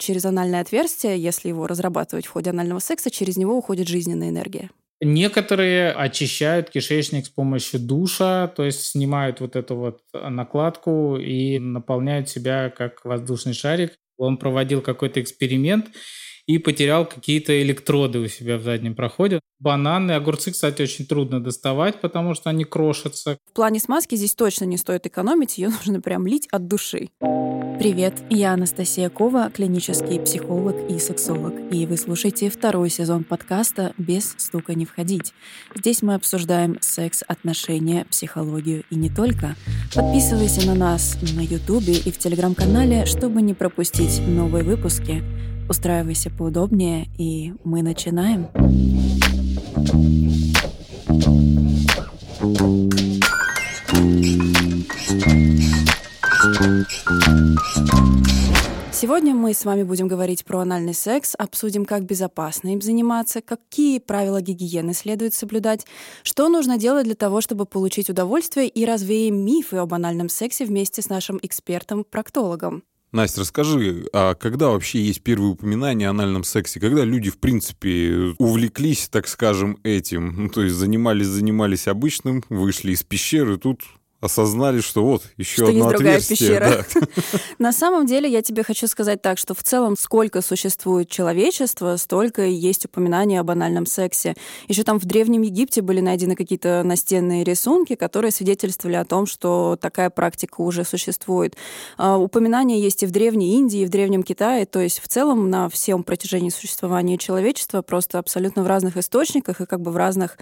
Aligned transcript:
через 0.00 0.24
анальное 0.24 0.60
отверстие, 0.60 1.18
если 1.18 1.48
его 1.48 1.66
разрабатывать 1.66 2.26
в 2.26 2.30
ходе 2.30 2.50
анального 2.50 2.80
секса, 2.80 3.10
через 3.10 3.36
него 3.36 3.56
уходит 3.56 3.88
жизненная 3.88 4.30
энергия. 4.30 4.70
Некоторые 5.02 5.92
очищают 5.92 6.68
кишечник 6.68 7.24
с 7.24 7.30
помощью 7.30 7.80
душа, 7.80 8.48
то 8.48 8.64
есть 8.64 8.84
снимают 8.84 9.40
вот 9.40 9.56
эту 9.56 9.76
вот 9.76 10.00
накладку 10.12 11.16
и 11.16 11.58
наполняют 11.58 12.28
себя 12.28 12.68
как 12.68 13.04
воздушный 13.04 13.54
шарик. 13.54 13.94
Он 14.18 14.36
проводил 14.36 14.82
какой-то 14.82 15.22
эксперимент 15.22 15.86
и 16.46 16.58
потерял 16.58 17.06
какие-то 17.06 17.62
электроды 17.62 18.18
у 18.18 18.28
себя 18.28 18.58
в 18.58 18.62
заднем 18.62 18.94
проходе. 18.94 19.40
Бананы, 19.58 20.12
огурцы, 20.12 20.50
кстати, 20.50 20.82
очень 20.82 21.06
трудно 21.06 21.42
доставать, 21.42 22.00
потому 22.00 22.34
что 22.34 22.50
они 22.50 22.64
крошатся. 22.64 23.38
В 23.50 23.52
плане 23.54 23.80
смазки 23.80 24.16
здесь 24.16 24.34
точно 24.34 24.64
не 24.64 24.76
стоит 24.76 25.06
экономить, 25.06 25.56
ее 25.56 25.68
нужно 25.84 26.02
прям 26.02 26.26
лить 26.26 26.46
от 26.50 26.66
души. 26.66 27.08
Привет, 27.80 28.12
я 28.28 28.52
Анастасия 28.52 29.08
Кова, 29.08 29.48
клинический 29.48 30.20
психолог 30.20 30.76
и 30.90 30.98
сексолог, 30.98 31.54
и 31.72 31.86
вы 31.86 31.96
слушаете 31.96 32.50
второй 32.50 32.90
сезон 32.90 33.24
подкаста 33.24 33.94
«Без 33.96 34.34
стука 34.36 34.74
не 34.74 34.84
входить». 34.84 35.32
Здесь 35.74 36.02
мы 36.02 36.12
обсуждаем 36.12 36.76
секс, 36.82 37.24
отношения, 37.26 38.04
психологию 38.04 38.84
и 38.90 38.96
не 38.96 39.08
только. 39.08 39.56
Подписывайся 39.94 40.66
на 40.66 40.74
нас 40.74 41.16
на 41.34 41.40
Ютубе 41.40 41.94
и 41.94 42.10
в 42.10 42.18
Телеграм-канале, 42.18 43.06
чтобы 43.06 43.40
не 43.40 43.54
пропустить 43.54 44.20
новые 44.28 44.62
выпуски. 44.62 45.22
Устраивайся 45.66 46.28
поудобнее, 46.28 47.08
и 47.16 47.54
мы 47.64 47.80
начинаем. 47.80 48.48
Сегодня 58.92 59.34
мы 59.34 59.54
с 59.54 59.64
вами 59.64 59.82
будем 59.82 60.08
говорить 60.08 60.44
про 60.44 60.58
анальный 60.58 60.92
секс, 60.92 61.34
обсудим, 61.38 61.86
как 61.86 62.04
безопасно 62.04 62.74
им 62.74 62.82
заниматься, 62.82 63.40
какие 63.40 63.98
правила 63.98 64.42
гигиены 64.42 64.92
следует 64.92 65.32
соблюдать, 65.32 65.86
что 66.22 66.50
нужно 66.50 66.76
делать 66.76 67.04
для 67.04 67.14
того, 67.14 67.40
чтобы 67.40 67.64
получить 67.64 68.10
удовольствие 68.10 68.68
и 68.68 68.84
развеем 68.84 69.42
мифы 69.42 69.76
об 69.76 69.94
анальном 69.94 70.28
сексе 70.28 70.66
вместе 70.66 71.00
с 71.00 71.08
нашим 71.08 71.40
экспертом-проктологом. 71.42 72.82
Настя, 73.10 73.40
расскажи, 73.40 74.06
а 74.12 74.34
когда 74.34 74.68
вообще 74.68 75.00
есть 75.00 75.22
первые 75.22 75.52
упоминания 75.52 76.08
о 76.08 76.10
анальном 76.10 76.44
сексе? 76.44 76.78
Когда 76.78 77.04
люди, 77.04 77.30
в 77.30 77.38
принципе, 77.38 78.34
увлеклись, 78.36 79.08
так 79.08 79.28
скажем, 79.28 79.78
этим? 79.82 80.44
Ну, 80.44 80.48
то 80.50 80.62
есть 80.62 80.76
занимались, 80.76 81.26
занимались 81.26 81.88
обычным, 81.88 82.44
вышли 82.50 82.92
из 82.92 83.02
пещеры, 83.02 83.56
тут 83.56 83.80
осознали, 84.20 84.80
что 84.80 85.04
вот 85.04 85.22
еще 85.38 85.54
что 85.54 85.66
одно 85.66 85.78
есть 85.78 85.88
другая 85.88 86.16
отверстие. 86.18 86.38
пещера. 86.38 86.84
Да. 86.94 87.38
На 87.58 87.72
самом 87.72 88.06
деле, 88.06 88.30
я 88.30 88.42
тебе 88.42 88.62
хочу 88.62 88.86
сказать 88.86 89.22
так, 89.22 89.38
что 89.38 89.54
в 89.54 89.62
целом, 89.62 89.96
сколько 89.98 90.42
существует 90.42 91.08
человечество, 91.08 91.96
столько 91.96 92.44
и 92.46 92.52
есть 92.52 92.84
упоминания 92.84 93.40
об 93.40 93.50
анальном 93.50 93.86
сексе. 93.86 94.34
Еще 94.68 94.82
там 94.82 94.98
в 94.98 95.04
Древнем 95.06 95.42
Египте 95.42 95.80
были 95.80 96.00
найдены 96.00 96.36
какие-то 96.36 96.82
настенные 96.84 97.44
рисунки, 97.44 97.94
которые 97.94 98.30
свидетельствовали 98.30 98.96
о 98.96 99.04
том, 99.04 99.26
что 99.26 99.78
такая 99.80 100.10
практика 100.10 100.60
уже 100.60 100.84
существует. 100.84 101.56
А, 101.96 102.18
Упоминания 102.18 102.78
есть 102.78 103.02
и 103.02 103.06
в 103.06 103.10
Древней 103.10 103.56
Индии, 103.56 103.80
и 103.80 103.86
в 103.86 103.90
Древнем 103.90 104.22
Китае. 104.22 104.66
То 104.66 104.80
есть 104.80 105.00
в 105.00 105.08
целом 105.08 105.48
на 105.48 105.68
всем 105.70 106.02
протяжении 106.02 106.50
существования 106.50 107.16
человечества 107.16 107.82
просто 107.82 108.18
абсолютно 108.18 108.62
в 108.62 108.66
разных 108.66 108.96
источниках 108.96 109.60
и 109.62 109.66
как 109.66 109.80
бы 109.80 109.90
в 109.90 109.96
разных 109.96 110.36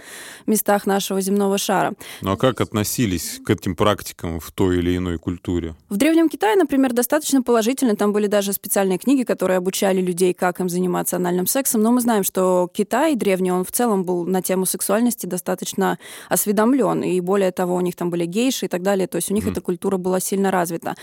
местах 0.45 0.85
нашего 0.85 1.21
земного 1.21 1.57
шара. 1.57 1.93
Ну 2.21 2.31
а 2.33 2.37
как 2.37 2.59
относились 2.59 3.39
к 3.45 3.49
этим 3.49 3.68
практикам 3.75 4.39
в 4.39 4.51
той 4.51 4.79
или 4.79 4.97
иной 4.97 5.17
культуре? 5.17 5.75
В 5.89 5.97
Древнем 5.97 6.29
Китае, 6.29 6.55
например, 6.55 6.93
достаточно 6.93 7.41
положительно. 7.41 7.95
Там 7.95 8.13
были 8.13 8.27
даже 8.27 8.53
специальные 8.53 8.97
книги, 8.97 9.23
которые 9.23 9.57
обучали 9.57 10.01
людей, 10.01 10.33
как 10.33 10.59
им 10.59 10.69
заниматься 10.69 11.15
анальным 11.17 11.47
сексом. 11.47 11.81
Но 11.81 11.91
мы 11.91 12.01
знаем, 12.01 12.23
что 12.23 12.69
Китай 12.73 13.15
древний, 13.15 13.51
он 13.51 13.63
в 13.63 13.71
целом 13.71 14.03
был 14.03 14.25
на 14.25 14.41
тему 14.41 14.65
сексуальности 14.65 15.25
достаточно 15.25 15.97
осведомлен. 16.29 17.03
И 17.03 17.19
более 17.21 17.51
того, 17.51 17.75
у 17.75 17.81
них 17.81 17.95
там 17.95 18.09
были 18.09 18.25
гейши 18.25 18.65
и 18.65 18.69
так 18.69 18.81
далее. 18.81 19.07
То 19.07 19.17
есть 19.17 19.31
у 19.31 19.33
них 19.33 19.43
Мгм. 19.43 19.51
эта 19.53 19.61
культура 19.61 19.97
была 19.97 20.19
сильно 20.19 20.51
развита. 20.51 20.95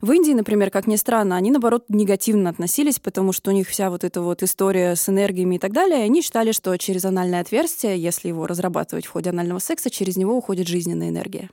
В 0.00 0.12
Индии, 0.12 0.32
например, 0.32 0.70
как 0.70 0.86
ни 0.86 0.96
странно, 0.96 1.36
они, 1.36 1.50
наоборот, 1.50 1.84
негативно 1.88 2.50
относились, 2.50 2.98
потому 2.98 3.32
что 3.32 3.50
у 3.50 3.54
них 3.54 3.68
вся 3.68 3.90
вот 3.90 4.04
эта 4.04 4.20
вот 4.20 4.42
история 4.42 4.94
с 4.96 5.08
энергиями 5.08 5.56
и 5.56 5.58
так 5.58 5.72
далее. 5.72 6.00
И 6.00 6.04
они 6.04 6.22
считали, 6.22 6.52
что 6.52 6.76
через 6.76 7.04
анальное 7.04 7.40
отверстие, 7.40 7.98
если 7.98 8.28
его 8.28 8.46
разрабатывать 8.46 9.06
в 9.06 9.10
ходе 9.10 9.30
анального 9.30 9.58
секса, 9.58 9.90
через 9.90 10.16
него 10.16 10.36
уходит 10.36 10.68
жизненная 10.68 11.08
энергия. 11.08 11.50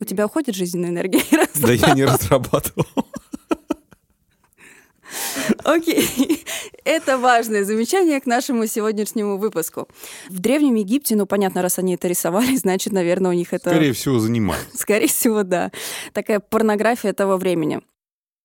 У 0.00 0.04
тебя 0.04 0.26
уходит 0.26 0.54
жизненная 0.54 0.90
энергия? 0.90 1.22
Да 1.60 1.72
я 1.72 1.94
не 1.94 2.04
разрабатывал. 2.04 2.86
Окей. 5.64 6.44
Это 6.84 7.18
важное 7.18 7.64
замечание 7.64 8.20
к 8.20 8.26
нашему 8.26 8.66
сегодняшнему 8.66 9.36
выпуску. 9.36 9.88
В 10.28 10.38
Древнем 10.38 10.76
Египте, 10.76 11.16
ну, 11.16 11.26
понятно, 11.26 11.62
раз 11.62 11.78
они 11.78 11.94
это 11.94 12.08
рисовали, 12.08 12.56
значит, 12.56 12.92
наверное, 12.92 13.30
у 13.30 13.34
них 13.34 13.52
это... 13.52 13.70
Скорее 13.70 13.92
всего, 13.92 14.18
занимаюсь. 14.18 14.62
Скорее 14.74 15.08
всего, 15.08 15.42
да. 15.42 15.70
Такая 16.12 16.40
порнография 16.40 17.12
того 17.12 17.36
времени. 17.36 17.80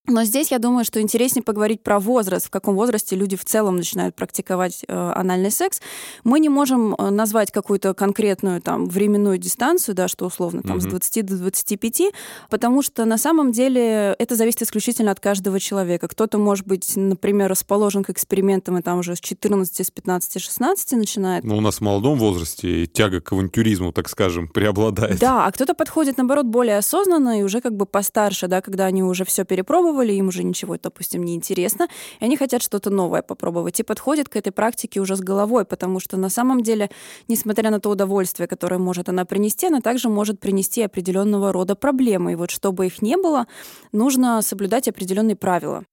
Но 0.08 0.24
здесь, 0.24 0.52
я 0.52 0.60
думаю, 0.60 0.86
что 0.86 1.02
интереснее 1.02 1.44
поговорить 1.44 1.82
про 1.82 2.00
возраст, 2.00 2.46
в 2.46 2.50
каком 2.50 2.76
возрасте 2.76 3.16
люди 3.16 3.36
в 3.36 3.44
целом 3.46 3.76
начинают 3.78 4.16
практиковать 4.16 4.84
э, 4.88 5.12
анальный 5.16 5.52
секс. 5.52 5.82
Мы 6.24 6.40
не 6.40 6.50
можем 6.50 6.94
э, 6.94 7.10
назвать 7.10 7.52
какую-то 7.52 7.94
конкретную 7.94 8.62
там 8.62 8.88
временную 8.88 9.38
дистанцию, 9.38 9.96
да, 9.96 10.08
что 10.08 10.26
условно 10.26 10.62
там 10.62 10.80
с 10.80 10.84
Мгм. 10.84 10.92
20 10.92 11.26
до 11.26 11.38
25, 11.38 12.02
потому 12.50 12.82
что 12.82 13.06
на 13.06 13.18
самом 13.18 13.52
деле 13.52 14.16
это 14.20 14.36
зависит 14.36 14.62
исключительно 14.62 15.12
от 15.12 15.20
каждого 15.20 15.60
человека. 15.60 16.08
Кто-то, 16.08 16.38
может 16.38 16.68
быть, 16.68 16.96
например, 16.96 17.50
расположен 17.50 18.04
к 18.04 18.10
экспериментам 18.12 18.78
и 18.78 18.82
там 18.82 19.00
уже 19.00 19.16
с 19.16 19.20
14, 19.20 19.88
с 19.88 19.92
15, 19.92 20.40
16 20.40 20.92
начинает. 20.94 21.44
Но 21.44 21.58
у 21.58 21.62
нас 21.62 21.78
в 21.78 21.82
молодом 21.82 22.20
возрасте 22.20 22.86
тяга 22.86 23.22
к 23.22 23.32
авантюризму, 23.32 23.92
так 23.92 24.08
скажем, 24.10 24.48
преобладает. 24.48 25.20
Да, 25.20 25.46
а 25.48 25.52
кто-то 25.52 25.74
подходит, 25.74 26.18
наоборот, 26.18 26.46
более 26.46 26.78
осознанно 26.78 27.40
и 27.40 27.44
уже 27.44 27.62
как 27.62 27.76
бы 27.76 27.86
постарше, 27.86 28.48
да, 28.48 28.62
когда 28.62 28.86
они 28.86 29.02
уже 29.04 29.26
все 29.26 29.46
перепробовали, 29.46 29.95
им 30.02 30.28
уже 30.28 30.44
ничего, 30.44 30.78
допустим, 30.82 31.24
не 31.24 31.36
интересно, 31.36 31.88
и 32.20 32.26
они 32.26 32.38
хотят 32.38 32.62
что-то 32.62 32.90
новое 32.90 33.22
попробовать, 33.22 33.80
и 33.80 33.84
подходят 33.84 34.30
к 34.30 34.36
этой 34.36 34.52
практике 34.52 35.00
уже 35.00 35.16
с 35.16 35.22
головой, 35.22 35.66
потому 35.66 36.00
что 36.00 36.18
на 36.18 36.30
самом 36.30 36.62
деле, 36.62 36.90
несмотря 37.28 37.72
на 37.72 37.80
то 37.80 37.90
удовольствие, 37.90 38.48
которое 38.48 38.78
может 38.78 39.10
она 39.10 39.26
принести, 39.26 39.68
она 39.68 39.82
также 39.82 40.10
может 40.10 40.40
принести 40.40 40.82
определенного 40.82 41.52
рода 41.52 41.76
проблемы. 41.76 42.34
И 42.34 42.36
вот 42.36 42.52
чтобы 42.52 42.86
их 42.88 43.02
не 43.02 43.18
было, 43.18 43.48
нужно 43.92 44.42
соблюдать 44.42 44.88
определенные 44.88 45.36
правила. 45.36 45.84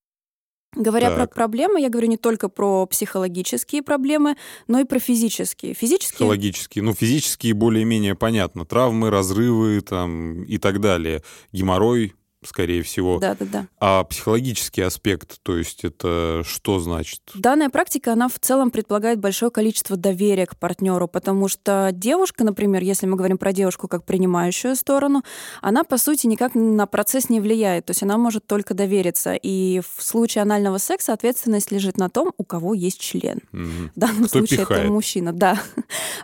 Говоря 0.75 1.11
про 1.11 1.27
Так. 1.27 1.35
проблемы, 1.35 1.81
я 1.83 1.91
говорю 1.91 2.09
не 2.09 2.17
только 2.17 2.49
про 2.49 2.87
психологические 2.87 3.83
проблемы, 3.83 4.37
но 4.69 4.81
и 4.81 4.85
про 4.85 4.99
физические. 4.99 5.75
Физические 5.75 6.17
Психологические. 6.17 6.83
Ну, 6.83 6.95
физические 6.95 7.53
более-менее 7.53 8.15
понятно. 8.15 8.65
Травмы, 8.65 9.11
разрывы 9.11 9.83
там 9.83 10.45
и 10.45 10.57
так 10.57 10.81
далее. 10.81 11.23
Геморрой, 11.53 12.15
скорее 12.45 12.83
всего. 12.83 13.19
Да, 13.19 13.37
да, 13.39 13.47
да. 13.47 13.67
А 13.79 14.05
психологический 14.05 14.83
аспект, 14.83 15.41
то 15.43 15.57
есть 15.57 15.85
это 15.85 16.43
что 16.45 16.81
значит? 16.81 17.21
Данная 17.35 17.71
практика, 17.71 18.13
она 18.13 18.29
в 18.29 18.39
целом 18.39 18.71
предполагает 18.71 19.19
большое 19.19 19.51
количество 19.51 19.97
доверия 19.97 20.47
к 20.47 20.57
партнеру, 20.57 21.09
потому 21.09 21.49
что 21.49 21.91
девушка, 21.93 22.45
например, 22.45 22.83
если 22.83 23.07
мы 23.07 23.17
говорим 23.17 23.39
про 23.39 23.53
девушку 23.53 23.89
как 23.89 24.05
принимающую 24.05 24.77
сторону, 24.77 25.23
она, 25.61 25.85
по 25.85 25.97
сути, 25.99 26.27
никак 26.27 26.55
на 26.55 26.87
процесс 26.87 27.29
не 27.29 27.41
влияет, 27.41 27.87
то 27.87 27.91
есть 27.91 28.03
она 28.03 28.19
может 28.19 28.47
только 28.47 28.75
довериться. 28.75 29.35
И 29.35 29.81
в 29.81 30.03
случае 30.03 30.43
анального 30.43 30.79
секса 30.79 31.13
ответственность 31.13 31.71
лежит 31.71 31.99
на 31.99 32.09
том, 32.09 32.33
у 32.37 32.45
кого 32.45 32.75
есть 32.75 33.01
член. 33.01 33.41
Мгм. 33.53 33.91
В 33.95 33.99
данном 33.99 34.25
Кто 34.25 34.39
случае 34.39 34.61
пихает? 34.61 34.85
это 34.85 34.93
мужчина, 34.93 35.33
да. 35.33 35.61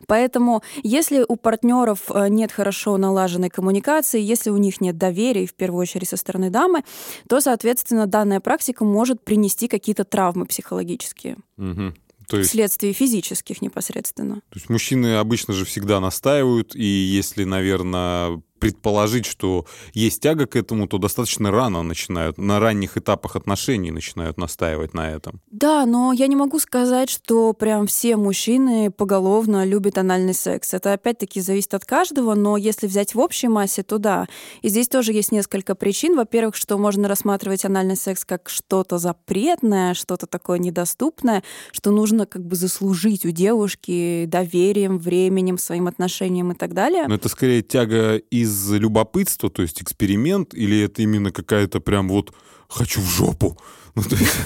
Поэтому, 0.06 0.62
если 0.82 1.24
у 1.26 1.36
партнеров 1.36 2.00
э, 2.10 2.28
нет 2.28 2.52
хорошо 2.52 2.96
налаженной 2.96 3.50
коммуникации, 3.50 4.20
если 4.20 4.50
у 4.50 4.56
них 4.56 4.80
нет 4.80 4.96
доверия, 4.96 5.46
в 5.46 5.54
первую 5.54 5.82
очередь 5.82 6.07
со 6.08 6.16
стороны 6.16 6.50
дамы, 6.50 6.82
то, 7.28 7.40
соответственно, 7.40 8.06
данная 8.06 8.40
практика 8.40 8.84
может 8.84 9.22
принести 9.22 9.68
какие-то 9.68 10.04
травмы 10.04 10.46
психологические 10.46 11.36
Мгм. 11.56 11.94
То 12.28 12.36
есть, 12.36 12.50
вследствие 12.50 12.92
физических 12.92 13.62
непосредственно. 13.62 14.36
то 14.36 14.56
есть 14.56 14.68
мужчины 14.68 15.16
обычно 15.16 15.54
же 15.54 15.64
всегда 15.64 15.98
настаивают, 15.98 16.76
и 16.76 16.84
если, 16.84 17.44
наверное, 17.44 18.42
предположить, 18.58 19.26
что 19.26 19.66
есть 19.92 20.20
тяга 20.20 20.46
к 20.46 20.56
этому, 20.56 20.86
то 20.88 20.98
достаточно 20.98 21.50
рано 21.50 21.82
начинают, 21.82 22.38
на 22.38 22.60
ранних 22.60 22.96
этапах 22.96 23.36
отношений 23.36 23.90
начинают 23.90 24.38
настаивать 24.38 24.94
на 24.94 25.10
этом. 25.10 25.40
Да, 25.50 25.86
но 25.86 26.12
я 26.12 26.26
не 26.26 26.36
могу 26.36 26.58
сказать, 26.58 27.10
что 27.10 27.52
прям 27.52 27.86
все 27.86 28.16
мужчины 28.16 28.90
поголовно 28.90 29.64
любят 29.64 29.98
анальный 29.98 30.34
секс. 30.34 30.74
Это 30.74 30.92
опять-таки 30.92 31.40
зависит 31.40 31.74
от 31.74 31.84
каждого, 31.84 32.34
но 32.34 32.56
если 32.56 32.86
взять 32.86 33.14
в 33.14 33.18
общей 33.18 33.48
массе, 33.48 33.82
то 33.82 33.98
да. 33.98 34.26
И 34.62 34.68
здесь 34.68 34.88
тоже 34.88 35.12
есть 35.12 35.32
несколько 35.32 35.74
причин. 35.74 36.16
Во-первых, 36.16 36.56
что 36.56 36.78
можно 36.78 37.08
рассматривать 37.08 37.64
анальный 37.64 37.96
секс 37.96 38.24
как 38.24 38.48
что-то 38.48 38.98
запретное, 38.98 39.94
что-то 39.94 40.26
такое 40.26 40.58
недоступное, 40.58 41.42
что 41.72 41.90
нужно 41.90 42.26
как 42.26 42.44
бы 42.44 42.56
заслужить 42.56 43.24
у 43.24 43.30
девушки 43.30 44.24
доверием, 44.26 44.98
временем, 44.98 45.58
своим 45.58 45.86
отношением 45.86 46.52
и 46.52 46.54
так 46.54 46.74
далее. 46.74 47.06
Но 47.08 47.14
это 47.14 47.28
скорее 47.28 47.62
тяга 47.62 48.16
из 48.16 48.47
любопытства, 48.70 49.50
то 49.50 49.62
есть 49.62 49.82
эксперимент, 49.82 50.54
или 50.54 50.80
это 50.80 51.02
именно 51.02 51.30
какая-то 51.32 51.80
прям 51.80 52.08
вот 52.08 52.32
«хочу 52.68 53.00
в 53.00 53.08
жопу», 53.08 53.58
Ну, 53.98 54.02
то 54.04 54.16
есть... 54.16 54.36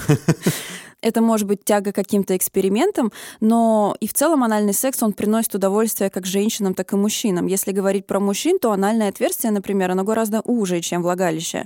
это 1.03 1.21
может 1.21 1.47
быть 1.47 1.63
тяга 1.63 1.91
к 1.91 1.95
каким-то 1.95 2.35
экспериментам, 2.35 3.11
но 3.39 3.95
и 3.99 4.07
в 4.07 4.13
целом 4.13 4.43
анальный 4.43 4.73
секс, 4.73 5.03
он 5.03 5.13
приносит 5.13 5.53
удовольствие 5.55 6.09
как 6.09 6.25
женщинам, 6.25 6.73
так 6.73 6.93
и 6.93 6.95
мужчинам. 6.95 7.47
Если 7.47 7.71
говорить 7.71 8.07
про 8.07 8.19
мужчин, 8.19 8.57
то 8.59 8.71
анальное 8.71 9.09
отверстие, 9.09 9.51
например, 9.51 9.91
оно 9.91 10.03
гораздо 10.03 10.41
уже, 10.41 10.81
чем 10.81 11.03
влагалище. 11.03 11.65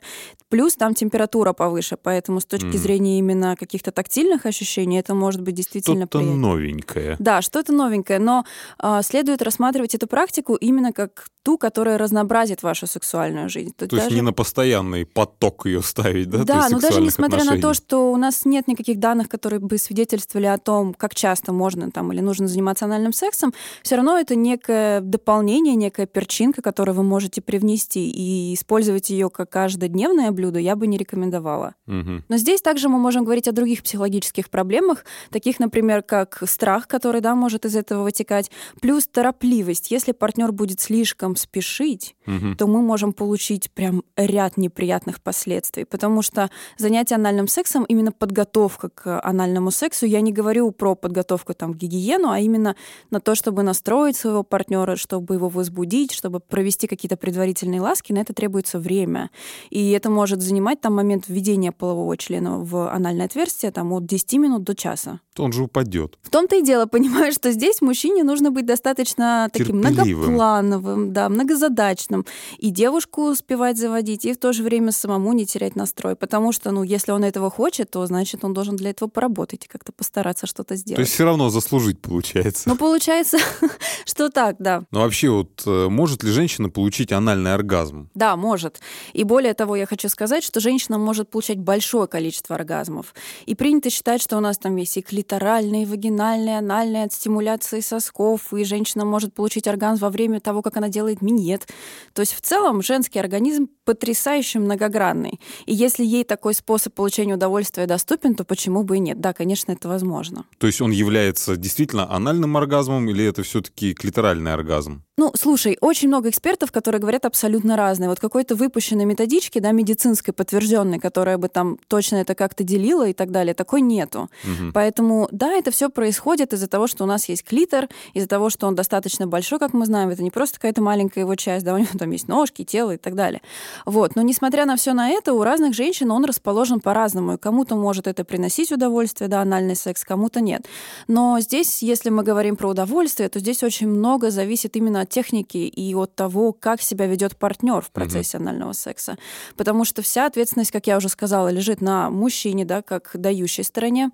Плюс 0.50 0.75
там 0.75 0.94
температура 0.94 1.54
повыше, 1.54 1.98
поэтому 2.01 2.39
с 2.39 2.45
точки 2.45 2.75
mm. 2.75 2.78
зрения 2.78 3.19
именно 3.19 3.56
каких-то 3.56 3.92
тактильных 3.92 4.45
ощущений 4.45 5.00
это 5.00 5.13
может 5.13 5.42
быть 5.42 5.56
действительно 5.56 6.06
что-то 6.06 6.19
приятно. 6.19 6.40
новенькое. 6.40 7.16
Да, 7.19 7.42
что-то 7.42 7.74
новенькое, 7.74 8.19
но 8.19 8.45
э, 8.81 9.01
следует 9.04 9.42
рассматривать 9.42 9.94
эту 9.94 10.07
практику 10.07 10.56
именно 10.56 10.94
как 10.94 11.28
ту, 11.48 11.57
которая 11.57 11.98
разнообразит 11.98 12.62
вашу 12.62 12.88
сексуальную 12.88 13.48
жизнь. 13.48 13.72
То, 13.78 13.88
то 13.88 13.95
даже... 13.95 14.07
есть 14.07 14.16
не 14.16 14.22
на 14.22 14.33
постоянный 14.33 15.06
поток 15.06 15.66
ее 15.66 15.81
ставить, 15.81 16.30
да? 16.30 16.44
Да, 16.44 16.68
но 16.69 16.80
даже 16.80 17.00
несмотря 17.00 17.38
отношений. 17.38 17.62
на 17.62 17.69
то, 17.69 17.74
что 17.74 18.12
у 18.12 18.18
нас 18.18 18.44
нет 18.44 18.68
никаких 18.68 19.00
данных, 19.00 19.27
которые 19.28 19.60
бы 19.60 19.78
свидетельствовали 19.78 20.48
о 20.48 20.58
том, 20.58 20.94
как 20.94 21.16
часто 21.16 21.54
можно 21.54 21.92
там 21.92 22.12
или 22.12 22.22
нужно 22.22 22.48
заниматься 22.48 22.86
анальным 22.86 23.14
сексом, 23.14 23.54
все 23.84 23.96
равно 23.96 24.18
это 24.18 24.36
некое 24.36 25.02
дополнение, 25.02 25.76
некая 25.76 26.06
перчинка, 26.06 26.62
которую 26.62 26.96
вы 26.96 27.04
можете 27.04 27.42
привнести, 27.42 28.10
и 28.10 28.54
использовать 28.54 29.10
ее 29.10 29.30
как 29.30 29.50
каждодневное 29.50 30.32
блюдо 30.32 30.60
я 30.60 30.76
бы 30.76 30.88
не 30.88 30.98
рекомендовала. 30.98 31.76
Угу. 31.88 32.24
Но 32.28 32.38
здесь 32.38 32.62
также 32.62 32.90
мы 32.90 33.00
можем 33.00 33.24
говорить 33.24 33.48
о 33.48 33.52
других 33.52 33.84
психологических 33.84 34.50
проблемах, 34.50 35.06
таких, 35.32 35.60
например, 35.60 36.04
как 36.04 36.42
страх, 36.46 36.88
который 36.88 37.22
да, 37.22 37.36
может 37.36 37.66
из 37.66 37.76
этого 37.76 38.04
вытекать, 38.04 38.52
плюс 38.82 39.08
торопливость. 39.08 39.92
Если 39.92 40.12
партнер 40.12 40.52
будет 40.52 40.80
слишком 40.80 41.36
спешить, 41.36 42.16
угу. 42.26 42.56
то 42.58 42.68
мы 42.68 42.82
можем 42.82 43.14
получить 43.14 43.72
прям 43.72 44.04
ряд 44.16 44.58
неприятных 44.58 45.22
последствий, 45.22 45.86
потому 45.86 46.22
что 46.22 46.50
занятие 46.78 47.16
анальным 47.16 47.48
сексом 47.48 47.84
именно 47.84 48.12
подготовка 48.12 48.90
к 48.90 49.17
анальному 49.24 49.72
сексу. 49.72 50.06
Я 50.06 50.22
не 50.22 50.31
говорю 50.31 50.72
про 50.72 50.96
подготовку 50.96 51.54
там 51.54 51.74
к 51.74 51.78
гигиену, 51.78 52.30
а 52.30 52.40
именно 52.40 52.75
на 53.10 53.19
то, 53.19 53.36
чтобы 53.36 53.64
настроить 53.64 54.16
своего 54.16 54.44
партнера, 54.44 54.96
чтобы 54.96 55.36
его 55.36 55.50
возбудить, 55.50 56.12
чтобы 56.12 56.40
провести 56.40 56.88
какие-то 56.88 57.18
предварительные 57.18 57.81
ласки, 57.81 58.14
на 58.14 58.19
это 58.19 58.34
требуется 58.34 58.80
время. 58.80 59.30
И 59.69 59.92
это 59.92 60.10
может 60.10 60.42
занимать 60.42 60.81
там 60.81 60.96
момент 60.96 61.25
введения 61.28 61.72
полового 61.72 62.18
члена 62.18 62.60
в 62.60 62.92
анальное 62.92 63.25
отверстие 63.25 63.72
там 63.72 63.94
от 63.94 64.06
10 64.06 64.34
минут 64.34 64.64
до 64.64 64.75
часа. 64.75 65.19
То 65.34 65.44
он 65.44 65.52
же 65.52 65.64
упадет. 65.64 66.18
В 66.24 66.30
том-то 66.31 66.56
и 66.56 66.64
дело, 66.64 66.88
понимаешь, 66.88 67.36
что 67.36 67.52
здесь 67.52 67.81
мужчине 67.81 68.24
нужно 68.24 68.50
быть 68.50 68.66
достаточно 68.66 69.50
таким 69.54 69.84
Терпеливым. 69.84 70.24
многоплановым, 70.24 71.14
да, 71.14 71.30
многозадачным. 71.30 72.25
И 72.58 72.72
девушку 72.72 73.30
успевать 73.30 73.78
заводить, 73.78 74.25
и 74.25 74.34
в 74.34 74.38
то 74.38 74.52
же 74.52 74.64
время 74.64 74.92
самому 74.92 75.34
не 75.34 75.46
терять 75.46 75.75
настрой. 75.75 76.16
Потому 76.16 76.52
что, 76.52 76.72
ну, 76.72 76.81
если 76.81 77.12
он 77.12 77.24
этого 77.24 77.52
хочет, 77.52 77.92
то 77.92 78.06
значит 78.08 78.44
он 78.44 78.54
должен 78.54 78.75
для 78.75 78.90
этого 78.90 79.06
поработать 79.07 79.65
и 79.65 79.68
как-то 79.68 79.92
постараться 79.92 80.48
что-то 80.48 80.75
сделать. 80.75 80.98
То 80.98 81.01
есть 81.01 81.13
все 81.13 81.25
равно 81.25 81.50
заслужить 81.50 82.00
получается. 82.01 82.69
Ну, 82.69 82.75
получается, 82.75 83.38
что 84.06 84.30
так, 84.30 84.56
да. 84.59 84.83
Но 84.92 85.01
вообще 85.01 85.30
вот 85.30 85.63
э, 85.65 85.88
может 85.89 86.24
ли 86.24 86.31
женщина 86.31 86.69
получить 86.69 87.12
анальный 87.12 87.54
оргазм? 87.54 88.09
Да, 88.13 88.36
может. 88.36 88.80
И 89.13 89.24
более 89.24 89.54
того, 89.54 89.75
я 89.75 89.86
хочу 89.86 90.09
сказать, 90.09 90.44
что 90.44 90.59
женщина 90.59 90.98
может 90.98 91.30
получать 91.30 91.57
большое 91.57 92.07
количество 92.07 92.56
оргазмов. 92.56 93.13
И 93.45 93.56
принято 93.56 93.89
считать, 93.89 94.21
что 94.21 94.38
у 94.38 94.39
нас 94.39 94.57
там 94.57 94.75
есть 94.75 94.98
и 94.98 95.01
клиторальные, 95.01 95.83
и 95.83 95.86
вагинальные, 95.86 96.59
анальные 96.59 97.06
от 97.06 97.13
стимуляции 97.13 97.80
сосков, 97.80 98.54
и 98.54 98.63
женщина 98.63 99.06
может 99.06 99.33
получить 99.33 99.68
оргазм 99.68 100.01
во 100.01 100.09
время 100.09 100.39
того, 100.39 100.62
как 100.62 100.77
она 100.77 100.89
делает 100.89 101.21
минет. 101.21 101.68
То 102.13 102.21
есть 102.21 102.33
в 102.33 102.42
целом 102.42 102.81
женский 102.81 103.19
организм 103.19 103.68
потрясающе 103.88 104.60
многогранный. 104.60 105.39
И 105.66 105.74
если 105.74 106.04
ей 106.04 106.25
такой 106.25 106.54
способ 106.54 106.94
получения 106.94 107.36
удовольствия 107.36 107.88
доступен, 107.88 108.36
то 108.36 108.44
почему 108.44 108.84
бы 108.84 108.98
и 108.98 109.00
нет? 109.00 109.22
Да, 109.22 109.31
конечно, 109.31 109.72
это 109.72 109.88
возможно. 109.88 110.44
То 110.57 110.68
есть 110.68 110.81
он 110.81 110.92
является 110.92 111.56
действительно 111.56 112.12
анальным 112.13 112.57
оргазмом 112.57 113.10
или 113.10 113.24
это 113.24 113.44
все-таки 113.44 113.94
клиторальный 113.94 114.54
оргазм? 114.54 115.06
Ну, 115.19 115.31
слушай, 115.34 115.80
очень 115.81 116.10
много 116.10 116.30
экспертов, 116.30 116.72
которые 116.72 117.02
говорят 117.02 117.25
абсолютно 117.25 117.75
разные. 117.75 118.08
Вот 118.08 118.19
какой-то 118.19 118.54
выпущенной 118.54 119.06
методички, 119.06 119.58
да, 119.58 119.72
медицинской, 119.72 120.31
подтвержденной, 120.31 121.00
которая 121.00 121.40
бы 121.40 121.48
там 121.48 121.80
точно 121.88 122.18
это 122.18 122.36
как-то 122.36 122.64
делила 122.64 123.08
и 123.08 123.14
так 123.14 123.31
далее, 123.31 123.56
такой 123.56 123.81
нету. 123.81 124.30
Угу. 124.44 124.74
Поэтому, 124.75 125.28
да, 125.31 125.54
это 125.54 125.72
все 125.72 125.90
происходит 125.90 126.54
из-за 126.54 126.68
того, 126.68 126.86
что 126.86 127.04
у 127.04 127.08
нас 127.08 127.28
есть 127.30 127.44
клитор, 127.44 127.90
из-за 128.14 128.28
того, 128.28 128.52
что 128.52 128.68
он 128.68 128.75
достаточно 128.75 129.25
большой, 129.25 129.58
как 129.58 129.74
мы 129.74 129.88
знаем, 129.88 130.10
это 130.10 130.22
не 130.22 130.30
просто 130.30 130.58
какая-то 130.60 130.84
маленькая 130.84 131.22
его 131.22 131.34
часть, 131.34 131.66
да, 131.66 131.74
у 131.74 131.80
него 131.80 131.98
там 131.98 132.12
есть 132.12 132.28
ножки, 132.28 132.64
тело 132.64 132.92
и 132.92 132.98
так 132.98 133.16
далее. 133.16 133.42
Вот. 133.88 134.16
Но 134.16 134.22
несмотря 134.22 134.66
на 134.68 134.75
все 134.75 134.94
на 134.94 135.10
это, 135.10 135.34
у 135.34 135.42
разных 135.42 135.74
женщин 135.74 136.12
он 136.12 136.25
расположен 136.25 136.80
по-разному. 136.80 137.34
И 137.34 137.38
кому-то 137.38 137.75
может 137.75 138.06
это 138.06 138.24
приносить 138.24 138.72
удовольствие, 138.72 139.30
да, 139.30 139.42
анальный 139.42 139.75
секс, 139.75 140.04
кому-то 140.04 140.42
нет. 140.42 140.68
Но 141.08 141.40
здесь, 141.40 141.81
если 141.81 142.12
мы 142.12 142.22
говорим 142.22 142.56
про 142.56 142.69
удовольствие, 142.69 143.30
то 143.30 143.40
здесь 143.40 143.64
очень 143.64 143.88
много 143.88 144.30
зависит 144.30 144.75
именно 144.75 145.06
от 145.06 145.06
техники 145.09 145.57
и 145.57 145.95
от 145.95 146.15
того, 146.15 146.54
как 146.54 146.81
себя 146.81 147.07
ведет 147.07 147.38
партнер 147.38 147.81
в 147.81 147.92
процессе 147.92 148.38
mm-hmm. 148.38 148.42
анального 148.42 148.74
секса. 148.74 149.18
Потому 149.56 149.86
что 149.86 150.01
вся 150.01 150.25
ответственность, 150.25 150.71
как 150.71 150.88
я 150.88 150.98
уже 150.98 151.09
сказала, 151.09 151.50
лежит 151.50 151.81
на 151.81 152.09
мужчине, 152.09 152.65
да, 152.65 152.81
как 152.81 153.12
дающей 153.13 153.63
стороне. 153.63 154.12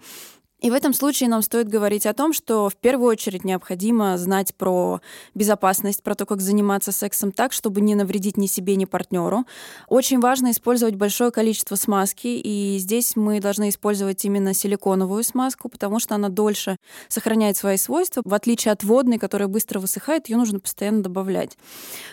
И 0.64 0.72
в 0.72 0.74
этом 0.74 0.94
случае 0.94 1.28
нам 1.28 1.42
стоит 1.42 1.68
говорить 1.68 2.06
о 2.06 2.14
том, 2.14 2.32
что 2.32 2.70
в 2.70 2.78
первую 2.78 3.10
очередь 3.10 3.44
необходимо 3.44 4.18
знать 4.18 4.56
про 4.56 5.02
безопасность, 5.36 6.02
про 6.02 6.16
то, 6.16 6.26
как 6.26 6.40
заниматься 6.40 6.94
сексом 6.94 7.34
так, 7.34 7.52
чтобы 7.52 7.82
не 7.82 7.96
навредить 7.96 8.38
ни 8.38 8.48
себе, 8.48 8.78
ни 8.78 8.86
партнеру. 8.86 9.44
Очень 9.90 10.22
важно 10.22 10.52
использовать 10.52 10.96
большое 10.96 11.32
количество 11.32 11.76
смазки, 11.76 12.28
и 12.28 12.78
здесь 12.78 13.18
мы 13.18 13.42
должны 13.42 13.68
использовать 13.68 14.24
именно 14.24 14.54
силиконовую 14.54 15.26
смазку, 15.26 15.68
потому 15.68 16.00
что 16.00 16.16
она 16.16 16.30
дольше 16.30 16.78
сохраняет 17.10 17.58
свои 17.58 17.76
свойства. 17.76 18.22
В 18.24 18.34
отличие 18.34 18.72
от 18.72 18.86
водной, 18.86 19.18
которая 19.18 19.50
быстро 19.50 19.82
высыхает, 19.82 20.30
ее 20.30 20.38
нужно 20.38 20.62
постоянно 20.62 21.04
добавлять. 21.04 21.58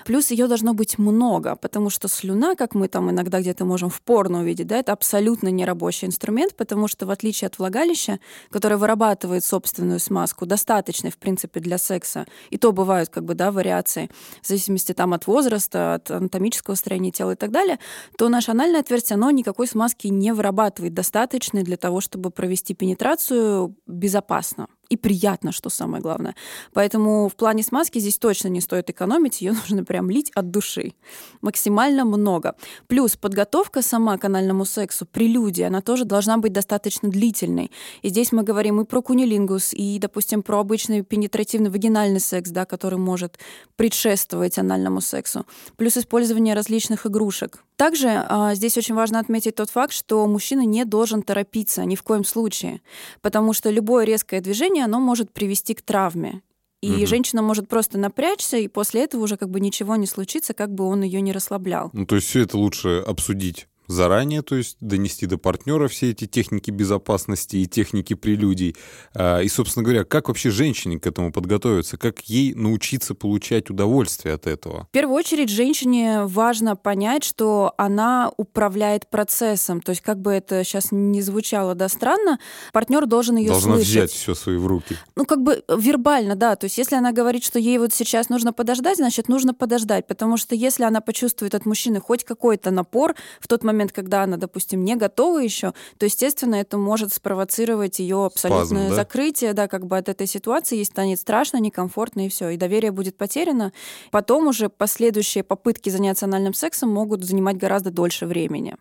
Плюс 0.05 0.33
ее 0.33 0.49
должно 0.49 0.75
быть 0.75 0.99
много, 0.99 1.55
потому 1.55 1.89
что 1.89 2.09
слюна, 2.09 2.57
как 2.57 2.75
мы 2.75 2.89
там 2.89 3.13
иногда 3.13 3.41
где-то 3.41 3.65
можем 3.65 3.91
в 3.91 4.01
порно 4.03 4.41
увидеть, 4.41 4.67
да, 4.67 4.79
это 4.79 4.91
абсолютно 4.91 5.51
нерабочий 5.51 6.09
инструмент, 6.09 6.57
потому 6.57 6.89
что 6.89 7.07
в 7.07 7.13
отличие 7.13 7.47
от 7.47 7.57
влагалища, 7.57 8.19
которая 8.51 8.79
вырабатывает 8.79 9.45
собственную 9.45 10.01
смазку, 10.01 10.47
достаточной, 10.47 11.11
в 11.11 11.19
принципе, 11.19 11.61
для 11.61 11.79
секса. 11.79 12.27
И 12.51 12.59
то 12.59 12.73
бывают, 12.73 13.11
как 13.11 13.25
бы, 13.25 13.35
да, 13.35 13.53
вариации, 13.53 14.11
в 14.43 14.47
зависимости 14.47 14.93
там 14.93 15.13
от 15.13 15.27
возраста, 15.27 15.95
от 15.95 16.11
анатомического 16.11 16.75
строения 16.75 17.11
тела 17.11 17.33
и 17.33 17.37
так 17.37 17.51
далее, 17.51 17.79
то 18.17 18.29
наше 18.29 18.51
анальное 18.51 18.81
отверстие, 18.81 19.15
оно 19.15 19.31
никакой 19.31 19.67
смазки 19.67 20.09
не 20.09 20.33
вырабатывает 20.33 20.95
достаточной 20.95 21.63
для 21.63 21.77
того, 21.77 22.01
чтобы 22.01 22.31
провести 22.31 22.75
пенетрацию 22.75 23.77
безопасно 23.87 24.69
и 24.91 24.97
приятно, 24.97 25.53
что 25.53 25.71
самое 25.71 26.03
главное. 26.03 26.35
Поэтому 26.75 27.29
в 27.29 27.37
плане 27.37 27.63
смазки 27.63 28.01
здесь 28.01 28.19
точно 28.19 28.49
не 28.49 28.61
стоит 28.61 28.91
экономить, 28.91 29.41
ее 29.41 29.53
нужно 29.63 29.85
прям 29.85 30.11
лить 30.11 30.31
от 30.35 30.51
души. 30.51 30.93
Максимально 31.41 32.05
много. 32.05 32.57
Плюс 32.89 33.17
подготовка 33.17 33.83
сама 33.83 34.19
к 34.19 34.25
анальному 34.25 34.65
сексу, 34.65 35.07
прелюдия, 35.07 35.69
она 35.69 35.81
тоже 35.81 36.05
должна 36.05 36.37
быть 36.39 36.53
достаточно 36.53 37.09
длительной. 37.09 37.71
И 38.03 38.09
здесь 38.09 38.33
мы 38.33 38.43
говорим 38.43 38.81
и 38.81 38.85
про 38.85 39.01
кунилингус, 39.01 39.73
и, 39.73 39.99
допустим, 39.99 40.43
про 40.43 40.61
обычный 40.61 41.03
пенетративный 41.03 41.71
вагинальный 41.71 42.21
секс, 42.21 42.51
да, 42.51 42.65
который 42.67 42.99
может 42.99 43.39
предшествовать 43.77 44.59
анальному 44.59 45.01
сексу. 45.01 45.47
Плюс 45.77 45.97
использование 45.97 46.55
различных 46.55 47.07
игрушек. 47.07 47.65
Также 47.81 48.27
а, 48.29 48.55
здесь 48.55 48.77
очень 48.77 48.95
важно 48.95 49.21
отметить 49.21 49.55
тот 49.55 49.71
факт, 49.71 49.95
что 49.95 50.27
мужчина 50.27 50.67
не 50.67 50.85
должен 50.85 51.23
торопиться 51.23 51.83
ни 51.87 51.97
в 51.97 52.03
коем 52.03 52.25
случае, 52.25 52.83
потому 53.23 53.55
что 53.55 53.71
любое 53.71 54.05
резкое 54.05 54.43
движение 54.43 54.85
оно 54.85 55.01
может 55.01 55.33
привести 55.33 55.73
к 55.73 55.81
травме. 55.81 56.43
И 56.83 56.91
угу. 56.93 57.07
женщина 57.07 57.41
может 57.41 57.69
просто 57.69 57.97
напрячься, 57.97 58.59
и 58.59 58.69
после 58.69 59.05
этого 59.05 59.23
уже 59.23 59.39
как 59.39 59.49
бы 59.49 59.61
ничего 59.61 59.97
не 59.97 60.07
случится, 60.07 60.53
как 60.53 60.75
бы 60.75 60.85
он 60.85 61.01
ее 61.01 61.23
не 61.23 61.33
расслаблял. 61.33 61.89
Ну, 61.95 62.05
то 62.05 62.17
есть 62.17 62.29
все 62.29 62.43
это 62.43 62.59
лучше 62.59 63.03
обсудить 63.07 63.67
заранее, 63.91 64.43
то 64.43 64.57
есть 64.57 64.77
донести 64.81 65.27
до 65.27 65.39
партнера 65.39 65.89
все 65.89 66.11
эти 66.11 66.27
техники 66.27 66.71
безопасности 66.71 67.57
и 67.57 67.67
техники 67.67 68.15
прелюдий. 68.15 68.77
А, 69.15 69.41
и, 69.41 69.49
собственно 69.49 69.85
говоря, 69.85 70.05
как 70.05 70.29
вообще 70.29 70.51
женщине 70.51 70.99
к 70.99 71.07
этому 71.07 71.33
подготовиться? 71.33 71.97
Как 71.97 72.21
ей 72.21 72.55
научиться 72.55 73.15
получать 73.15 73.71
удовольствие 73.71 74.35
от 74.35 74.47
этого? 74.47 74.85
В 74.85 74.93
первую 74.93 75.17
очередь 75.17 75.49
женщине 75.49 76.25
важно 76.25 76.77
понять, 76.77 77.25
что 77.25 77.75
она 77.77 78.31
управляет 78.37 79.09
процессом. 79.09 79.81
То 79.81 79.91
есть, 79.91 80.03
как 80.03 80.21
бы 80.21 80.33
это 80.33 80.65
сейчас 80.65 80.93
не 80.93 81.23
звучало 81.23 81.75
да 81.75 81.89
странно, 81.89 82.39
партнер 82.73 83.07
должен 83.07 83.37
ее 83.37 83.49
Должна 83.49 83.77
слышать. 83.77 83.91
взять 83.91 84.11
все 84.13 84.35
свои 84.35 84.57
в 84.57 84.67
руки. 84.67 84.97
Ну, 85.17 85.25
как 85.25 85.43
бы 85.43 85.63
вербально, 85.69 86.37
да. 86.37 86.57
То 86.57 86.67
есть, 86.67 86.79
если 86.79 86.97
она 86.97 87.13
говорит, 87.13 87.45
что 87.45 87.59
ей 87.59 87.79
вот 87.79 87.93
сейчас 87.93 88.29
нужно 88.29 88.53
подождать, 88.53 88.99
значит, 88.99 89.29
нужно 89.29 89.55
подождать. 89.55 90.07
Потому 90.07 90.37
что 90.37 90.55
если 90.55 90.85
она 90.85 91.01
почувствует 91.01 91.55
от 91.55 91.67
мужчины 91.67 92.01
хоть 92.01 92.25
какой-то 92.25 92.71
напор 92.71 93.15
в 93.41 93.49
тот 93.49 93.65
момент, 93.65 93.80
момент, 93.81 93.93
когда 93.93 94.23
она, 94.23 94.37
допустим, 94.37 94.85
не 94.85 94.97
готова 94.97 95.39
еще, 95.39 95.73
то, 95.99 96.05
естественно, 96.07 96.57
это 96.57 96.77
может 96.77 97.13
спровоцировать 97.13 97.99
ее 97.99 98.27
абсолютное 98.27 98.65
Спазм, 98.67 98.89
да? 98.89 98.95
закрытие, 98.95 99.53
да, 99.55 99.69
как 99.69 99.87
бы 99.87 99.97
от 99.97 100.09
этой 100.09 100.27
ситуации, 100.27 100.77
ей 100.77 100.85
станет 100.85 101.19
страшно, 101.19 101.57
некомфортно, 101.59 102.27
и 102.27 102.29
все, 102.29 102.51
и 102.51 102.57
доверие 102.57 102.93
будет 102.93 103.17
потеряно. 103.17 103.73
Потом 104.11 104.47
уже 104.49 104.69
последующие 104.69 105.45
попытки 105.45 105.89
заняться 105.91 106.27
анальным 106.27 106.55
сексом 106.55 106.91
могут 106.91 107.25
занимать 107.25 107.57
гораздо 107.57 107.91
дольше 107.91 108.27
времени. 108.27 108.77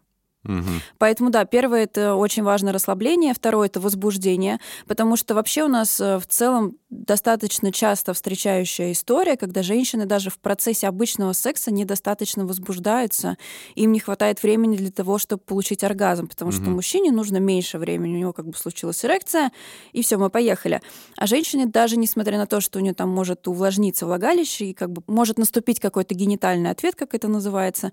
Угу. 0.46 0.64
Поэтому, 1.00 1.32
да, 1.32 1.44
первое 1.44 1.84
это 1.84 2.16
очень 2.16 2.44
важно 2.44 2.72
расслабление, 2.72 3.34
второе 3.34 3.68
это 3.68 3.82
возбуждение, 3.82 4.60
потому 4.88 5.18
что 5.18 5.36
вообще 5.36 5.64
у 5.64 5.68
нас 5.68 6.00
э, 6.00 6.18
в 6.18 6.26
целом 6.28 6.78
достаточно 6.90 7.74
часто 7.74 8.14
встречающая 8.14 8.94
история, 8.94 9.36
когда 9.36 9.64
женщины 9.64 10.06
даже 10.06 10.30
в 10.30 10.40
процессе 10.40 10.88
обычного 10.88 11.34
секса 11.34 11.72
недостаточно 11.72 12.46
возбуждаются, 12.46 13.38
им 13.76 13.92
не 13.92 14.00
хватает 14.00 14.42
времени 14.42 14.78
для 14.78 14.92
того, 14.92 15.18
чтобы 15.18 15.44
получить 15.44 15.84
оргазм, 15.84 16.30
потому 16.30 16.52
угу. 16.52 16.58
что 16.58 16.70
мужчине 16.70 17.12
нужно 17.12 17.38
меньше 17.38 17.78
времени, 17.78 18.16
у 18.16 18.20
него 18.20 18.34
как 18.34 18.48
бы 18.48 18.56
случилась 18.56 19.04
эрекция, 19.04 19.52
и 19.92 20.02
все, 20.04 20.16
мы 20.18 20.30
поехали. 20.30 20.82
А 21.18 21.28
женщине 21.28 21.66
даже 21.66 21.98
несмотря 21.98 22.38
на 22.38 22.46
то, 22.46 22.62
что 22.62 22.80
у 22.80 22.82
нее 22.82 22.94
там 22.94 23.10
может 23.10 23.46
увлажниться 23.50 24.06
влагалище 24.06 24.68
и 24.68 24.74
как 24.74 24.90
бы 24.90 25.04
может 25.08 25.38
наступить 25.38 25.82
какой-то 25.82 26.16
генитальный 26.16 26.70
ответ, 26.70 26.96
как 26.96 27.14
это 27.14 27.28
называется, 27.28 27.92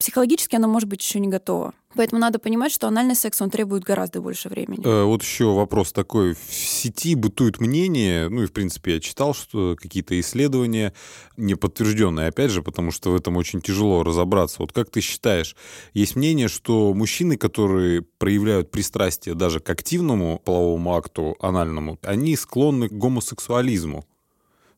психологически 0.00 0.56
она 0.56 0.66
может 0.66 0.88
быть 0.88 1.02
еще 1.02 1.20
не 1.20 1.28
готова. 1.28 1.74
Поэтому 1.94 2.20
надо 2.20 2.38
понимать, 2.38 2.72
что 2.72 2.88
анальный 2.88 3.14
секс, 3.14 3.42
он 3.42 3.50
требует 3.50 3.84
гораздо 3.84 4.22
больше 4.22 4.48
времени. 4.48 4.86
Э, 4.86 5.04
вот 5.04 5.22
еще 5.22 5.52
вопрос 5.52 5.92
такой. 5.92 6.34
В 6.34 6.54
сети 6.54 7.14
бытует 7.14 7.60
мнение, 7.60 8.28
ну 8.28 8.44
и, 8.44 8.46
в 8.46 8.52
принципе, 8.52 8.94
я 8.94 9.00
читал, 9.00 9.34
что 9.34 9.76
какие-то 9.78 10.18
исследования 10.18 10.94
не 11.36 11.54
подтвержденные, 11.54 12.28
опять 12.28 12.50
же, 12.50 12.62
потому 12.62 12.92
что 12.92 13.10
в 13.10 13.16
этом 13.16 13.36
очень 13.36 13.60
тяжело 13.60 14.02
разобраться. 14.02 14.56
Вот 14.60 14.72
как 14.72 14.88
ты 14.88 15.00
считаешь, 15.00 15.54
есть 15.92 16.16
мнение, 16.16 16.48
что 16.48 16.94
мужчины, 16.94 17.36
которые 17.36 18.02
проявляют 18.02 18.70
пристрастие 18.70 19.34
даже 19.34 19.60
к 19.60 19.68
активному 19.68 20.38
половому 20.38 20.96
акту 20.96 21.36
анальному, 21.40 21.98
они 22.02 22.36
склонны 22.36 22.88
к 22.88 22.92
гомосексуализму. 22.92 24.06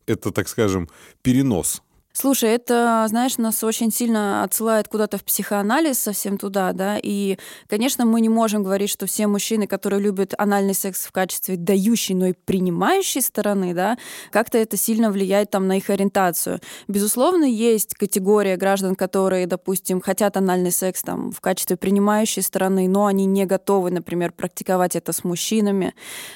Это, 0.07 0.33
так 0.33 0.49
скажем, 0.49 0.89
перенос 1.23 1.83
Слушай, 2.23 2.51
это, 2.51 3.05
знаешь, 3.09 3.37
нас 3.37 3.65
очень 3.65 3.91
сильно 3.91 4.45
отсылает 4.45 4.87
куда-то 4.87 5.19
в 5.19 5.25
психоанализ, 5.25 5.99
совсем 5.99 6.39
туда, 6.39 6.73
да, 6.73 6.97
и, 7.03 7.37
конечно, 7.67 8.07
мы 8.07 8.21
не 8.21 8.29
можем 8.29 8.63
говорить, 8.63 8.91
что 8.91 9.07
все 9.07 9.27
мужчины, 9.27 9.67
которые 9.67 10.01
любят 10.01 10.33
анальный 10.39 10.75
секс 10.75 11.05
в 11.05 11.11
качестве 11.11 11.57
дающей, 11.57 12.15
но 12.15 12.27
и 12.27 12.33
принимающей 12.33 13.21
стороны, 13.23 13.75
да, 13.75 13.99
как-то 14.31 14.57
это 14.57 14.77
сильно 14.77 15.11
влияет 15.11 15.51
там 15.51 15.67
на 15.67 15.79
их 15.79 15.91
ориентацию. 15.91 16.61
Безусловно, 16.87 17.43
есть 17.43 17.97
категория 17.97 18.57
граждан, 18.57 18.95
которые, 18.95 19.49
допустим, 19.49 20.01
хотят 20.01 20.37
анальный 20.37 20.71
секс 20.71 21.03
там 21.03 21.33
в 21.33 21.41
качестве 21.41 21.77
принимающей 21.77 22.43
стороны, 22.43 22.87
но 22.87 23.07
они 23.07 23.27
не 23.27 23.47
готовы, 23.47 23.91
например, 23.91 24.31
практиковать 24.31 24.95
это 24.95 25.13
с 25.13 25.25
мужчинами. 25.25 25.93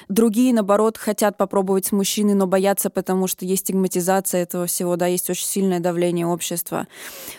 Другие, 0.09 0.53
наоборот, 0.53 0.97
хотят 0.97 1.37
попробовать 1.37 1.85
с 1.85 1.93
мужчиной, 1.93 2.33
но 2.33 2.45
боятся, 2.45 2.89
потому 2.89 3.27
что 3.27 3.45
есть 3.45 3.61
стигматизация 3.61 4.43
этого 4.43 4.65
всего, 4.65 4.97
да, 4.97 5.05
есть 5.05 5.29
очень 5.29 5.47
сильно 5.47 5.76
сильное 5.77 5.79
давление 5.79 6.25
общества. 6.25 6.87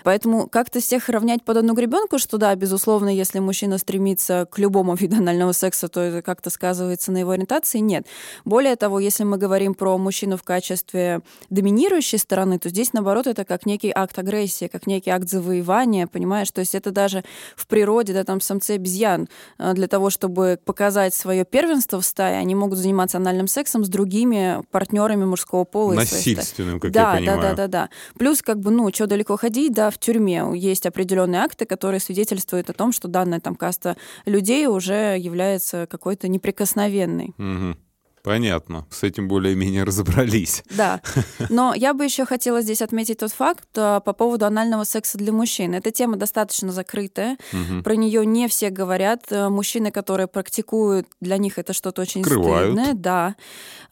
Поэтому 0.04 0.48
как-то 0.48 0.80
всех 0.80 1.08
равнять 1.08 1.42
под 1.44 1.56
одну 1.58 1.74
гребенку, 1.74 2.18
что 2.18 2.38
да, 2.38 2.54
безусловно, 2.54 3.08
если 3.08 3.40
мужчина 3.40 3.78
стремится 3.78 4.46
к 4.50 4.58
любому 4.58 4.94
виду 5.00 5.16
анального 5.16 5.52
секса, 5.52 5.88
то 5.88 6.00
это 6.00 6.22
как-то 6.22 6.50
сказывается 6.50 7.12
на 7.12 7.18
его 7.18 7.32
ориентации, 7.32 7.80
нет. 7.80 8.06
Более 8.44 8.76
того, 8.76 9.00
если 9.00 9.24
мы 9.24 9.38
говорим 9.38 9.74
про 9.74 9.98
мужчину 9.98 10.36
в 10.36 10.42
качестве 10.42 11.20
доминирующей 11.50 12.18
стороны, 12.18 12.58
то 12.58 12.68
здесь, 12.68 12.92
наоборот, 12.92 13.26
это 13.26 13.44
как 13.44 13.66
некий 13.66 13.92
акт 13.94 14.18
агрессии, 14.18 14.68
как 14.68 14.86
некий 14.86 15.10
акт 15.10 15.28
завоевания, 15.28 16.06
понимаешь? 16.06 16.50
То 16.50 16.60
есть 16.60 16.74
это 16.74 16.90
даже 16.90 17.22
в 17.56 17.66
природе, 17.66 18.12
да, 18.12 18.24
там 18.24 18.40
самцы 18.40 18.72
обезьян 18.72 19.28
э, 19.58 19.74
для 19.74 19.86
того, 19.86 20.10
чтобы 20.10 20.58
показать 20.64 21.14
свое 21.14 21.44
первенство 21.44 22.00
в 22.00 22.04
стае, 22.04 22.38
они 22.38 22.54
могут 22.54 22.78
заниматься 22.78 23.18
анальным 23.18 23.48
сексом 23.48 23.84
с 23.84 23.88
другими 23.88 24.62
партнерами 24.70 25.24
мужского 25.24 25.64
пола. 25.64 25.94
Насильственным, 25.94 26.80
как 26.80 26.92
да, 26.92 27.12
я 27.12 27.18
понимаю. 27.18 27.40
Да, 27.40 27.48
да, 27.48 27.56
да, 27.56 27.66
да. 27.68 27.88
Плюс, 28.18 28.42
как 28.42 28.60
бы, 28.60 28.70
ну, 28.70 28.90
что 28.92 29.06
далеко 29.06 29.36
ходить, 29.36 29.72
да, 29.72 29.90
в 29.90 29.98
тюрьме 29.98 30.44
есть 30.54 30.86
определенные 30.86 31.40
акты, 31.40 31.64
которые 31.64 32.00
свидетельствуют 32.00 32.68
о 32.70 32.72
том, 32.72 32.92
что 32.92 33.08
данная 33.08 33.40
там 33.40 33.54
каста 33.54 33.96
людей 34.26 34.66
уже 34.66 35.16
является 35.18 35.86
какой-то 35.86 36.28
неприкосновенной. 36.28 37.34
Угу. 37.38 37.76
Понятно. 38.22 38.86
С 38.90 39.02
этим 39.02 39.28
более-менее 39.28 39.84
разобрались. 39.84 40.62
Да. 40.70 41.00
Но 41.48 41.74
я 41.74 41.94
бы 41.94 42.04
еще 42.04 42.24
хотела 42.24 42.60
здесь 42.60 42.82
отметить 42.82 43.18
тот 43.18 43.32
факт 43.32 43.68
а, 43.76 44.00
по 44.00 44.12
поводу 44.12 44.46
анального 44.46 44.84
секса 44.84 45.18
для 45.18 45.32
мужчин. 45.32 45.74
Эта 45.74 45.90
тема 45.90 46.16
достаточно 46.16 46.72
закрытая. 46.72 47.38
Угу. 47.52 47.82
Про 47.82 47.96
нее 47.96 48.24
не 48.26 48.48
все 48.48 48.70
говорят. 48.70 49.24
Э, 49.30 49.48
мужчины, 49.48 49.90
которые 49.90 50.26
практикуют, 50.26 51.06
для 51.20 51.38
них 51.38 51.58
это 51.58 51.72
что-то 51.72 52.02
очень 52.02 52.24
Скрывают. 52.24 52.72
стыдное. 52.72 52.94
Да. 52.94 53.36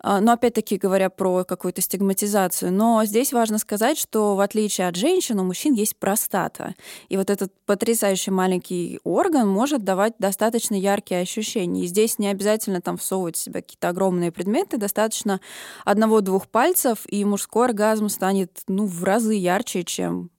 А, 0.01 0.21
но 0.21 0.33
опять-таки 0.33 0.77
говоря 0.77 1.11
про 1.11 1.45
какую-то 1.45 1.81
стигматизацию. 1.81 2.73
Но 2.73 3.05
здесь 3.05 3.33
важно 3.33 3.59
сказать, 3.59 3.99
что 3.99 4.37
в 4.37 4.41
отличие 4.41 4.89
от 4.89 4.97
женщин, 4.97 5.39
у 5.41 5.45
мужчин 5.45 5.75
есть 5.75 5.97
простата. 5.97 6.75
И 7.09 7.17
вот 7.17 7.31
этот 7.31 7.53
потрясающий 7.67 8.31
маленький 8.31 9.01
орган 9.05 9.49
может 9.49 9.85
давать 9.85 10.15
достаточно 10.19 10.75
яркие 10.75 11.21
ощущения. 11.21 11.85
И 11.85 11.87
здесь 11.87 12.19
не 12.19 12.29
обязательно 12.29 12.81
там 12.81 12.97
всовывать 12.97 13.37
в 13.37 13.41
себя 13.41 13.63
какие-то 13.63 13.89
огромные 13.89 14.16
огромные 14.17 14.33
предметы, 14.33 14.79
достаточно 14.79 15.41
одного-двух 15.85 16.49
пальцев, 16.49 17.01
и 17.09 17.25
мужской 17.25 17.67
оргазм 17.67 18.09
станет 18.09 18.63
ну, 18.67 18.87
в 18.87 19.05
разы 19.05 19.35
ярче, 19.35 19.85
чем, 19.85 20.31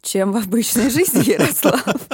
чем 0.00 0.32
в 0.32 0.36
обычной 0.36 0.90
жизни, 0.90 1.22
Ярослав. 1.30 2.08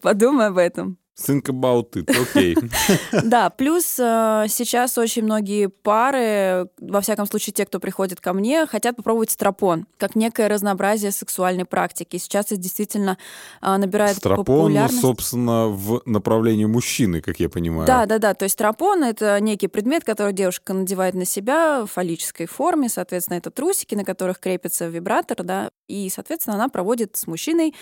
Подумай 0.00 0.46
об 0.46 0.58
этом. 0.58 0.98
Think 1.16 1.44
about 1.44 1.92
it, 1.92 2.10
окей. 2.10 2.54
Okay. 2.54 3.20
да, 3.24 3.48
плюс 3.48 4.00
э, 4.00 4.46
сейчас 4.48 4.98
очень 4.98 5.22
многие 5.22 5.68
пары, 5.68 6.68
во 6.80 7.00
всяком 7.00 7.26
случае 7.26 7.52
те, 7.52 7.64
кто 7.64 7.78
приходит 7.78 8.20
ко 8.20 8.32
мне, 8.32 8.66
хотят 8.66 8.96
попробовать 8.96 9.30
стропон, 9.30 9.86
как 9.96 10.16
некое 10.16 10.48
разнообразие 10.48 11.12
сексуальной 11.12 11.66
практики. 11.66 12.16
Сейчас 12.16 12.46
это 12.46 12.56
действительно 12.56 13.16
э, 13.62 13.76
набирает 13.76 14.16
стропон, 14.16 14.44
популярность. 14.44 15.00
собственно, 15.00 15.68
в 15.68 16.02
направлении 16.04 16.64
мужчины, 16.64 17.20
как 17.20 17.38
я 17.38 17.48
понимаю. 17.48 17.86
Да, 17.86 18.06
да, 18.06 18.18
да. 18.18 18.34
То 18.34 18.44
есть 18.44 18.54
стропон— 18.54 19.04
это 19.04 19.38
некий 19.40 19.68
предмет, 19.68 20.02
который 20.02 20.32
девушка 20.32 20.74
надевает 20.74 21.14
на 21.14 21.24
себя 21.24 21.84
в 21.84 21.92
фаллической 21.92 22.46
форме. 22.46 22.88
Соответственно, 22.88 23.38
это 23.38 23.52
трусики, 23.52 23.94
на 23.94 24.04
которых 24.04 24.40
крепится 24.40 24.88
вибратор, 24.88 25.44
да, 25.44 25.70
и, 25.86 26.10
соответственно, 26.10 26.56
она 26.56 26.68
проводит 26.68 27.14
с 27.16 27.26
мужчиной 27.26 27.74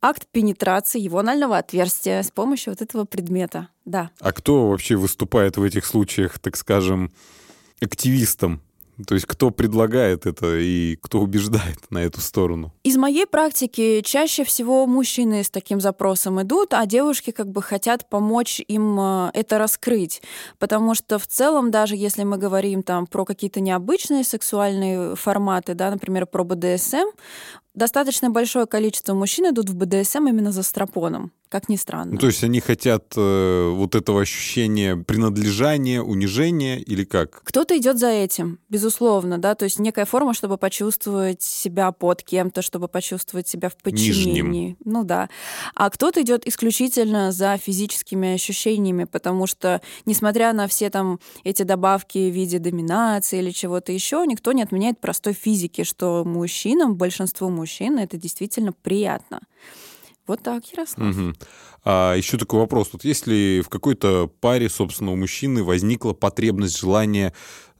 акт 0.00 0.26
пенетрации 0.30 1.00
его 1.00 1.18
анального 1.18 1.58
отверстия 1.58 2.22
с 2.22 2.30
помощью 2.30 2.72
вот 2.72 2.82
этого 2.82 3.04
предмета. 3.04 3.68
Да. 3.84 4.10
А 4.20 4.32
кто 4.32 4.68
вообще 4.68 4.96
выступает 4.96 5.56
в 5.56 5.62
этих 5.62 5.84
случаях, 5.84 6.38
так 6.38 6.56
скажем, 6.56 7.12
активистом? 7.80 8.62
То 9.06 9.14
есть 9.14 9.26
кто 9.26 9.50
предлагает 9.50 10.26
это 10.26 10.58
и 10.58 10.96
кто 10.96 11.20
убеждает 11.20 11.88
на 11.90 11.98
эту 11.98 12.20
сторону? 12.20 12.72
Из 12.82 12.96
моей 12.96 13.26
практики 13.26 14.00
чаще 14.04 14.44
всего 14.44 14.86
мужчины 14.86 15.44
с 15.44 15.50
таким 15.50 15.80
запросом 15.80 16.42
идут, 16.42 16.74
а 16.74 16.84
девушки 16.84 17.30
как 17.30 17.48
бы 17.48 17.62
хотят 17.62 18.08
помочь 18.08 18.60
им 18.66 18.98
э, 18.98 19.30
это 19.34 19.58
раскрыть. 19.58 20.20
Потому 20.58 20.96
что 20.96 21.20
в 21.20 21.28
целом, 21.28 21.70
даже 21.70 21.94
если 21.94 22.24
мы 22.24 22.38
говорим 22.38 22.82
там 22.82 23.06
про 23.06 23.24
какие-то 23.24 23.60
необычные 23.60 24.24
сексуальные 24.24 25.14
форматы, 25.14 25.74
да, 25.74 25.90
например, 25.92 26.26
про 26.26 26.42
БДСМ, 26.42 27.06
достаточно 27.78 28.28
большое 28.28 28.66
количество 28.66 29.14
мужчин 29.14 29.50
идут 29.50 29.70
в 29.70 29.76
БДСМ 29.76 30.28
именно 30.28 30.52
за 30.52 30.62
стропоном, 30.62 31.32
как 31.48 31.68
ни 31.68 31.76
странно. 31.76 32.12
Ну, 32.12 32.18
то 32.18 32.26
есть 32.26 32.44
они 32.44 32.60
хотят 32.60 33.14
э, 33.16 33.70
вот 33.74 33.94
этого 33.94 34.20
ощущения 34.20 34.96
принадлежания, 34.96 36.02
унижения 36.02 36.78
или 36.78 37.04
как? 37.04 37.42
Кто-то 37.44 37.76
идет 37.76 37.98
за 37.98 38.08
этим, 38.08 38.58
безусловно, 38.68 39.38
да, 39.38 39.54
то 39.54 39.64
есть 39.64 39.78
некая 39.78 40.04
форма, 40.04 40.34
чтобы 40.34 40.58
почувствовать 40.58 41.42
себя 41.42 41.92
под 41.92 42.22
кем-то, 42.22 42.62
чтобы 42.62 42.88
почувствовать 42.88 43.48
себя 43.48 43.68
в 43.68 43.76
подчинении. 43.76 44.42
Нижним. 44.42 44.76
Ну 44.84 45.04
да. 45.04 45.28
А 45.74 45.90
кто-то 45.90 46.22
идет 46.22 46.46
исключительно 46.46 47.32
за 47.32 47.56
физическими 47.56 48.34
ощущениями, 48.34 49.04
потому 49.04 49.46
что, 49.46 49.80
несмотря 50.06 50.52
на 50.52 50.66
все 50.66 50.90
там 50.90 51.20
эти 51.44 51.62
добавки 51.62 52.30
в 52.30 52.34
виде 52.34 52.58
доминации 52.58 53.38
или 53.38 53.50
чего-то 53.50 53.92
еще, 53.92 54.24
никто 54.26 54.52
не 54.52 54.62
отменяет 54.62 55.00
простой 55.00 55.32
физики, 55.32 55.84
что 55.84 56.24
мужчинам, 56.24 56.96
большинству 56.96 57.48
мужчин, 57.48 57.68
мужчин, 57.68 57.98
это 57.98 58.16
действительно 58.16 58.72
приятно. 58.72 59.40
Вот 60.28 60.42
так, 60.42 60.64
Ярослав. 60.66 61.16
Угу. 61.16 61.32
А 61.84 62.14
еще 62.14 62.36
такой 62.36 62.60
вопрос. 62.60 62.90
Вот 62.92 63.02
если 63.02 63.62
в 63.64 63.68
какой-то 63.68 64.30
паре, 64.40 64.68
собственно, 64.68 65.10
у 65.10 65.16
мужчины 65.16 65.64
возникла 65.64 66.12
потребность, 66.12 66.78
желание 66.78 67.32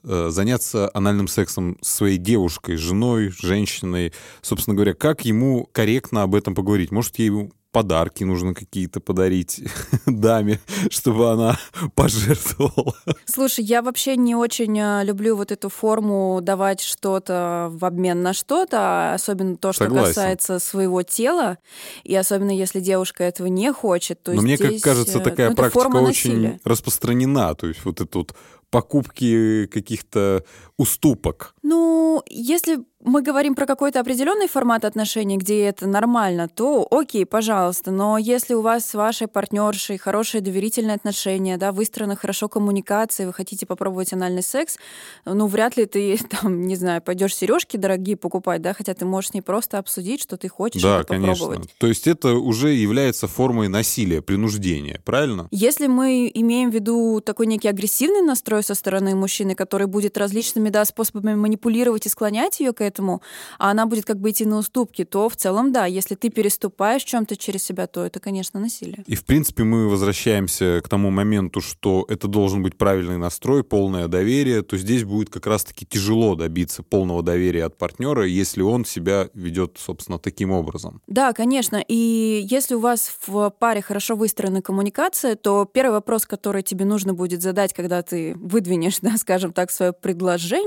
э, 0.03 0.29
заняться 0.31 0.89
анальным 0.93 1.27
сексом 1.27 1.77
с 1.81 1.89
своей 1.95 2.17
девушкой, 2.17 2.75
женой, 2.75 3.31
женщиной, 3.39 4.13
собственно 4.41 4.75
говоря, 4.75 4.95
как 4.95 5.25
ему 5.25 5.69
корректно 5.71 6.23
об 6.23 6.33
этом 6.33 6.55
поговорить? 6.55 6.91
Может, 6.91 7.19
ей 7.19 7.51
подарки 7.79 8.25
нужно 8.25 8.53
какие-то 8.53 8.99
подарить 8.99 9.61
даме, 10.05 10.59
чтобы 10.89 11.31
она 11.31 11.57
пожертвовала. 11.95 12.93
Слушай, 13.25 13.63
я 13.63 13.81
вообще 13.81 14.17
не 14.17 14.35
очень 14.35 14.77
э, 14.77 15.05
люблю 15.05 15.37
вот 15.37 15.53
эту 15.53 15.69
форму 15.69 16.39
давать 16.41 16.81
что-то 16.81 17.69
в 17.71 17.85
обмен 17.85 18.21
на 18.21 18.33
что-то, 18.33 19.13
особенно 19.13 19.55
то, 19.55 19.71
что 19.71 19.85
Согласен. 19.85 20.07
касается 20.07 20.59
своего 20.59 21.03
тела, 21.03 21.57
и 22.03 22.13
особенно 22.17 22.51
если 22.51 22.81
девушка 22.81 23.23
этого 23.23 23.47
не 23.47 23.71
хочет. 23.71 24.21
То 24.23 24.33
Но 24.33 24.41
мне, 24.41 24.57
здесь, 24.57 24.81
как 24.81 24.95
кажется, 24.95 25.19
э, 25.19 25.21
такая 25.21 25.49
ну, 25.51 25.55
практика 25.55 25.87
очень 25.87 26.59
распространена, 26.65 27.55
то 27.55 27.67
есть 27.67 27.85
вот 27.85 28.01
это 28.01 28.17
вот 28.17 28.35
покупки 28.69 29.67
каких-то 29.67 30.43
уступок. 30.79 31.53
Ну, 31.61 32.23
если 32.29 32.79
мы 33.03 33.21
говорим 33.21 33.55
про 33.55 33.65
какой-то 33.65 33.99
определенный 33.99 34.47
формат 34.47 34.83
отношений, 34.83 35.37
где 35.37 35.65
это 35.65 35.87
нормально, 35.87 36.49
то 36.49 36.87
окей, 36.89 37.25
пожалуйста. 37.25 37.91
Но 37.91 38.17
если 38.17 38.53
у 38.53 38.61
вас 38.61 38.85
с 38.85 38.93
вашей 38.93 39.27
партнершей 39.27 39.97
хорошие 39.97 40.41
доверительные 40.41 40.95
отношения, 40.95 41.57
да, 41.57 41.71
выстроена 41.71 42.15
хорошо 42.15 42.49
коммуникация, 42.49 43.27
вы 43.27 43.33
хотите 43.33 43.65
попробовать 43.65 44.11
анальный 44.13 44.41
секс, 44.41 44.77
ну, 45.25 45.47
вряд 45.47 45.77
ли 45.77 45.85
ты, 45.85 46.17
там, 46.41 46.63
не 46.63 46.75
знаю, 46.75 47.01
пойдешь 47.01 47.35
сережки 47.35 47.77
дорогие 47.77 48.17
покупать, 48.17 48.61
да, 48.61 48.73
хотя 48.73 48.93
ты 48.93 49.05
можешь 49.05 49.31
с 49.31 49.33
ней 49.33 49.41
просто 49.41 49.77
обсудить, 49.77 50.21
что 50.21 50.37
ты 50.37 50.49
хочешь 50.49 50.81
да, 50.81 50.99
это 50.99 51.07
конечно. 51.07 51.33
попробовать. 51.33 51.75
То 51.77 51.87
есть 51.87 52.07
это 52.07 52.35
уже 52.35 52.73
является 52.73 53.27
формой 53.27 53.67
насилия, 53.67 54.21
принуждения, 54.21 55.01
правильно? 55.05 55.47
Если 55.51 55.87
мы 55.87 56.31
имеем 56.33 56.71
в 56.71 56.73
виду 56.73 57.21
такой 57.21 57.47
некий 57.47 57.67
агрессивный 57.67 58.21
настрой 58.21 58.63
со 58.63 58.75
стороны 58.75 59.15
мужчины, 59.15 59.55
который 59.55 59.87
будет 59.87 60.17
различными 60.17 60.68
да, 60.69 60.85
способами 60.85 61.35
манипулировать 61.35 62.05
и 62.05 62.09
склонять 62.09 62.59
ее 62.59 62.73
к 62.73 62.81
этому, 62.81 63.21
а 63.57 63.71
она 63.71 63.85
будет 63.85 64.05
как 64.05 64.19
бы 64.19 64.31
идти 64.31 64.45
на 64.45 64.57
уступки, 64.57 65.03
то 65.03 65.29
в 65.29 65.35
целом 65.35 65.71
да, 65.71 65.85
если 65.85 66.15
ты 66.15 66.29
переступаешь 66.29 67.03
чем-то 67.03 67.35
через 67.35 67.63
себя, 67.63 67.87
то 67.87 68.05
это, 68.05 68.19
конечно, 68.19 68.59
насилие. 68.59 69.03
И, 69.07 69.15
в 69.15 69.25
принципе, 69.25 69.63
мы 69.63 69.87
возвращаемся 69.87 70.81
к 70.83 70.89
тому 70.89 71.09
моменту, 71.09 71.61
что 71.61 72.05
это 72.09 72.27
должен 72.27 72.63
быть 72.63 72.77
правильный 72.77 73.17
настрой, 73.17 73.63
полное 73.63 74.07
доверие, 74.07 74.61
то 74.61 74.77
здесь 74.77 75.03
будет 75.03 75.29
как 75.29 75.47
раз-таки 75.47 75.85
тяжело 75.85 76.35
добиться 76.35 76.83
полного 76.83 77.23
доверия 77.23 77.65
от 77.65 77.77
партнера, 77.77 78.25
если 78.25 78.61
он 78.61 78.85
себя 78.85 79.29
ведет, 79.33 79.77
собственно, 79.77 80.19
таким 80.19 80.51
образом. 80.51 81.01
Да, 81.07 81.33
конечно. 81.33 81.83
И 81.87 82.45
если 82.49 82.75
у 82.75 82.79
вас 82.79 83.11
в 83.25 83.49
паре 83.59 83.81
хорошо 83.81 84.15
выстроена 84.15 84.61
коммуникация, 84.61 85.35
то 85.35 85.65
первый 85.65 85.93
вопрос, 85.93 86.25
который 86.25 86.63
тебе 86.63 86.85
нужно 86.85 87.13
будет 87.13 87.41
задать, 87.41 87.73
когда 87.73 88.01
ты 88.01 88.35
выдвинешь, 88.35 88.99
да, 89.01 89.17
скажем 89.17 89.53
так, 89.53 89.71
свое 89.71 89.93
предложение, 89.93 90.58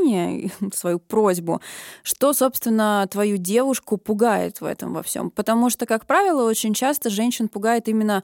свою 0.75 0.99
просьбу, 0.99 1.61
что, 2.03 2.33
собственно, 2.33 3.07
твою 3.11 3.37
девушку 3.37 3.97
пугает 3.97 4.61
в 4.61 4.65
этом 4.65 4.95
во 4.95 5.03
всем. 5.03 5.31
Потому 5.31 5.71
что, 5.71 5.87
как 5.87 6.07
правило, 6.07 6.49
очень 6.49 6.75
часто 6.75 7.11
женщин 7.11 7.49
пугает 7.49 7.89
именно 7.89 8.23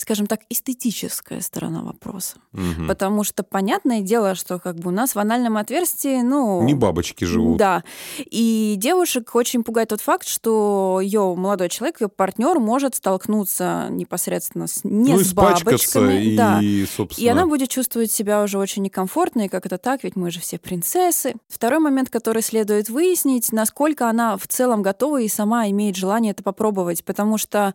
скажем 0.00 0.26
так, 0.26 0.40
эстетическая 0.48 1.42
сторона 1.42 1.82
вопроса. 1.82 2.36
Мгм. 2.52 2.88
Потому 2.88 3.22
что 3.22 3.42
понятное 3.42 4.00
дело, 4.00 4.34
что 4.34 4.58
как 4.58 4.76
бы 4.76 4.88
у 4.88 4.90
нас 4.90 5.14
в 5.14 5.18
анальном 5.18 5.58
отверстии, 5.58 6.22
ну... 6.22 6.62
Не 6.62 6.72
бабочки 6.72 7.24
живут. 7.24 7.58
Да. 7.58 7.84
И 8.18 8.76
девушек 8.78 9.34
очень 9.34 9.62
пугает 9.62 9.90
тот 9.90 10.00
факт, 10.00 10.26
что 10.26 11.00
ее 11.02 11.34
молодой 11.36 11.68
человек, 11.68 12.00
ее 12.00 12.08
партнер 12.08 12.58
может 12.58 12.94
столкнуться 12.94 13.88
непосредственно 13.90 14.68
с, 14.68 14.84
не 14.84 15.12
ну, 15.12 15.18
с 15.18 15.34
бабочками. 15.34 16.24
и, 16.24 16.36
да. 16.36 16.60
собственно... 16.96 17.26
И 17.26 17.28
она 17.28 17.46
будет 17.46 17.68
чувствовать 17.68 18.10
себя 18.10 18.42
уже 18.42 18.56
очень 18.56 18.82
некомфортно, 18.82 19.42
и 19.42 19.48
как 19.48 19.66
это 19.66 19.76
так, 19.76 20.02
ведь 20.02 20.16
мы 20.16 20.30
же 20.30 20.40
все 20.40 20.58
принцессы. 20.58 21.34
Второй 21.48 21.78
момент, 21.78 22.08
который 22.08 22.40
следует 22.40 22.88
выяснить, 22.88 23.52
насколько 23.52 24.08
она 24.08 24.38
в 24.38 24.46
целом 24.48 24.80
готова 24.80 25.20
и 25.20 25.28
сама 25.28 25.68
имеет 25.68 25.96
желание 25.96 26.30
это 26.30 26.42
попробовать, 26.42 27.04
потому 27.04 27.36
что 27.36 27.74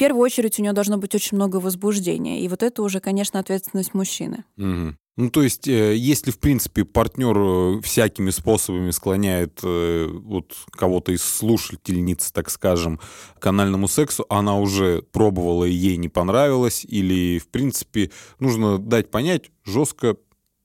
первую 0.00 0.24
очередь 0.24 0.58
у 0.58 0.62
нее 0.62 0.72
должно 0.72 0.96
быть 0.96 1.14
очень 1.14 1.36
много 1.36 1.56
возбуждения, 1.56 2.40
и 2.40 2.48
вот 2.48 2.62
это 2.62 2.82
уже, 2.82 3.00
конечно, 3.00 3.38
ответственность 3.38 3.92
мужчины. 3.92 4.44
Мгм. 4.56 4.96
Ну, 5.18 5.28
то 5.28 5.42
есть, 5.42 5.68
э, 5.68 5.94
если, 5.94 6.30
в 6.30 6.38
принципе, 6.38 6.86
партнер 6.86 7.36
э, 7.36 7.80
всякими 7.82 8.30
способами 8.30 8.92
склоняет 8.92 9.60
э, 9.62 10.08
вот 10.10 10.54
кого-то 10.70 11.12
из 11.12 11.22
слушательниц, 11.22 12.32
так 12.32 12.48
скажем, 12.48 12.98
к 13.38 13.46
анальному 13.46 13.88
сексу, 13.88 14.24
она 14.30 14.58
уже 14.58 15.02
пробовала 15.12 15.66
и 15.66 15.72
ей 15.72 15.98
не 15.98 16.08
понравилось, 16.08 16.86
или, 16.88 17.38
в 17.38 17.48
принципе, 17.48 18.10
нужно 18.38 18.78
дать 18.78 19.10
понять 19.10 19.50
жестко 19.66 20.16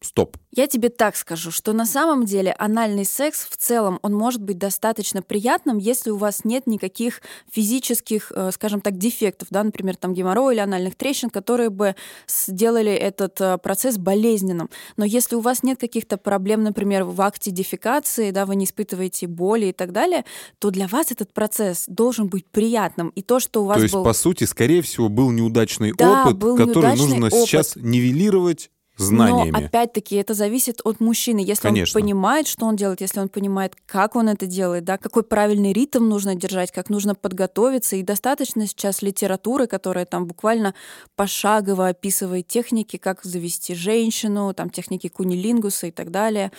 стоп. 0.05 0.37
Я 0.51 0.67
тебе 0.67 0.89
так 0.89 1.17
скажу, 1.17 1.51
что 1.51 1.73
на 1.73 1.85
самом 1.85 2.25
деле 2.25 2.53
анальный 2.57 3.03
секс 3.03 3.45
в 3.49 3.57
целом, 3.57 3.99
он 4.01 4.13
может 4.13 4.41
быть 4.41 4.57
достаточно 4.57 5.21
приятным, 5.21 5.77
если 5.77 6.11
у 6.11 6.17
вас 6.17 6.45
нет 6.45 6.67
никаких 6.67 7.21
физических, 7.51 8.31
э, 8.33 8.51
скажем 8.53 8.79
так, 8.79 8.97
дефектов, 8.97 9.49
да, 9.51 9.63
например, 9.63 9.97
там 9.97 10.13
геморрой 10.13 10.53
или 10.53 10.61
анальных 10.61 10.95
трещин, 10.95 11.29
которые 11.29 11.69
бы 11.69 11.95
сделали 12.27 12.91
этот 12.93 13.41
э, 13.41 13.57
процесс 13.57 13.97
болезненным. 13.97 14.69
Но 14.95 15.03
если 15.03 15.35
у 15.35 15.41
вас 15.41 15.63
нет 15.63 15.79
каких-то 15.79 16.17
проблем, 16.17 16.63
например, 16.63 17.03
в 17.03 17.19
акте 17.21 17.51
дефекации, 17.51 18.31
да, 18.31 18.45
вы 18.45 18.55
не 18.55 18.65
испытываете 18.65 19.27
боли 19.27 19.67
и 19.67 19.73
так 19.73 19.91
далее, 19.91 20.23
то 20.59 20.69
для 20.69 20.87
вас 20.87 21.11
этот 21.11 21.33
процесс 21.33 21.85
должен 21.87 22.27
быть 22.27 22.45
приятным. 22.45 23.09
И 23.09 23.21
то, 23.21 23.39
что 23.39 23.63
у 23.63 23.65
вас 23.65 23.77
То 23.77 23.83
есть, 23.83 23.93
был... 23.93 24.03
по 24.03 24.13
сути, 24.13 24.45
скорее 24.45 24.81
всего, 24.81 25.09
был 25.09 25.31
неудачный 25.31 25.93
Да, 25.97 26.21
опыт, 26.23 26.37
был 26.37 26.55
который 26.55 26.75
неудачный 26.75 27.07
нужно 27.07 27.27
опыт. 27.27 27.39
сейчас 27.49 27.75
нивелировать 27.75 28.69
знаниями. 28.97 29.51
Но 29.51 29.65
опять-таки 29.65 30.15
это 30.15 30.33
зависит 30.33 30.81
от 30.83 30.99
мужчины. 30.99 31.39
Если 31.39 31.63
Конечно. 31.63 31.97
он 31.97 32.03
понимает, 32.03 32.47
что 32.47 32.65
он 32.65 32.75
делает, 32.75 33.01
если 33.01 33.19
он 33.19 33.29
понимает, 33.29 33.75
как 33.85 34.15
он 34.15 34.29
это 34.29 34.45
делает, 34.45 34.83
да, 34.83 34.97
какой 34.97 35.23
правильный 35.23 35.73
ритм 35.73 36.07
нужно 36.07 36.35
держать, 36.35 36.71
как 36.71 36.89
нужно 36.89 37.15
подготовиться. 37.15 37.95
И 37.95 38.03
достаточно 38.03 38.67
сейчас 38.67 39.01
литературы, 39.01 39.67
которая 39.67 40.05
там 40.05 40.25
буквально 40.27 40.73
пошагово 41.15 41.89
описывает 41.89 42.47
техники, 42.47 42.97
как 42.97 43.23
завести 43.23 43.75
женщину, 43.75 44.53
там 44.53 44.69
техники 44.69 45.07
кунилингуса 45.07 45.87
и 45.87 45.91
так 45.91 46.11
далее, 46.11 46.51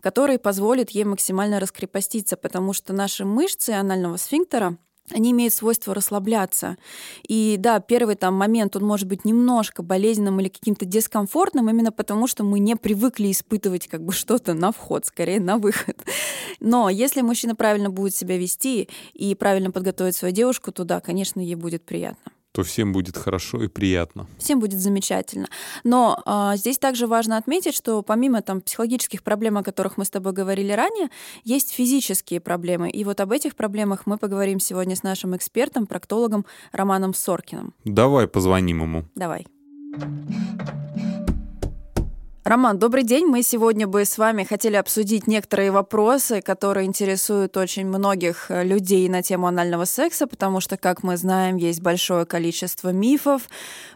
которые 0.00 0.38
позволят 0.38 0.90
ей 0.90 1.04
максимально 1.04 1.60
раскрепоститься, 1.60 2.36
потому 2.36 2.72
что 2.72 2.92
наши 2.92 3.24
мышцы 3.24 3.70
анального 3.70 4.16
сфинктера 4.16 4.76
они 5.12 5.32
имеют 5.32 5.54
свойство 5.54 5.94
расслабляться. 5.94 6.76
И 7.26 7.56
да, 7.58 7.80
первый 7.80 8.16
там 8.16 8.34
момент, 8.34 8.76
он 8.76 8.84
может 8.84 9.06
быть 9.06 9.24
немножко 9.24 9.82
болезненным 9.82 10.40
или 10.40 10.48
каким-то 10.48 10.84
дискомфортным, 10.84 11.68
именно 11.68 11.92
потому 11.92 12.26
что 12.26 12.44
мы 12.44 12.58
не 12.58 12.76
привыкли 12.76 13.30
испытывать 13.30 13.88
как 13.88 14.04
бы 14.04 14.12
что-то 14.12 14.54
на 14.54 14.72
вход, 14.72 15.06
скорее 15.06 15.40
на 15.40 15.58
выход. 15.58 15.96
Но 16.60 16.88
если 16.88 17.20
мужчина 17.22 17.54
правильно 17.54 17.90
будет 17.90 18.14
себя 18.14 18.36
вести 18.36 18.88
и 19.14 19.34
правильно 19.34 19.70
подготовить 19.70 20.16
свою 20.16 20.34
девушку, 20.34 20.72
то 20.72 20.84
да, 20.84 21.00
конечно, 21.00 21.40
ей 21.40 21.54
будет 21.54 21.84
приятно 21.84 22.32
То 22.52 22.62
всем 22.62 22.92
будет 22.92 23.16
хорошо 23.16 23.62
и 23.62 23.68
приятно. 23.68 24.26
всем 24.38 24.58
будет 24.58 24.80
замечательно. 24.80 25.48
Но 25.84 26.20
а, 26.24 26.56
здесь 26.56 26.78
также 26.78 27.06
важно 27.06 27.36
отметить, 27.36 27.74
что 27.74 28.02
помимо 28.02 28.42
там 28.42 28.60
психологических 28.60 29.22
проблем, 29.22 29.56
о 29.56 29.62
которых 29.62 29.96
мы 29.96 30.04
с 30.04 30.10
тобой 30.10 30.32
говорили 30.32 30.72
ранее, 30.72 31.10
есть 31.44 31.70
физические 31.72 32.40
проблемы. 32.40 32.90
И 32.90 33.04
вот 33.04 33.20
об 33.20 33.30
этих 33.32 33.54
проблемах 33.54 34.06
мы 34.06 34.18
поговорим 34.18 34.58
сегодня 34.58 34.96
с 34.96 35.02
нашим 35.02 35.36
экспертом, 35.36 35.86
проктологом 35.86 36.44
Романом 36.72 37.14
Соркиным. 37.14 37.74
Давай 37.84 38.26
позвоним 38.26 38.82
ему. 38.82 39.04
Давай. 39.14 39.46
Роман, 42.50 42.80
добрый 42.80 43.04
день. 43.04 43.26
Мы 43.26 43.44
сегодня 43.44 43.86
бы 43.86 44.04
с 44.04 44.18
вами 44.18 44.42
хотели 44.42 44.74
обсудить 44.74 45.28
некоторые 45.28 45.70
вопросы, 45.70 46.40
которые 46.40 46.84
интересуют 46.86 47.56
очень 47.56 47.86
многих 47.86 48.50
э, 48.50 48.64
людей 48.64 49.08
на 49.08 49.22
тему 49.22 49.46
анального 49.46 49.84
секса, 49.84 50.26
потому 50.26 50.58
что, 50.58 50.76
как 50.76 51.04
мы 51.04 51.16
знаем, 51.16 51.58
есть 51.58 51.80
большое 51.80 52.26
количество 52.26 52.88
мифов. 52.88 53.42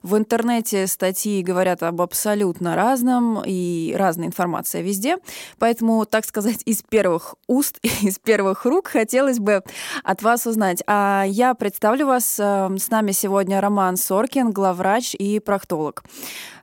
В 0.05 0.17
интернете 0.17 0.87
статьи 0.87 1.43
говорят 1.43 1.83
об 1.83 2.01
абсолютно 2.01 2.77
разном, 2.77 3.43
и 3.45 3.93
разная 3.99 4.29
информация 4.29 4.83
везде. 4.83 5.17
Поэтому, 5.59 6.07
так 6.07 6.25
сказать, 6.25 6.63
из 6.65 6.81
первых 6.83 7.35
уст, 7.49 7.81
из 8.03 8.21
первых 8.21 8.67
рук 8.67 8.87
хотелось 8.87 9.41
бы 9.41 9.65
от 10.05 10.23
вас 10.23 10.47
узнать. 10.47 10.81
А 10.87 11.25
я 11.27 11.55
представлю 11.55 12.07
вас. 12.07 12.39
э, 12.39 12.69
С 12.79 12.89
нами 12.89 13.11
сегодня 13.11 13.61
Роман 13.61 13.97
Соркин, 13.97 14.53
главврач 14.53 15.17
и 15.17 15.41
проктолог. 15.41 16.05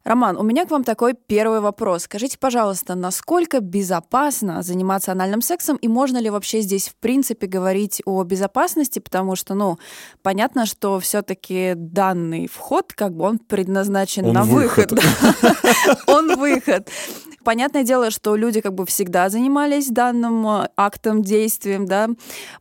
Роман, 0.04 0.38
у 0.38 0.44
меня 0.44 0.66
к 0.66 0.72
вам 0.72 0.84
такой 0.84 1.14
первый 1.14 1.60
вопрос. 1.60 2.04
Скажите, 2.04 2.38
пожалуйста, 2.40 2.96
насколько 2.96 3.60
безопасно 3.60 4.64
заниматься 4.64 5.12
анальным 5.12 5.42
сексом 5.42 5.78
и 5.78 5.88
можно 5.88 6.18
ли 6.18 6.30
вообще 6.30 6.62
здесь 6.62 6.90
в 6.90 6.96
принципе 6.96 7.46
говорить 7.46 8.02
о 8.06 8.24
безопасности, 8.24 9.00
потому 9.00 9.36
что, 9.36 9.54
ну, 9.54 9.78
понятно, 10.24 10.66
что 10.66 11.00
все-таки 11.00 11.74
данный 11.76 12.48
вход, 12.48 12.94
как 12.94 13.16
бы 13.16 13.26
он 13.26 13.38
предназначен 13.38 14.26
Он 14.26 14.34
на 14.34 14.44
выход. 14.44 14.92
Он 16.08 16.36
выход. 16.38 16.90
Понятное 17.44 17.84
дело, 17.84 18.12
что 18.12 18.36
люди 18.36 18.62
как 18.62 18.74
бы 18.74 18.86
всегда 18.86 19.30
занимались 19.30 19.88
данным 19.88 20.48
э, 20.48 20.70
актом, 20.78 21.24
действием, 21.24 21.86
да, 21.86 22.10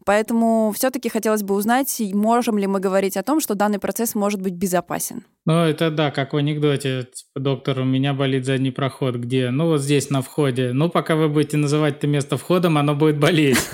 поэтому 0.06 0.72
все-таки 0.74 1.10
хотелось 1.10 1.42
бы 1.42 1.54
узнать, 1.54 2.00
можем 2.14 2.56
ли 2.56 2.66
мы 2.66 2.80
говорить 2.80 3.16
о 3.16 3.22
том, 3.22 3.40
что 3.40 3.54
данный 3.54 3.78
процесс 3.78 4.14
может 4.14 4.40
быть 4.40 4.54
безопасен. 4.54 5.24
Ну, 5.46 5.64
это 5.64 5.90
да, 5.90 6.10
как 6.10 6.32
в 6.32 6.36
анекдоте. 6.36 7.08
Типа, 7.12 7.40
доктор, 7.40 7.80
у 7.80 7.84
меня 7.84 8.12
болит 8.12 8.44
задний 8.44 8.70
проход. 8.70 9.16
Где? 9.16 9.50
Ну, 9.50 9.66
вот 9.66 9.80
здесь, 9.80 10.10
на 10.10 10.22
входе. 10.22 10.72
Ну, 10.72 10.90
пока 10.90 11.16
вы 11.16 11.28
будете 11.28 11.56
называть 11.56 11.96
это 11.98 12.06
место 12.06 12.36
входом, 12.36 12.78
оно 12.78 12.94
будет 12.94 13.18
болеть. 13.18 13.58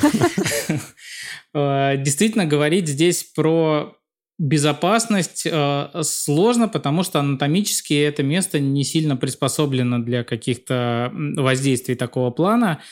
Э, 1.55 1.97
Действительно, 1.97 2.45
говорить 2.45 2.87
здесь 2.87 3.23
про 3.23 3.97
безопасность 4.39 5.47
э, 5.51 6.03
сложно, 6.03 6.69
потому 6.69 7.03
что 7.03 7.21
анатомически 7.21 7.95
это 7.95 8.23
место 8.23 8.61
не 8.61 8.85
сильно 8.85 9.17
приспособлено 9.17 10.01
для 10.01 10.23
каких-то 10.25 11.11
воздействий 11.15 11.95
такого 11.95 12.31
плана. 12.31 12.83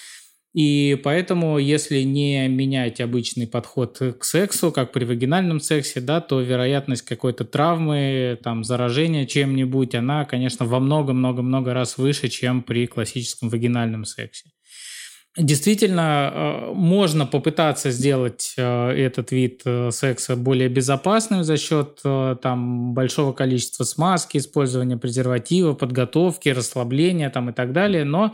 И 0.55 1.01
поэтому, 1.03 1.59
если 1.59 2.03
не 2.03 2.47
менять 2.47 3.01
обычный 3.01 3.49
подход 3.49 3.99
к 3.99 4.25
сексу, 4.25 4.71
как 4.71 4.93
при 4.93 5.05
вагинальном 5.05 5.59
сексе, 5.59 6.01
да, 6.01 6.21
то 6.21 6.41
вероятность 6.41 7.03
какой-то 7.03 7.45
травмы, 7.45 8.39
там, 8.43 8.63
заражения 8.63 9.27
чем-нибудь, 9.27 9.97
она, 9.97 10.25
конечно, 10.25 10.65
во 10.65 10.79
много-много-много 10.79 11.75
раз 11.75 11.99
выше, 11.99 12.29
чем 12.29 12.63
при 12.63 12.87
классическом 12.87 13.49
вагинальном 13.49 14.05
сексе. 14.05 14.51
Действительно, 15.37 16.31
э, 16.33 16.73
можно 16.75 17.27
попытаться 17.27 17.91
сделать 17.91 18.55
э, 18.57 18.91
этот 18.91 19.33
вид 19.33 19.63
э, 19.65 19.91
секса 19.91 20.37
более 20.37 20.69
безопасным 20.69 21.43
за 21.43 21.57
счет 21.57 22.01
там, 22.03 22.95
большого 22.95 23.33
количества 23.33 23.83
смазки, 23.83 24.39
использования 24.39 24.97
презерватива, 24.97 25.73
подготовки, 25.73 26.51
расслабления 26.51 27.31
там, 27.31 27.51
и 27.51 27.53
так 27.53 27.73
далее, 27.73 28.05
но 28.05 28.33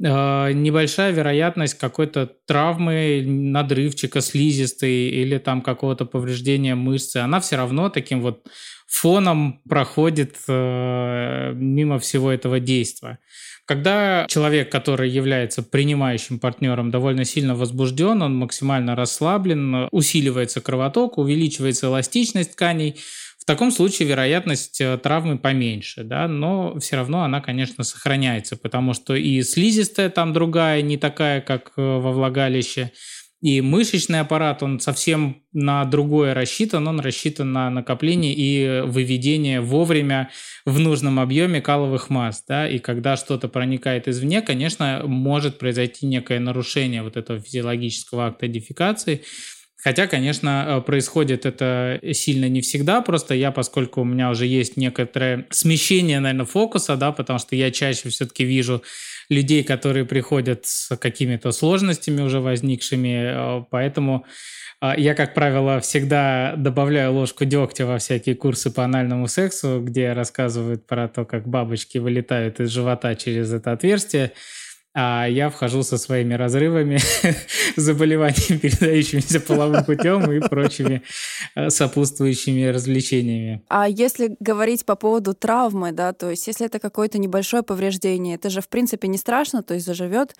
небольшая 0.00 1.10
вероятность 1.10 1.74
какой-то 1.74 2.30
травмы, 2.46 3.22
надрывчика 3.26 4.20
слизистой 4.20 5.08
или 5.08 5.38
там 5.38 5.60
какого-то 5.60 6.04
повреждения 6.04 6.74
мышцы, 6.74 7.16
она 7.16 7.40
все 7.40 7.56
равно 7.56 7.88
таким 7.88 8.22
вот 8.22 8.46
фоном 8.86 9.60
проходит 9.68 10.36
мимо 10.46 11.98
всего 11.98 12.30
этого 12.30 12.60
действия. 12.60 13.18
Когда 13.66 14.24
человек, 14.28 14.72
который 14.72 15.10
является 15.10 15.62
принимающим 15.62 16.38
партнером, 16.38 16.90
довольно 16.90 17.26
сильно 17.26 17.54
возбужден, 17.54 18.22
он 18.22 18.34
максимально 18.34 18.96
расслаблен, 18.96 19.88
усиливается 19.90 20.62
кровоток, 20.62 21.18
увеличивается 21.18 21.88
эластичность 21.88 22.52
тканей, 22.52 22.96
таком 23.48 23.70
случае 23.70 24.06
вероятность 24.08 24.80
э, 24.80 24.98
травмы 24.98 25.38
поменьше, 25.38 26.04
да, 26.04 26.28
но 26.28 26.78
все 26.78 26.96
равно 26.96 27.22
она, 27.22 27.40
конечно, 27.40 27.82
сохраняется, 27.82 28.56
потому 28.56 28.92
что 28.92 29.14
и 29.14 29.42
слизистая 29.42 30.10
там 30.10 30.34
другая, 30.34 30.82
не 30.82 30.98
такая, 30.98 31.40
как 31.40 31.72
э, 31.76 31.80
во 31.80 32.12
влагалище, 32.12 32.92
и 33.40 33.60
мышечный 33.60 34.20
аппарат, 34.20 34.62
он 34.62 34.80
совсем 34.80 35.44
на 35.52 35.84
другое 35.84 36.34
рассчитан, 36.34 36.88
он 36.88 37.00
рассчитан 37.00 37.52
на 37.52 37.70
накопление 37.70 38.34
и 38.34 38.82
выведение 38.84 39.60
вовремя 39.60 40.30
в 40.66 40.78
нужном 40.80 41.20
объеме 41.20 41.60
каловых 41.62 42.10
масс. 42.10 42.44
Да? 42.48 42.68
И 42.68 42.80
когда 42.80 43.16
что-то 43.16 43.48
проникает 43.48 44.08
извне, 44.08 44.42
конечно, 44.42 45.02
может 45.06 45.58
произойти 45.58 46.04
некое 46.06 46.40
нарушение 46.40 47.02
вот 47.02 47.16
этого 47.16 47.38
физиологического 47.38 48.26
акта 48.26 48.48
дефекации, 48.48 49.22
Хотя, 49.80 50.08
конечно, 50.08 50.82
происходит 50.84 51.46
это 51.46 52.00
сильно 52.12 52.48
не 52.48 52.60
всегда, 52.60 53.00
просто 53.00 53.34
я, 53.34 53.52
поскольку 53.52 54.00
у 54.00 54.04
меня 54.04 54.30
уже 54.30 54.44
есть 54.44 54.76
некоторое 54.76 55.46
смещение, 55.50 56.18
наверное, 56.18 56.46
фокуса, 56.46 56.96
да, 56.96 57.12
потому 57.12 57.38
что 57.38 57.54
я 57.54 57.70
чаще 57.70 58.08
все-таки 58.08 58.44
вижу 58.44 58.82
людей, 59.28 59.62
которые 59.62 60.04
приходят 60.04 60.66
с 60.66 60.96
какими-то 60.96 61.52
сложностями 61.52 62.22
уже 62.22 62.40
возникшими, 62.40 63.60
э, 63.60 63.64
поэтому 63.70 64.24
э, 64.80 64.94
я, 64.96 65.14
как 65.14 65.34
правило, 65.34 65.78
всегда 65.80 66.54
добавляю 66.56 67.12
ложку 67.12 67.44
дегтя 67.44 67.86
во 67.86 67.98
всякие 67.98 68.34
курсы 68.34 68.70
по 68.70 68.84
анальному 68.84 69.28
сексу, 69.28 69.80
где 69.80 70.12
рассказывают 70.12 70.86
про 70.86 71.08
то, 71.08 71.24
как 71.24 71.46
бабочки 71.46 71.98
вылетают 71.98 72.58
из 72.58 72.70
живота 72.70 73.14
через 73.14 73.52
это 73.52 73.72
отверстие 73.72 74.32
а 74.94 75.26
я 75.26 75.50
вхожу 75.50 75.82
со 75.82 75.98
своими 75.98 76.34
разрывами, 76.34 76.98
заболеваниями, 77.76 78.58
передающимися 78.62 79.40
половым 79.40 79.84
путем 79.84 80.30
и 80.32 80.40
прочими 80.40 81.02
э, 81.54 81.70
сопутствующими 81.70 82.66
развлечениями. 82.66 83.62
А 83.68 83.88
если 83.88 84.36
говорить 84.40 84.84
по 84.84 84.96
поводу 84.96 85.34
травмы, 85.34 85.92
да, 85.92 86.12
то 86.12 86.30
есть 86.30 86.46
если 86.46 86.66
это 86.66 86.78
какое-то 86.78 87.18
небольшое 87.18 87.62
повреждение, 87.62 88.34
это 88.34 88.50
же 88.50 88.60
в 88.60 88.68
принципе 88.68 89.08
не 89.08 89.18
страшно, 89.18 89.62
то 89.62 89.74
есть 89.74 89.86
заживет, 89.86 90.34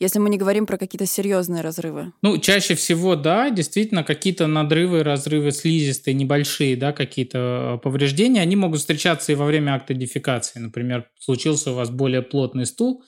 если 0.00 0.20
мы 0.20 0.30
не 0.30 0.38
говорим 0.38 0.66
про 0.66 0.78
какие-то 0.78 1.06
серьезные 1.06 1.62
разрывы. 1.62 2.12
Ну, 2.22 2.38
чаще 2.38 2.74
всего, 2.74 3.16
да, 3.16 3.50
действительно, 3.50 4.04
какие-то 4.04 4.46
надрывы, 4.46 5.02
разрывы 5.02 5.50
слизистые, 5.50 6.14
небольшие, 6.14 6.76
да, 6.76 6.92
какие-то 6.92 7.74
э, 7.76 7.78
повреждения, 7.82 8.40
они 8.40 8.56
могут 8.56 8.80
встречаться 8.80 9.32
и 9.32 9.34
во 9.34 9.44
время 9.44 9.74
акта 9.74 9.94
дефекации. 9.94 10.60
Например, 10.60 11.06
случился 11.18 11.72
у 11.72 11.74
вас 11.74 11.90
более 11.90 12.22
плотный 12.22 12.64
стул, 12.64 13.02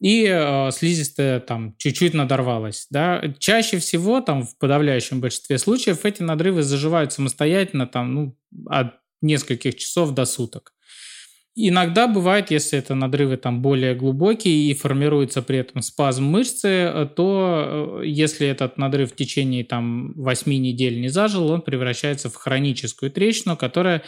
и 0.00 0.26
э, 0.26 0.70
слизистая 0.72 1.40
там 1.40 1.74
чуть-чуть 1.78 2.14
надорвалась. 2.14 2.86
Да? 2.90 3.22
Чаще 3.38 3.78
всего, 3.78 4.20
там, 4.20 4.46
в 4.46 4.56
подавляющем 4.58 5.20
большинстве 5.20 5.58
случаев, 5.58 6.04
эти 6.04 6.22
надрывы 6.22 6.62
заживают 6.62 7.12
самостоятельно 7.12 7.86
там, 7.86 8.14
ну, 8.14 8.36
от 8.66 8.94
нескольких 9.20 9.76
часов 9.76 10.12
до 10.12 10.24
суток. 10.24 10.72
Иногда 11.54 12.06
бывает, 12.06 12.50
если 12.50 12.78
это 12.78 12.94
надрывы 12.94 13.36
там 13.36 13.60
более 13.60 13.94
глубокие 13.94 14.70
и 14.70 14.74
формируется 14.74 15.42
при 15.42 15.58
этом 15.58 15.82
спазм 15.82 16.24
мышцы, 16.24 17.10
то 17.14 18.00
э, 18.00 18.06
если 18.06 18.46
этот 18.46 18.78
надрыв 18.78 19.12
в 19.12 19.16
течение 19.16 19.64
там 19.64 20.14
8 20.14 20.50
недель 20.50 21.00
не 21.02 21.08
зажил, 21.08 21.50
он 21.50 21.60
превращается 21.60 22.30
в 22.30 22.36
хроническую 22.36 23.10
трещину, 23.10 23.56
которая 23.58 24.02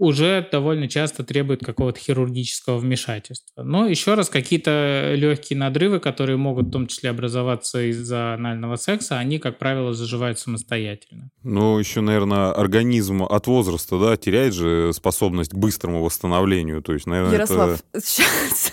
уже 0.00 0.48
довольно 0.50 0.88
часто 0.88 1.22
требует 1.24 1.62
какого-то 1.62 2.00
хирургического 2.00 2.78
вмешательства. 2.78 3.62
Но 3.62 3.86
еще 3.86 4.14
раз, 4.14 4.30
какие-то 4.30 5.12
легкие 5.14 5.58
надрывы, 5.58 6.00
которые 6.00 6.38
могут 6.38 6.68
в 6.68 6.70
том 6.70 6.86
числе 6.86 7.10
образоваться 7.10 7.82
из-за 7.90 8.32
анального 8.32 8.76
секса, 8.76 9.18
они, 9.18 9.38
как 9.38 9.58
правило, 9.58 9.92
заживают 9.92 10.38
самостоятельно. 10.38 11.30
Ну, 11.42 11.78
еще, 11.78 12.00
наверное, 12.00 12.50
организм 12.50 13.24
от 13.24 13.46
возраста, 13.46 14.00
да, 14.00 14.16
теряет 14.16 14.54
же 14.54 14.92
способность 14.94 15.50
к 15.50 15.54
быстрому 15.54 16.02
восстановлению. 16.02 16.80
То 16.80 16.94
есть, 16.94 17.06
наверное, 17.06 17.34
Ярослав, 17.34 17.82
это... 17.92 18.06
сейчас 18.06 18.72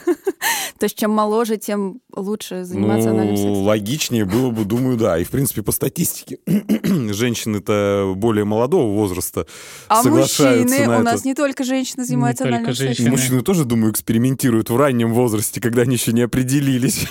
то 0.79 0.85
есть 0.85 0.97
чем 0.97 1.11
моложе, 1.11 1.57
тем 1.57 2.01
лучше 2.15 2.63
заниматься 2.63 3.09
ну, 3.09 3.15
анальным 3.15 3.37
сексом. 3.37 3.63
логичнее 3.63 4.25
было 4.25 4.51
бы, 4.51 4.65
думаю, 4.65 4.97
да. 4.97 5.17
И, 5.19 5.23
в 5.23 5.29
принципе, 5.29 5.61
по 5.61 5.71
статистике 5.71 6.39
женщины-то 6.45 8.13
более 8.15 8.45
молодого 8.45 8.93
возраста 8.93 9.45
а 9.87 10.03
соглашаются 10.03 10.63
мужчины, 10.63 10.87
на 10.87 10.91
у 10.91 11.01
это. 11.01 11.03
нас 11.03 11.25
не 11.25 11.33
только 11.33 11.63
женщины 11.63 12.05
занимаются 12.05 12.43
Не 12.43 12.49
анальным 12.49 12.73
женщины. 12.73 12.95
сексом. 12.95 13.11
Мужчины 13.11 13.41
тоже, 13.41 13.65
думаю, 13.65 13.91
экспериментируют 13.91 14.69
в 14.69 14.77
раннем 14.77 15.13
возрасте, 15.13 15.61
когда 15.61 15.83
они 15.83 15.95
еще 15.95 16.13
не 16.13 16.21
определились. 16.21 17.07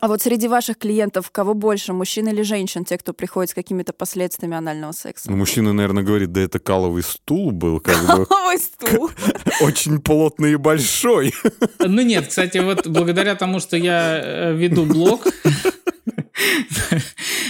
А 0.00 0.08
вот 0.08 0.22
среди 0.22 0.48
ваших 0.48 0.78
клиентов 0.78 1.30
кого 1.30 1.54
больше, 1.54 1.92
мужчин 1.92 2.28
или 2.28 2.42
женщин, 2.42 2.84
те, 2.84 2.98
кто 2.98 3.12
приходит 3.12 3.50
с 3.50 3.54
какими-то 3.54 3.92
последствиями 3.92 4.56
анального 4.56 4.92
секса? 4.92 5.30
Ну, 5.30 5.36
мужчина, 5.36 5.72
наверное, 5.72 6.02
говорит, 6.02 6.32
да 6.32 6.40
это 6.40 6.58
каловый 6.58 7.02
стул 7.02 7.50
был, 7.50 7.80
как 7.80 7.96
бы. 8.06 8.26
Каловый 8.26 8.58
стул. 8.58 9.10
Очень 9.60 10.00
плотный 10.00 10.52
и 10.52 10.56
большой. 10.56 11.34
Ну 11.78 12.02
нет, 12.02 12.28
кстати, 12.28 12.58
вот 12.58 12.86
благодаря 13.00 13.34
тому, 13.34 13.60
что 13.60 13.78
я 13.78 14.20
э, 14.22 14.54
веду 14.54 14.84
блог, 14.84 15.26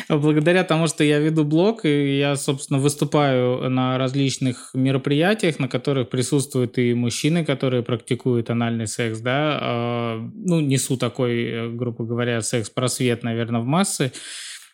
благодаря 0.08 0.62
тому, 0.62 0.86
что 0.86 1.02
я 1.02 1.18
веду 1.18 1.44
блог, 1.44 1.84
и 1.84 2.18
я, 2.18 2.36
собственно, 2.36 2.78
выступаю 2.78 3.68
на 3.68 3.98
различных 3.98 4.70
мероприятиях, 4.74 5.58
на 5.58 5.66
которых 5.66 6.08
присутствуют 6.08 6.78
и 6.78 6.94
мужчины, 6.94 7.44
которые 7.44 7.82
практикуют 7.82 8.48
анальный 8.50 8.86
секс, 8.86 9.18
да, 9.18 9.58
а, 9.60 10.30
ну, 10.34 10.60
несу 10.60 10.96
такой, 10.96 11.44
э, 11.44 11.68
грубо 11.68 12.04
говоря, 12.04 12.42
секс-просвет, 12.42 13.24
наверное, 13.24 13.60
в 13.60 13.64
массы, 13.64 14.12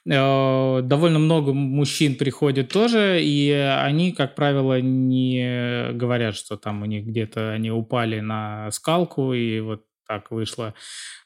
э, 0.07 0.81
довольно 0.83 1.19
много 1.19 1.55
мужчин 1.55 2.17
приходит 2.17 2.69
тоже, 2.69 3.23
и 3.23 3.51
они, 3.51 4.12
как 4.12 4.35
правило, 4.35 4.79
не 4.79 5.93
говорят, 5.95 6.37
что 6.37 6.59
там 6.59 6.83
у 6.83 6.85
них 6.85 7.07
где-то 7.07 7.53
они 7.53 7.71
упали 7.71 8.21
на 8.21 8.71
скалку, 8.73 9.33
и 9.33 9.61
вот 9.61 9.81
так 10.07 10.31
вышло. 10.31 10.75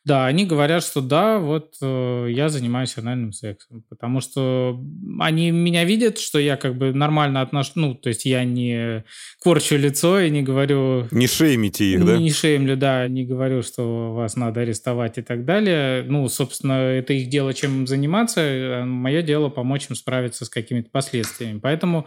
Да, 0.05 0.27
они 0.27 0.47
говорят, 0.47 0.83
что 0.83 1.03
да, 1.03 1.39
вот 1.39 1.75
э, 1.83 2.27
я 2.31 2.49
занимаюсь 2.49 2.97
анальным 2.97 3.33
сексом, 3.33 3.85
потому 3.91 4.23
что 4.23 4.83
они 5.19 5.51
меня 5.51 5.85
видят, 5.85 6.19
что 6.19 6.39
я 6.39 6.57
как 6.57 6.79
бы 6.79 6.95
нормально 6.95 7.43
отношусь, 7.43 7.77
ну, 7.77 7.95
то 7.95 8.09
есть 8.09 8.25
я 8.25 8.45
не 8.45 9.05
корчу 9.41 9.77
лицо 9.77 10.19
и 10.21 10.31
не 10.31 10.43
говорю... 10.43 11.07
Не 11.11 11.27
шеймите 11.27 11.85
их, 11.85 12.07
да? 12.07 12.17
Не 12.17 12.33
шеймлю, 12.33 12.77
да, 12.77 13.07
не 13.09 13.27
говорю, 13.27 13.63
что 13.63 14.15
вас 14.15 14.37
надо 14.37 14.61
арестовать 14.61 15.19
и 15.19 15.23
так 15.23 15.45
далее. 15.45 16.03
Ну, 16.05 16.27
собственно, 16.29 16.73
это 16.73 17.13
их 17.13 17.29
дело, 17.29 17.53
чем 17.53 17.81
им 17.81 17.87
заниматься, 17.87 18.41
а 18.41 18.85
мое 18.87 19.21
дело 19.21 19.51
помочь 19.51 19.91
им 19.91 19.97
справиться 19.97 20.47
с 20.47 20.49
какими-то 20.49 20.89
последствиями. 20.91 21.59
Поэтому 21.59 22.07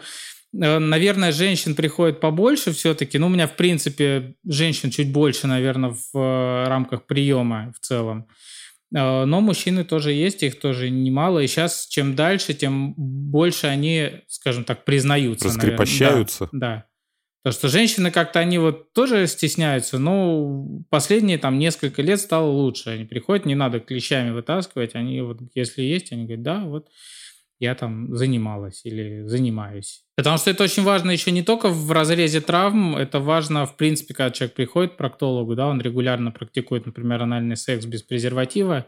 наверное, 0.53 1.31
женщин 1.31 1.75
приходит 1.75 2.19
побольше 2.19 2.71
все-таки. 2.71 3.17
Ну, 3.17 3.27
у 3.27 3.29
меня, 3.29 3.47
в 3.47 3.55
принципе, 3.55 4.35
женщин 4.47 4.91
чуть 4.91 5.11
больше, 5.11 5.47
наверное, 5.47 5.89
в 5.91 6.17
э, 6.17 6.67
рамках 6.67 7.05
приема 7.05 7.73
в 7.75 7.83
целом. 7.83 8.27
Э, 8.95 9.25
но 9.25 9.41
мужчины 9.41 9.83
тоже 9.83 10.13
есть, 10.13 10.43
их 10.43 10.59
тоже 10.59 10.89
немало. 10.89 11.39
И 11.39 11.47
сейчас, 11.47 11.87
чем 11.87 12.15
дальше, 12.15 12.53
тем 12.53 12.93
больше 12.95 13.67
они, 13.67 14.21
скажем 14.27 14.63
так, 14.63 14.85
признаются. 14.85 15.47
Раскрепощаются. 15.47 16.49
Да, 16.51 16.59
да. 16.59 16.85
Потому 17.43 17.59
что 17.59 17.67
женщины 17.67 18.09
как-то, 18.09 18.39
они 18.39 18.57
вот 18.57 18.93
тоже 18.93 19.27
стесняются, 19.27 19.99
но 19.99 20.65
последние 20.89 21.37
там 21.37 21.59
несколько 21.59 22.01
лет 22.01 22.21
стало 22.21 22.49
лучше. 22.49 22.91
Они 22.91 23.03
приходят, 23.03 23.45
не 23.45 23.55
надо 23.55 23.81
клещами 23.81 24.29
вытаскивать, 24.29 24.95
они 24.95 25.19
вот, 25.19 25.39
если 25.53 25.81
есть, 25.81 26.13
они 26.13 26.23
говорят, 26.23 26.43
да, 26.43 26.59
вот 26.63 26.87
я 27.63 27.75
там 27.75 28.15
занималась 28.15 28.81
или 28.83 29.23
занимаюсь. 29.25 30.03
Потому 30.15 30.37
что 30.37 30.51
это 30.51 30.63
очень 30.63 30.83
важно 30.83 31.11
еще 31.11 31.31
не 31.31 31.41
только 31.41 31.69
в 31.69 31.91
разрезе 31.91 32.41
травм, 32.41 32.95
это 32.95 33.19
важно, 33.19 33.65
в 33.65 33.77
принципе, 33.77 34.13
когда 34.13 34.31
человек 34.31 34.55
приходит 34.55 34.93
к 34.93 34.97
проктологу, 34.97 35.55
да, 35.55 35.67
он 35.67 35.81
регулярно 35.81 36.31
практикует, 36.31 36.85
например, 36.85 37.23
анальный 37.23 37.55
секс 37.55 37.85
без 37.85 38.03
презерватива, 38.03 38.85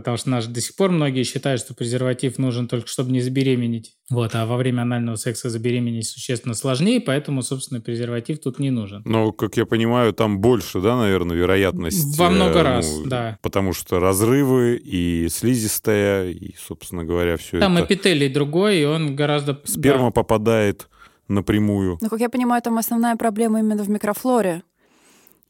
потому 0.00 0.16
что 0.16 0.30
нас 0.30 0.46
до 0.46 0.60
сих 0.60 0.74
пор 0.74 0.90
многие 0.90 1.22
считают, 1.22 1.60
что 1.60 1.74
презерватив 1.74 2.38
нужен 2.38 2.68
только 2.68 2.88
чтобы 2.88 3.12
не 3.12 3.20
забеременеть. 3.20 3.94
Вот, 4.10 4.34
а 4.34 4.44
во 4.44 4.56
время 4.56 4.82
анального 4.82 5.16
секса 5.16 5.48
забеременеть 5.50 6.08
существенно 6.08 6.54
сложнее, 6.54 7.00
поэтому, 7.00 7.42
собственно, 7.42 7.80
презерватив 7.80 8.40
тут 8.40 8.58
не 8.58 8.70
нужен. 8.70 9.02
Но, 9.04 9.32
как 9.32 9.56
я 9.56 9.66
понимаю, 9.66 10.12
там 10.12 10.40
больше, 10.40 10.80
да, 10.80 10.96
наверное, 10.96 11.36
вероятность? 11.36 12.18
Во 12.18 12.28
много 12.28 12.58
э, 12.58 12.62
раз, 12.62 12.90
ну, 12.90 13.06
да. 13.06 13.38
Потому 13.42 13.72
что 13.72 14.00
разрывы 14.00 14.76
и 14.76 15.28
слизистая, 15.28 16.30
и, 16.30 16.54
собственно 16.58 17.04
говоря, 17.04 17.36
все 17.36 17.60
там 17.60 17.76
это... 17.76 17.86
Там 17.86 17.86
эпителий 17.86 18.28
другой, 18.28 18.80
и 18.80 18.84
он 18.84 19.14
гораздо... 19.14 19.60
Сперма 19.64 20.06
да. 20.06 20.10
попадает 20.10 20.88
напрямую. 21.28 21.98
Ну, 22.00 22.08
как 22.08 22.20
я 22.20 22.28
понимаю, 22.28 22.60
там 22.62 22.76
основная 22.78 23.16
проблема 23.16 23.60
именно 23.60 23.82
в 23.82 23.88
микрофлоре. 23.88 24.62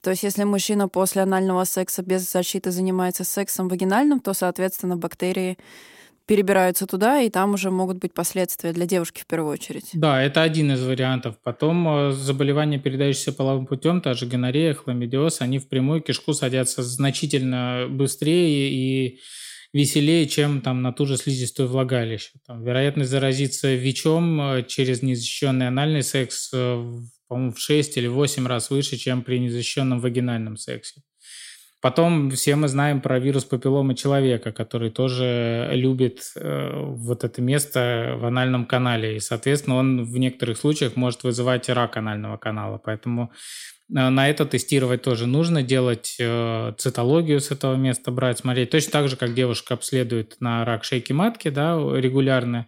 То 0.03 0.11
есть 0.11 0.23
если 0.23 0.45
мужчина 0.45 0.89
после 0.89 1.23
анального 1.23 1.65
секса 1.65 2.03
без 2.03 2.31
защиты 2.31 2.71
занимается 2.71 3.25
сексом 3.25 3.69
вагинальным, 3.69 4.21
то, 4.21 4.33
соответственно, 4.33 4.97
бактерии 4.97 5.59
перебираются 6.31 6.87
туда, 6.87 7.21
и 7.21 7.29
там 7.29 7.55
уже 7.55 7.73
могут 7.73 7.99
быть 7.99 8.15
последствия 8.15 8.73
для 8.73 8.87
девушки 8.87 9.21
в 9.23 9.27
первую 9.27 9.53
очередь. 9.53 9.91
Да, 9.95 10.23
это 10.23 10.43
один 10.43 10.71
из 10.71 10.81
вариантов. 10.81 11.35
Потом 11.43 11.89
э, 11.89 12.13
заболевания, 12.13 12.79
передающиеся 12.79 13.33
половым 13.33 13.67
путем, 13.67 14.01
та 14.01 14.15
же 14.15 14.27
гонорея, 14.27 14.75
хламидиоз, 14.75 15.41
они 15.41 15.59
в 15.59 15.69
прямую 15.69 16.03
кишку 16.03 16.33
садятся 16.33 16.85
значительно 16.85 17.89
быстрее 17.91 18.71
и 18.71 19.19
веселее, 19.73 20.27
чем 20.27 20.61
там 20.61 20.83
на 20.83 20.93
ту 20.93 21.05
же 21.05 21.17
слизистую 21.17 21.69
влагалище. 21.69 22.31
Там, 22.47 22.63
вероятность 22.63 23.11
заразиться 23.11 23.75
ВИЧом 23.75 24.41
э, 24.41 24.65
через 24.69 25.03
незащищенный 25.03 25.67
анальный 25.67 26.05
секс 26.05 26.51
э, 26.53 26.93
по-моему, 27.31 27.53
в 27.53 27.61
6 27.61 27.97
или 27.97 28.09
8 28.09 28.47
раз 28.49 28.71
выше, 28.71 28.97
чем 28.97 29.23
при 29.23 29.39
незащищенном 29.39 30.01
вагинальном 30.01 30.57
сексе. 30.57 31.03
Потом 31.81 32.29
все 32.33 32.57
мы 32.57 32.67
знаем 32.67 33.01
про 33.01 33.21
вирус 33.21 33.45
папилломы 33.45 33.95
человека, 33.95 34.51
который 34.51 34.91
тоже 34.91 35.71
любит 35.73 36.33
э, 36.35 36.73
вот 36.75 37.23
это 37.23 37.41
место 37.41 38.17
в 38.19 38.27
анальном 38.27 38.67
канале. 38.67 39.17
И, 39.17 39.21
соответственно, 39.21 39.77
он 39.77 40.05
в 40.05 40.19
некоторых 40.19 40.59
случаях 40.59 40.97
может 40.97 41.23
вызывать 41.23 41.69
рак 41.69 41.97
анального 41.97 42.37
канала. 42.37 42.79
Поэтому 42.85 43.31
э, 43.89 44.09
на 44.09 44.29
это 44.29 44.45
тестировать 44.45 45.03
тоже 45.03 45.27
нужно, 45.27 45.63
делать 45.63 46.17
э, 46.19 46.75
цитологию 46.77 47.41
с 47.41 47.53
этого 47.53 47.77
места, 47.77 48.11
брать, 48.11 48.41
смотреть. 48.41 48.71
Точно 48.71 48.91
так 48.91 49.09
же, 49.09 49.17
как 49.17 49.35
девушка 49.35 49.75
обследует 49.75 50.37
на 50.41 50.65
рак 50.65 50.83
шейки 50.83 51.13
матки 51.13 51.49
да, 51.49 51.77
регулярно. 51.79 52.67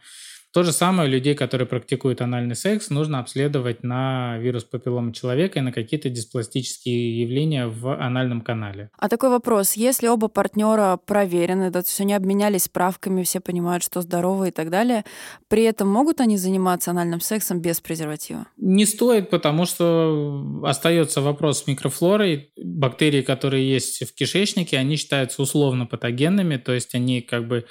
То 0.53 0.65
же 0.65 0.73
самое 0.73 1.09
людей, 1.09 1.35
которые 1.35 1.67
практикуют 1.67 2.21
анальный 2.21 2.55
секс, 2.55 2.91
нужно 2.91 3.21
обследовать 3.21 3.83
на 3.83 4.37
вирус 4.39 4.65
папиллома 4.65 5.15
человека 5.15 5.59
и 5.59 5.63
на 5.63 5.73
какие-то 5.73 6.11
диспластические 6.11 7.23
явления 7.23 7.69
в 7.69 7.95
анальном 7.95 8.43
канале. 8.43 8.91
А 8.99 9.09
такой 9.09 9.31
вопрос. 9.31 9.73
Если 9.73 10.09
оба 10.09 10.29
партнера 10.29 10.99
проверены, 11.07 11.71
да, 11.71 11.81
то 11.81 11.89
есть 11.89 12.01
они 12.01 12.13
обменялись 12.13 12.65
справками, 12.65 13.23
все 13.23 13.41
понимают, 13.41 13.83
что 13.83 14.03
здоровы 14.03 14.49
и 14.49 14.51
так 14.51 14.69
далее, 14.69 15.05
при 15.49 15.63
этом 15.63 15.89
могут 15.89 16.21
они 16.21 16.37
заниматься 16.37 16.91
анальным 16.91 17.23
сексом 17.23 17.63
без 17.63 17.81
презерватива? 17.81 18.47
Не 18.59 18.85
стоит, 18.85 19.31
потому 19.31 19.65
что 19.65 20.61
остается 20.65 21.23
вопрос 21.23 21.63
с 21.63 21.67
микрофлорой. 21.67 22.53
Бактерии, 22.63 23.23
которые 23.23 23.71
есть 23.71 24.07
в 24.07 24.15
кишечнике, 24.15 24.77
они 24.77 24.97
считаются 24.97 25.41
условно 25.41 25.87
патогенными, 25.87 26.59
то 26.59 26.73
есть 26.73 26.95
они 26.95 27.23
как 27.23 27.49
бы 27.49 27.65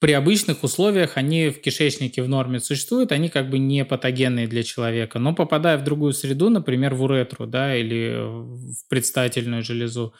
при 0.00 0.12
обычных 0.12 0.64
условиях 0.64 1.16
они 1.16 1.50
в 1.50 1.60
кишечнике 1.60 2.22
в 2.22 2.28
норме 2.28 2.58
существуют, 2.58 3.12
они 3.12 3.28
как 3.28 3.50
бы 3.50 3.58
не 3.58 3.84
патогенные 3.84 4.48
для 4.48 4.62
человека. 4.62 5.18
Но 5.18 5.34
попадая 5.34 5.76
в 5.76 5.84
другую 5.84 6.14
среду, 6.14 6.48
например, 6.48 6.94
в 6.94 7.02
уретру 7.02 7.46
да, 7.46 7.76
или 7.76 8.16
в 8.18 8.88
предстательную 8.88 9.62
железу, 9.62 10.14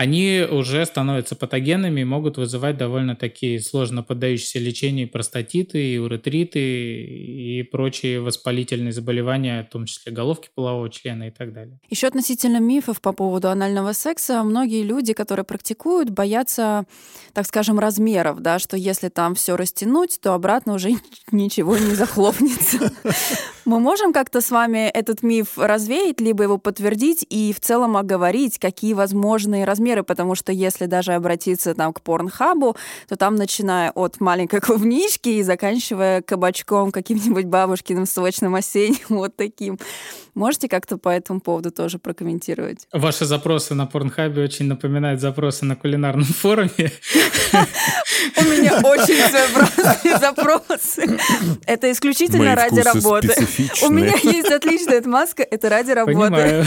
они 0.00 0.46
уже 0.50 0.86
становятся 0.86 1.36
патогенами 1.36 2.00
и 2.00 2.04
могут 2.04 2.38
вызывать 2.38 2.78
довольно 2.78 3.14
такие 3.14 3.60
сложно 3.60 4.02
поддающиеся 4.02 4.58
лечению 4.58 5.10
простатиты, 5.10 5.92
и 5.92 5.98
уретриты 5.98 6.58
и 6.58 7.62
прочие 7.64 8.22
воспалительные 8.22 8.92
заболевания, 8.92 9.62
в 9.62 9.70
том 9.70 9.84
числе 9.84 10.10
головки 10.10 10.48
полового 10.54 10.88
члена 10.88 11.28
и 11.28 11.30
так 11.30 11.52
далее. 11.52 11.78
Еще 11.90 12.06
относительно 12.06 12.60
мифов 12.60 13.02
по 13.02 13.12
поводу 13.12 13.50
анального 13.50 13.92
секса, 13.92 14.42
многие 14.42 14.84
люди, 14.84 15.12
которые 15.12 15.44
практикуют, 15.44 16.08
боятся, 16.08 16.86
так 17.34 17.46
скажем, 17.46 17.78
размеров, 17.78 18.40
да, 18.40 18.58
что 18.58 18.78
если 18.78 19.10
там 19.10 19.34
все 19.34 19.54
растянуть, 19.54 20.18
то 20.22 20.32
обратно 20.32 20.72
уже 20.72 20.92
ничего 21.30 21.76
не 21.76 21.94
захлопнется. 21.94 22.90
Мы 23.70 23.78
можем 23.78 24.12
как-то 24.12 24.40
с 24.40 24.50
вами 24.50 24.88
этот 24.88 25.22
миф 25.22 25.56
развеять, 25.56 26.20
либо 26.20 26.42
его 26.42 26.58
подтвердить 26.58 27.24
и 27.30 27.52
в 27.52 27.60
целом 27.60 27.96
оговорить, 27.96 28.58
какие 28.58 28.94
возможные 28.94 29.64
размеры, 29.64 30.02
потому 30.02 30.34
что 30.34 30.50
если 30.50 30.86
даже 30.86 31.12
обратиться 31.12 31.76
там 31.76 31.92
к 31.92 32.00
порнхабу, 32.00 32.76
то 33.08 33.14
там, 33.14 33.36
начиная 33.36 33.92
от 33.92 34.18
маленькой 34.18 34.60
клубнички 34.60 35.28
и 35.28 35.44
заканчивая 35.44 36.20
кабачком 36.20 36.90
каким-нибудь 36.90 37.44
бабушкиным 37.44 38.06
сочным 38.06 38.56
осенним, 38.56 38.98
вот 39.08 39.36
таким. 39.36 39.78
Можете 40.40 40.68
как-то 40.68 40.96
по 40.96 41.10
этому 41.10 41.38
поводу 41.38 41.70
тоже 41.70 41.98
прокомментировать? 41.98 42.88
Ваши 42.94 43.26
запросы 43.26 43.74
на 43.74 43.84
порнхабе 43.84 44.42
очень 44.42 44.64
напоминают 44.64 45.20
запросы 45.20 45.66
на 45.66 45.76
кулинарном 45.76 46.24
форуме. 46.24 46.70
У 48.38 48.44
меня 48.44 48.80
очень 48.82 49.20
своеобразные 49.28 50.18
запросы. 50.18 51.18
Это 51.66 51.92
исключительно 51.92 52.54
ради 52.54 52.80
работы. 52.80 53.34
У 53.82 53.90
меня 53.90 54.14
есть 54.22 54.50
отличная 54.50 55.00
отмазка, 55.00 55.42
это 55.42 55.68
ради 55.68 55.90
работы. 55.90 56.64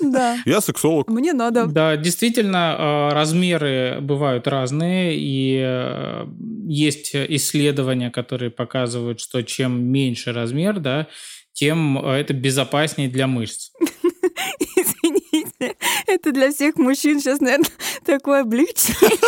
Да. 0.00 0.36
Я 0.44 0.60
сексолог. 0.60 1.08
Мне 1.08 1.32
надо. 1.32 1.66
Да, 1.66 1.96
действительно, 1.96 2.76
э, 3.10 3.14
размеры 3.14 3.98
бывают 4.00 4.48
разные, 4.48 5.16
и 5.16 5.62
э, 5.64 6.26
есть 6.66 7.14
исследования, 7.14 8.10
которые 8.10 8.50
показывают, 8.50 9.20
что 9.20 9.42
чем 9.42 9.84
меньше 9.84 10.32
размер, 10.32 10.80
да, 10.80 11.06
тем 11.54 11.98
э, 12.04 12.20
это 12.20 12.34
безопаснее 12.34 13.08
для 13.08 13.26
мышц. 13.26 13.70
Извините, 14.76 15.76
это 16.06 16.32
для 16.32 16.52
всех 16.52 16.76
мужчин 16.76 17.20
сейчас, 17.20 17.40
наверное, 17.40 17.70
такое 18.04 18.42
облегчение. 18.42 19.18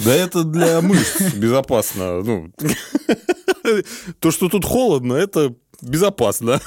Да 0.00 0.14
это 0.14 0.44
для 0.44 0.80
мышц 0.80 1.34
безопасно. 1.34 2.22
Ну, 2.22 2.50
то, 4.18 4.30
что 4.30 4.48
тут 4.48 4.64
холодно, 4.64 5.12
это 5.14 5.54
безопасно. 5.82 6.60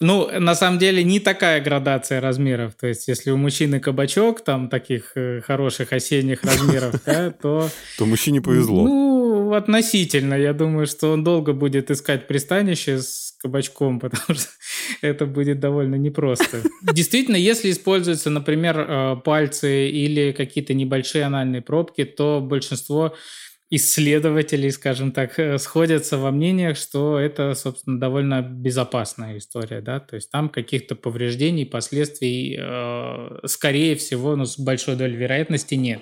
Ну, 0.00 0.28
на 0.40 0.54
самом 0.54 0.78
деле, 0.78 1.02
не 1.02 1.20
такая 1.20 1.60
градация 1.62 2.20
размеров. 2.20 2.74
То 2.74 2.86
есть, 2.86 3.08
если 3.08 3.30
у 3.30 3.36
мужчины 3.36 3.80
кабачок, 3.80 4.44
там, 4.44 4.68
таких 4.68 5.12
э, 5.14 5.40
хороших 5.40 5.92
осенних 5.92 6.44
размеров, 6.44 7.00
то... 7.42 7.70
То 7.98 8.06
мужчине 8.06 8.42
повезло. 8.42 8.84
Ну, 8.84 9.54
относительно. 9.54 10.34
Я 10.34 10.52
думаю, 10.52 10.86
что 10.86 11.12
он 11.12 11.24
долго 11.24 11.54
будет 11.54 11.90
искать 11.90 12.26
пристанище 12.26 12.98
с 12.98 13.34
кабачком, 13.40 14.00
потому 14.00 14.38
что 14.38 14.50
это 15.00 15.24
будет 15.24 15.60
довольно 15.60 15.94
непросто. 15.94 16.62
Действительно, 16.82 17.36
если 17.36 17.70
используются, 17.70 18.28
например, 18.28 18.78
э, 18.78 19.16
пальцы 19.24 19.88
или 19.88 20.32
какие-то 20.32 20.74
небольшие 20.74 21.24
анальные 21.24 21.62
пробки, 21.62 22.04
то 22.04 22.40
большинство 22.40 23.14
исследователей, 23.70 24.70
скажем 24.70 25.10
так, 25.12 25.38
э, 25.38 25.58
сходятся 25.58 26.18
во 26.18 26.30
мнениях, 26.30 26.76
что 26.76 27.18
это, 27.18 27.54
собственно, 27.54 27.98
довольно 27.98 28.40
безопасная 28.42 29.38
история, 29.38 29.80
да, 29.80 29.98
то 29.98 30.14
есть 30.16 30.30
там 30.30 30.48
каких-то 30.48 30.94
повреждений, 30.94 31.66
последствий, 31.66 32.56
э, 32.58 33.46
скорее 33.46 33.96
всего, 33.96 34.36
ну, 34.36 34.44
с 34.44 34.58
большой 34.58 34.94
долей 34.94 35.16
вероятности 35.16 35.74
нет. 35.74 36.00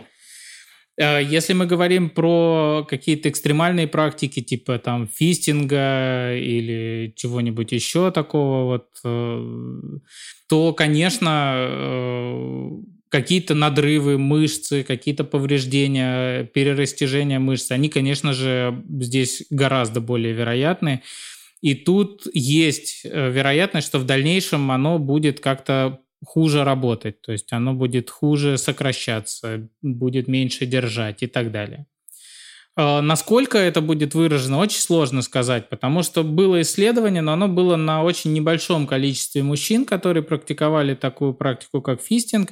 Э, 1.01 1.23
если 1.23 1.55
мы 1.55 1.65
говорим 1.65 2.11
про 2.11 2.87
какие-то 2.87 3.31
экстремальные 3.31 3.89
практики, 3.89 4.43
типа 4.43 4.79
там 4.79 5.09
фистинга 5.09 6.35
или 6.37 7.15
чего-нибудь 7.17 7.73
еще 7.73 8.11
такого, 8.11 8.65
вот, 8.65 8.89
то, 10.49 10.73
конечно, 10.75 12.71
какие-то 13.15 13.55
надрывы 13.55 14.19
мышцы, 14.19 14.83
какие-то 14.83 15.23
повреждения, 15.23 16.47
перерастяжения 16.47 17.39
мышц, 17.39 17.71
они, 17.71 17.89
конечно 17.89 18.33
же, 18.33 18.83
здесь 18.89 19.45
гораздо 19.51 20.01
более 20.01 20.33
вероятны. 20.33 21.05
И 21.61 21.77
тут 21.77 22.27
есть 22.35 23.03
э, 23.05 23.31
вероятность, 23.31 23.87
что 23.87 24.01
в 24.01 24.05
дальнейшем 24.05 24.69
оно 24.73 24.99
будет 24.99 25.39
как-то 25.39 26.01
хуже 26.27 26.65
работать, 26.65 27.21
то 27.23 27.31
есть 27.31 27.53
оно 27.53 27.73
будет 27.73 28.11
хуже 28.11 28.59
сокращаться, 28.59 29.69
будет 29.81 30.27
меньше 30.27 30.67
держать 30.67 31.23
и 31.23 31.29
так 31.29 31.53
далее. 31.53 31.87
А, 32.75 33.01
насколько 33.01 33.59
это 33.59 33.81
будет 33.81 34.17
выражено, 34.17 34.59
очень 34.59 34.81
сложно 34.81 35.23
сказать, 35.23 35.69
потому 35.69 36.03
что 36.03 36.25
было 36.25 36.63
исследование, 36.63 37.23
но 37.23 37.35
оно 37.35 37.47
было 37.47 37.77
на 37.77 38.03
очень 38.03 38.33
небольшом 38.33 38.89
количестве 38.89 39.45
мужчин, 39.45 39.85
которые 39.85 40.25
практиковали 40.25 40.97
такую 40.97 41.33
практику, 41.33 41.81
как 41.81 42.03
фистинг, 42.03 42.51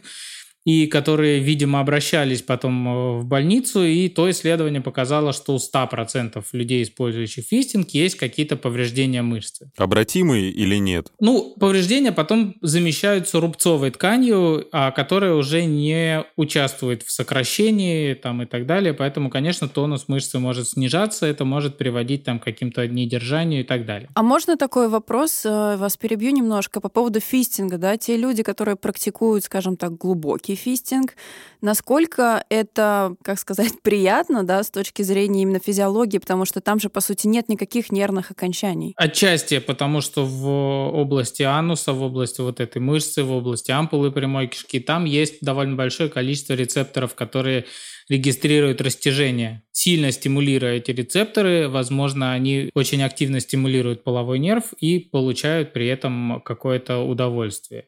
и 0.64 0.86
которые, 0.86 1.40
видимо, 1.40 1.80
обращались 1.80 2.42
потом 2.42 2.88
э, 2.88 3.18
в 3.18 3.24
больницу, 3.24 3.84
и 3.84 4.08
то 4.08 4.30
исследование 4.30 4.80
показало, 4.80 5.32
что 5.32 5.54
у 5.54 5.58
100% 5.58 6.42
людей, 6.52 6.82
использующих 6.82 7.44
фистинг, 7.44 7.90
есть 7.90 8.16
какие-то 8.16 8.56
повреждения 8.56 9.22
мышцы. 9.22 9.70
Обратимые 9.76 10.50
или 10.50 10.76
нет? 10.76 11.12
Ну, 11.18 11.54
повреждения 11.58 12.12
потом 12.12 12.54
замещаются 12.60 13.40
рубцовой 13.40 13.90
тканью, 13.90 14.68
а 14.72 14.92
которая 14.92 15.34
уже 15.34 15.64
не 15.64 16.24
участвует 16.36 17.02
в 17.02 17.10
сокращении 17.10 18.14
там, 18.14 18.42
и 18.42 18.46
так 18.46 18.66
далее, 18.66 18.94
поэтому, 18.94 19.30
конечно, 19.30 19.68
тонус 19.68 20.06
мышцы 20.06 20.38
может 20.38 20.68
снижаться, 20.68 21.26
это 21.26 21.44
может 21.44 21.76
приводить 21.76 22.24
там, 22.24 22.38
к 22.38 22.44
каким-то 22.44 22.86
недержанию 22.86 23.62
и 23.62 23.64
так 23.64 23.84
далее. 23.84 24.08
А 24.14 24.22
можно 24.22 24.56
такой 24.56 24.88
вопрос, 24.88 25.44
э, 25.44 25.76
вас 25.76 25.96
перебью 25.96 26.30
немножко, 26.30 26.80
по 26.80 26.88
поводу 26.88 27.18
фистинга, 27.20 27.78
да, 27.78 27.96
те 27.96 28.16
люди, 28.16 28.42
которые 28.42 28.76
практикуют, 28.76 29.44
скажем 29.44 29.76
так, 29.76 29.96
глубокий 29.96 30.51
глубокий 30.52 30.56
фистинг, 30.56 31.14
насколько 31.60 32.44
это, 32.48 33.14
как 33.22 33.38
сказать, 33.38 33.72
приятно, 33.82 34.42
да, 34.44 34.62
с 34.62 34.70
точки 34.70 35.02
зрения 35.02 35.42
именно 35.42 35.58
физиологии, 35.58 36.18
потому 36.18 36.44
что 36.44 36.60
там 36.60 36.80
же, 36.80 36.88
по 36.88 37.00
сути, 37.00 37.26
нет 37.26 37.48
никаких 37.48 37.92
нервных 37.92 38.30
окончаний. 38.30 38.94
Отчасти, 38.96 39.58
потому 39.58 40.00
что 40.00 40.24
в 40.24 40.48
области 40.94 41.42
ануса, 41.42 41.92
в 41.92 42.02
области 42.02 42.40
вот 42.40 42.60
этой 42.60 42.80
мышцы, 42.80 43.22
в 43.22 43.32
области 43.32 43.70
ампулы 43.70 44.10
прямой 44.10 44.48
кишки, 44.48 44.80
там 44.80 45.04
есть 45.04 45.38
довольно 45.42 45.76
большое 45.76 46.08
количество 46.08 46.54
рецепторов, 46.54 47.14
которые 47.14 47.64
регистрируют 48.08 48.80
растяжение. 48.80 49.62
Сильно 49.72 50.12
стимулируя 50.12 50.74
эти 50.74 50.90
рецепторы, 50.90 51.68
возможно, 51.68 52.32
они 52.32 52.70
очень 52.74 53.02
активно 53.02 53.40
стимулируют 53.40 54.04
половой 54.04 54.38
нерв 54.38 54.72
и 54.80 54.98
получают 54.98 55.72
при 55.72 55.86
этом 55.86 56.42
какое-то 56.44 56.98
удовольствие. 56.98 57.84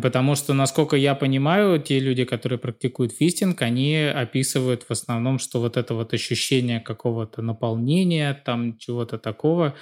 Потому 0.00 0.36
что, 0.36 0.54
насколько 0.54 0.96
я 0.96 1.14
понимаю, 1.14 1.78
те 1.78 2.00
люди, 2.00 2.24
которые 2.24 2.58
практикуют 2.58 3.12
фистинг, 3.12 3.60
они 3.60 3.96
описывают 3.96 4.84
в 4.84 4.90
основном, 4.90 5.38
что 5.38 5.60
вот 5.60 5.76
это 5.76 5.92
вот 5.92 6.14
ощущение 6.14 6.80
какого-то 6.80 7.42
наполнения, 7.42 8.32
там 8.32 8.78
чего-то 8.78 9.18
такого. 9.18 9.74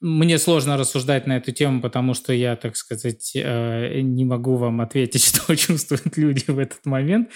Мне 0.00 0.38
сложно 0.38 0.76
рассуждать 0.76 1.26
на 1.26 1.38
эту 1.38 1.50
тему, 1.50 1.80
потому 1.80 2.14
что 2.14 2.32
я, 2.32 2.54
так 2.54 2.76
сказать, 2.76 3.32
э, 3.34 4.00
не 4.02 4.24
могу 4.24 4.54
вам 4.54 4.82
ответить, 4.82 5.24
что 5.34 5.56
чувствуют 5.56 6.16
люди 6.16 6.44
в 6.46 6.60
этот 6.60 6.86
момент. 6.86 7.30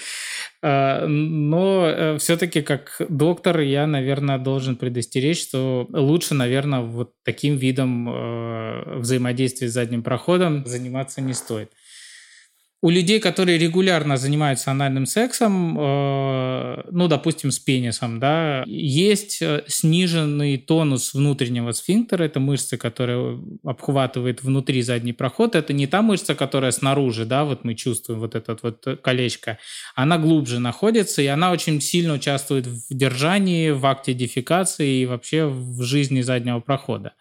Э, 0.63 1.07
но 1.07 1.87
э, 1.87 2.19
все-таки 2.19 2.63
как 2.63 3.01
доктор 3.09 3.59
я, 3.61 3.89
наверное, 3.89 4.39
должен 4.39 4.77
предостеречь, 4.77 5.43
что 5.43 5.89
лучше, 5.91 6.35
наверное, 6.35 6.81
вот 6.81 7.13
таким 7.25 7.57
видом 7.57 9.01
взаимодействия 9.01 9.69
с 9.69 9.73
задним 9.73 10.05
проходом 10.05 10.65
заниматься 10.65 11.21
не 11.21 11.33
стоит 11.33 11.73
у 12.83 12.89
людей, 12.89 13.21
которые 13.21 13.59
регулярно 13.59 14.17
занимаются 14.17 14.71
анальным 14.71 15.05
сексом, 15.05 15.79
э, 15.79 16.83
ну, 16.91 17.09
допустим, 17.09 17.51
с 17.51 17.59
пенисом, 17.59 18.19
да, 18.19 18.65
есть 18.67 19.43
э, 19.43 19.65
сниженный 19.67 20.57
тонус 20.57 21.13
внутреннего 21.13 21.73
сфинктера, 21.73 22.25
это 22.25 22.41
мышца, 22.41 22.79
которая 22.79 23.39
обхватывает 23.65 24.43
внутри 24.43 24.81
задний 24.81 25.13
проход, 25.13 25.57
это 25.57 25.75
не 25.75 25.87
та 25.87 26.01
мышца, 26.01 26.35
которая 26.35 26.71
снаружи, 26.71 27.27
да, 27.27 27.45
вот 27.45 27.65
мы 27.65 27.75
чувствуем 27.75 28.21
вот 28.21 28.35
это 28.35 28.57
вот 28.63 28.87
колечко, 29.03 29.59
она 29.95 30.17
глубже 30.17 30.59
находится, 30.59 31.21
и 31.21 31.27
она 31.27 31.53
очень 31.53 31.83
сильно 31.83 32.15
участвует 32.15 32.67
в 32.67 32.95
держании, 32.95 33.71
в 33.71 33.85
акте 33.85 34.15
дефекации 34.15 35.03
и 35.03 35.07
вообще 35.07 35.45
в 35.45 35.83
жизни 35.83 36.23
заднего 36.23 36.61
прохода 36.61 37.13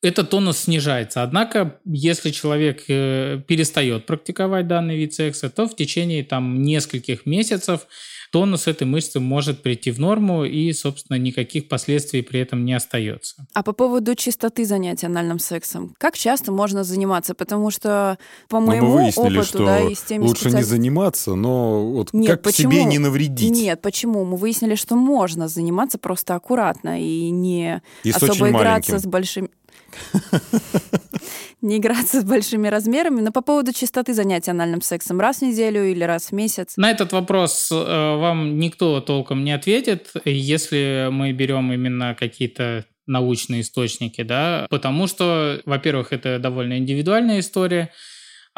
этот 0.00 0.30
тонус 0.30 0.58
снижается. 0.58 1.22
Однако, 1.22 1.80
если 1.84 2.30
человек 2.30 2.84
э, 2.88 3.40
перестает 3.46 4.06
практиковать 4.06 4.68
данный 4.68 4.96
вид 4.96 5.12
секса, 5.14 5.50
то 5.50 5.66
в 5.66 5.74
течение 5.74 6.22
там, 6.22 6.62
нескольких 6.62 7.26
месяцев 7.26 7.86
тонус 8.30 8.66
этой 8.66 8.86
мышцы 8.86 9.18
может 9.18 9.62
прийти 9.62 9.90
в 9.90 9.98
норму 9.98 10.44
и, 10.44 10.72
собственно, 10.72 11.16
никаких 11.16 11.68
последствий 11.68 12.22
при 12.22 12.40
этом 12.40 12.64
не 12.64 12.74
остается. 12.74 13.46
А 13.54 13.62
по 13.62 13.72
поводу 13.72 14.14
чистоты 14.14 14.64
занятий 14.64 15.06
анальным 15.06 15.38
сексом, 15.38 15.94
как 15.98 16.16
часто 16.16 16.52
можно 16.52 16.84
заниматься? 16.84 17.34
Потому 17.34 17.70
что 17.70 18.18
по 18.48 18.60
моему 18.60 18.86
но 18.86 18.92
мы 18.92 19.02
выяснили, 19.02 19.38
опыту, 19.38 19.44
что 19.44 19.58
да, 19.66 19.80
и 19.80 19.94
с 19.94 20.02
теми 20.02 20.24
лучше 20.24 20.42
специали... 20.42 20.62
не 20.62 20.68
заниматься, 20.68 21.34
но 21.34 21.90
вот 21.90 22.12
Нет, 22.12 22.30
как 22.30 22.42
почему? 22.42 22.70
себе 22.70 22.84
не 22.84 22.98
навредить. 22.98 23.50
Нет, 23.50 23.80
почему? 23.82 24.24
Мы 24.24 24.36
выяснили, 24.36 24.74
что 24.74 24.94
можно 24.94 25.48
заниматься 25.48 25.98
просто 25.98 26.34
аккуратно 26.34 27.02
и 27.02 27.30
не 27.30 27.82
И 28.04 28.10
особо 28.10 28.50
играться 28.50 28.92
маленьким. 28.92 28.98
с 28.98 29.06
большими... 29.06 29.48
Не 31.60 31.78
играться 31.78 32.20
с 32.20 32.24
большими 32.24 32.68
размерами. 32.68 33.20
Но 33.20 33.32
по 33.32 33.40
поводу 33.42 33.72
чистоты 33.72 34.14
занятий 34.14 34.50
анальным 34.50 34.80
сексом 34.80 35.20
раз 35.20 35.38
в 35.38 35.42
неделю 35.42 35.84
или 35.84 36.04
раз 36.04 36.30
в 36.30 36.32
месяц? 36.32 36.76
На 36.76 36.90
этот 36.90 37.12
вопрос 37.12 37.70
э, 37.72 37.74
вам 37.74 38.58
никто 38.58 39.00
толком 39.00 39.42
не 39.42 39.52
ответит, 39.52 40.12
если 40.24 41.08
мы 41.10 41.32
берем 41.32 41.72
именно 41.72 42.14
какие-то 42.14 42.84
научные 43.06 43.62
источники, 43.62 44.22
да, 44.22 44.66
потому 44.70 45.06
что, 45.06 45.60
во-первых, 45.64 46.12
это 46.12 46.38
довольно 46.38 46.78
индивидуальная 46.78 47.40
история, 47.40 47.90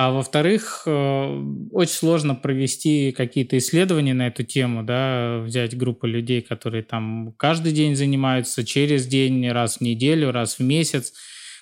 а 0.03 0.11
во-вторых, 0.13 0.85
э, 0.87 1.45
очень 1.73 1.93
сложно 1.93 2.35
провести 2.35 3.13
какие-то 3.13 3.59
исследования 3.59 4.15
на 4.15 4.29
эту 4.29 4.45
тему, 4.45 4.83
да, 4.83 5.41
взять 5.45 5.77
группу 5.77 6.07
людей, 6.07 6.41
которые 6.41 6.83
там 6.83 7.35
каждый 7.37 7.73
день 7.73 7.95
занимаются, 7.95 8.65
через 8.65 9.07
день, 9.07 9.47
раз 9.51 9.77
в 9.77 9.81
неделю, 9.83 10.33
раз 10.33 10.59
в 10.59 10.63
месяц. 10.63 11.13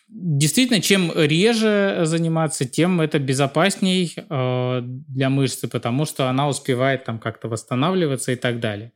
Действительно, 0.07 0.81
чем 0.81 1.11
реже 1.17 2.03
заниматься, 2.05 2.65
тем 2.65 3.01
это 3.01 3.19
безопасней 3.19 4.15
э, 4.17 4.81
для 4.83 5.31
мышцы, 5.31 5.67
потому 5.67 6.05
что 6.05 6.29
она 6.29 6.49
успевает 6.49 7.03
там 7.03 7.19
как-то 7.19 7.49
восстанавливаться 7.49 8.31
и 8.31 8.37
так 8.37 8.61
далее. 8.61 8.93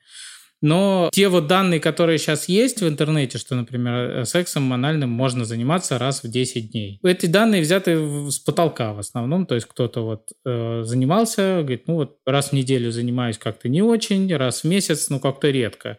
Но 0.62 1.10
те 1.12 1.28
вот 1.28 1.48
данные, 1.48 1.80
которые 1.80 2.18
сейчас 2.18 2.48
есть 2.48 2.80
в 2.80 2.88
интернете, 2.88 3.36
что, 3.36 3.56
например, 3.56 3.94
э, 3.94 4.24
сексом 4.24 4.72
анальным 4.72 5.10
можно 5.10 5.44
заниматься 5.44 5.98
раз 5.98 6.22
в 6.22 6.30
10 6.30 6.70
дней. 6.70 7.00
Эти 7.02 7.26
данные 7.26 7.62
взяты 7.62 8.30
с 8.30 8.38
потолка 8.38 8.94
в 8.94 9.00
основном, 9.00 9.46
то 9.46 9.56
есть 9.56 9.66
кто-то 9.66 10.04
вот 10.04 10.28
э, 10.46 10.82
занимался, 10.84 11.58
говорит, 11.62 11.88
ну 11.88 11.94
вот 11.94 12.16
раз 12.24 12.50
в 12.50 12.52
неделю 12.52 12.92
занимаюсь 12.92 13.38
как-то 13.38 13.68
не 13.68 13.82
очень, 13.82 14.34
раз 14.34 14.62
в 14.62 14.64
месяц, 14.68 15.10
ну 15.10 15.18
как-то 15.18 15.50
редко. 15.50 15.98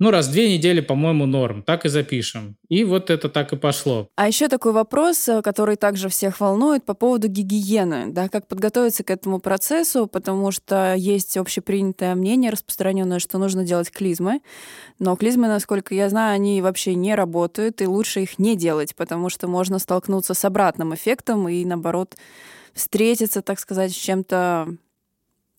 Ну, 0.00 0.10
раз 0.10 0.26
в 0.26 0.32
две 0.32 0.52
недели, 0.52 0.80
по-моему, 0.80 1.24
норм. 1.24 1.62
Так 1.62 1.84
и 1.84 1.88
запишем. 1.88 2.56
И 2.68 2.82
вот 2.82 3.10
это 3.10 3.28
так 3.28 3.52
и 3.52 3.56
пошло. 3.56 4.08
А 4.16 4.26
еще 4.26 4.48
такой 4.48 4.72
вопрос, 4.72 5.28
э, 5.28 5.40
который 5.40 5.76
также 5.76 6.08
всех 6.08 6.40
волнует 6.40 6.84
по 6.84 6.94
поводу 6.94 7.28
гигиены, 7.28 8.06
да, 8.08 8.28
как 8.28 8.48
подготовиться 8.48 9.04
к 9.04 9.10
этому 9.10 9.38
процессу, 9.38 10.08
потому 10.08 10.50
что 10.50 10.94
есть 10.94 11.36
общепринятое 11.36 12.16
мнение 12.16 12.50
распространенное, 12.50 13.20
что 13.20 13.38
нужно 13.38 13.64
делать 13.64 13.92
клизмы, 13.92 14.40
но 14.98 15.14
клизмы, 15.14 15.46
насколько 15.46 15.94
я 15.94 16.08
знаю, 16.08 16.34
они 16.34 16.60
вообще 16.60 16.96
не 16.96 17.14
работают, 17.14 17.80
и 17.80 17.86
лучше 17.86 18.22
их 18.22 18.40
не 18.40 18.56
делать, 18.56 18.96
потому 18.96 19.28
что 19.28 19.46
можно 19.46 19.78
столкнуться 19.78 20.34
с 20.34 20.44
обратным 20.44 20.92
эффектом 20.94 21.48
и, 21.48 21.64
наоборот, 21.64 22.16
встретиться, 22.72 23.42
так 23.42 23.60
сказать, 23.60 23.92
с 23.92 23.94
чем-то 23.94 24.76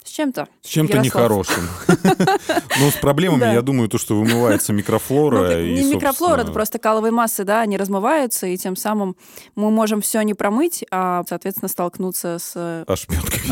с 0.05 0.09
чем-то. 0.11 0.47
С 0.61 0.67
чем-то 0.67 0.99
нехорошим. 0.99 1.67
Но 2.79 2.91
с 2.91 2.95
проблемами, 3.01 3.53
я 3.53 3.61
думаю, 3.61 3.89
то, 3.89 3.97
что 3.97 4.15
вымывается 4.15 4.71
Ну, 4.71 4.77
микрофлора. 4.77 5.61
и, 5.61 5.73
не 5.73 5.95
микрофлора, 5.95 6.41
это 6.41 6.51
просто 6.51 6.77
каловые 6.79 7.11
массы, 7.11 7.43
да, 7.43 7.61
они 7.61 7.75
размываются, 7.75 8.45
и 8.47 8.55
тем 8.57 8.75
самым 8.75 9.15
мы 9.55 9.71
можем 9.71 10.01
все 10.01 10.21
не 10.21 10.33
промыть, 10.33 10.85
а, 10.91 11.23
соответственно, 11.27 11.69
столкнуться 11.69 12.37
с... 12.39 12.53
э, 12.55 12.83
Ошметками. 12.87 13.43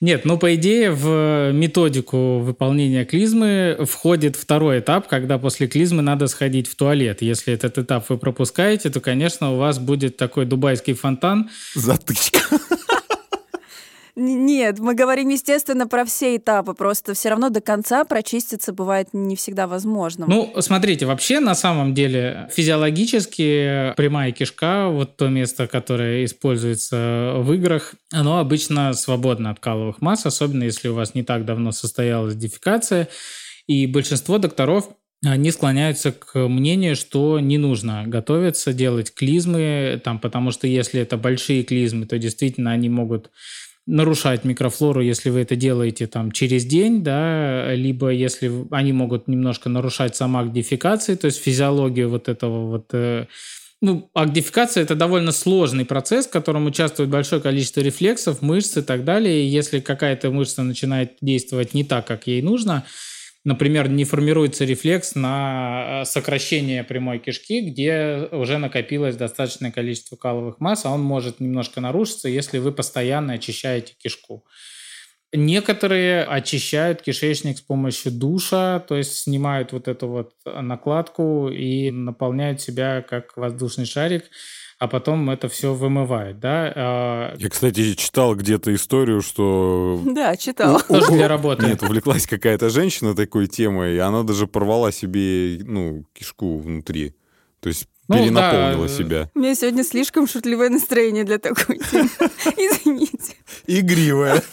Нет, 0.00 0.24
ну, 0.26 0.36
по 0.38 0.54
идее, 0.54 0.90
в 0.90 1.52
методику 1.52 2.38
выполнения 2.40 3.04
клизмы 3.06 3.78
входит 3.88 4.36
второй 4.36 4.80
этап, 4.80 5.08
когда 5.08 5.38
после 5.38 5.66
клизмы 5.66 6.02
надо 6.02 6.26
сходить 6.26 6.66
в 6.68 6.74
туалет. 6.74 7.22
Если 7.22 7.54
этот 7.54 7.78
этап 7.78 8.10
вы 8.10 8.18
пропускаете, 8.18 8.90
то, 8.90 9.00
конечно, 9.00 9.52
у 9.52 9.56
вас 9.56 9.78
будет 9.78 10.16
такой 10.18 10.44
дубайский 10.44 10.92
фонтан. 10.94 11.48
Затычка. 11.74 12.40
Нет, 14.16 14.78
мы 14.78 14.94
говорим, 14.94 15.28
естественно, 15.28 15.88
про 15.88 16.04
все 16.04 16.36
этапы, 16.36 16.74
просто 16.74 17.14
все 17.14 17.30
равно 17.30 17.50
до 17.50 17.60
конца 17.60 18.04
прочиститься 18.04 18.72
бывает 18.72 19.08
не 19.12 19.34
всегда 19.34 19.66
возможным. 19.66 20.28
Ну, 20.28 20.54
смотрите, 20.60 21.06
вообще, 21.06 21.40
на 21.40 21.56
самом 21.56 21.94
деле, 21.94 22.48
физиологически 22.52 23.92
прямая 23.96 24.30
кишка, 24.30 24.88
вот 24.88 25.16
то 25.16 25.28
место, 25.28 25.66
которое 25.66 26.24
используется 26.24 27.34
в 27.38 27.52
играх, 27.54 27.94
оно 28.12 28.38
обычно 28.38 28.92
свободно 28.92 29.50
от 29.50 29.58
каловых 29.58 30.00
масс, 30.00 30.26
особенно 30.26 30.62
если 30.62 30.88
у 30.88 30.94
вас 30.94 31.14
не 31.14 31.24
так 31.24 31.44
давно 31.44 31.72
состоялась 31.72 32.36
дефекация. 32.36 33.08
И 33.66 33.86
большинство 33.88 34.38
докторов 34.38 34.90
они 35.24 35.50
склоняются 35.50 36.12
к 36.12 36.38
мнению, 36.48 36.96
что 36.96 37.40
не 37.40 37.58
нужно 37.58 38.04
готовиться, 38.06 38.72
делать 38.72 39.12
клизмы, 39.12 40.00
там, 40.04 40.18
потому 40.18 40.50
что 40.50 40.66
если 40.66 41.00
это 41.00 41.16
большие 41.16 41.64
клизмы, 41.64 42.06
то 42.06 42.18
действительно 42.18 42.72
они 42.72 42.88
могут 42.88 43.30
нарушать 43.86 44.44
микрофлору, 44.44 45.02
если 45.02 45.30
вы 45.30 45.40
это 45.40 45.56
делаете 45.56 46.06
там 46.06 46.32
через 46.32 46.64
день, 46.64 47.02
да, 47.02 47.74
либо 47.74 48.08
если 48.10 48.50
они 48.70 48.92
могут 48.92 49.28
немножко 49.28 49.68
нарушать 49.68 50.16
сам 50.16 50.36
акт 50.36 50.52
то 50.52 51.26
есть 51.26 51.42
физиологию 51.42 52.08
вот 52.08 52.28
этого 52.28 52.66
вот 52.66 52.86
э, 52.92 53.26
Ну, 53.82 54.08
агдификация– 54.14 54.82
это 54.84 54.94
довольно 54.94 55.32
сложный 55.32 55.84
процесс, 55.84 56.26
в 56.26 56.30
котором 56.30 56.64
участвует 56.66 57.10
большое 57.10 57.42
количество 57.42 57.82
рефлексов, 57.82 58.40
мышц 58.40 58.78
и 58.78 58.82
так 58.82 59.04
далее. 59.04 59.44
И 59.44 59.46
если 59.46 59.80
какая-то 59.80 60.30
мышца 60.30 60.62
начинает 60.62 61.18
действовать 61.20 61.74
не 61.74 61.84
так, 61.84 62.06
как 62.06 62.26
ей 62.26 62.40
нужно, 62.40 62.84
например, 63.44 63.88
не 63.88 64.04
формируется 64.04 64.64
рефлекс 64.64 65.14
на 65.14 66.02
э, 66.02 66.04
сокращение 66.04 66.82
прямой 66.84 67.18
кишки, 67.18 67.60
где 67.60 68.28
уже 68.32 68.58
накопилось 68.58 69.16
достаточное 69.16 69.70
количество 69.70 70.16
каловых 70.16 70.60
масс, 70.60 70.84
а 70.84 70.90
он 70.90 71.02
может 71.02 71.40
немножко 71.40 71.80
нарушиться, 71.80 72.28
если 72.28 72.58
вы 72.58 72.72
постоянно 72.72 73.34
очищаете 73.34 73.94
кишку. 73.98 74.44
Некоторые 75.36 76.22
очищают 76.22 77.02
кишечник 77.02 77.58
с 77.58 77.60
помощью 77.60 78.12
душа, 78.12 78.78
то 78.78 78.96
есть 78.96 79.16
снимают 79.16 79.72
вот 79.72 79.88
эту 79.88 80.06
вот 80.06 80.32
накладку 80.44 81.48
и 81.48 81.90
наполняют 81.90 82.60
себя 82.60 83.02
как 83.02 83.36
воздушный 83.36 83.84
шарик, 83.84 84.30
а 84.78 84.88
потом 84.88 85.30
это 85.30 85.48
все 85.48 85.72
вымывают, 85.74 86.40
да. 86.40 86.72
А 86.74 87.34
Я, 87.36 87.48
кстати, 87.48 87.94
читал 87.94 88.34
где-то 88.34 88.74
историю, 88.74 89.22
что... 89.22 90.00
Да, 90.06 90.36
читал. 90.36 90.80
Тоже 90.80 91.12
для 91.12 91.28
работы. 91.28 91.66
Нет, 91.66 91.82
увлеклась 91.82 92.26
какая-то 92.26 92.70
женщина 92.70 93.14
такой 93.14 93.46
темой, 93.46 93.94
и 93.94 93.98
она 93.98 94.22
даже 94.22 94.46
порвала 94.46 94.92
себе, 94.92 95.58
ну, 95.64 96.04
кишку 96.12 96.58
внутри. 96.58 97.14
То 97.60 97.68
есть 97.68 97.88
ну, 98.08 98.16
перенаполнила 98.16 98.86
да. 98.86 98.92
себя. 98.92 99.30
У 99.34 99.38
меня 99.38 99.54
сегодня 99.54 99.84
слишком 99.84 100.26
шутливое 100.26 100.68
настроение 100.68 101.24
для 101.24 101.38
такой 101.38 101.78
темы. 101.78 102.10
Извините. 102.56 103.36
Игривое. 103.66 104.42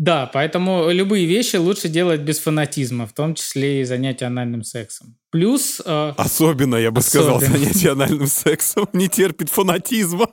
Да, 0.00 0.24
поэтому 0.32 0.90
любые 0.90 1.26
вещи 1.26 1.56
лучше 1.56 1.90
делать 1.90 2.22
без 2.22 2.38
фанатизма, 2.38 3.06
в 3.06 3.12
том 3.12 3.34
числе 3.34 3.82
и 3.82 3.84
занятия 3.84 4.24
анальным 4.24 4.64
сексом. 4.64 5.18
Плюс... 5.28 5.82
Э, 5.84 6.14
особенно, 6.16 6.76
я 6.76 6.90
бы 6.90 7.00
особенно. 7.00 7.38
сказал, 7.38 7.58
занятие 7.58 7.90
анальным 7.90 8.26
сексом 8.26 8.88
не 8.94 9.10
терпит 9.10 9.50
фанатизма. 9.50 10.30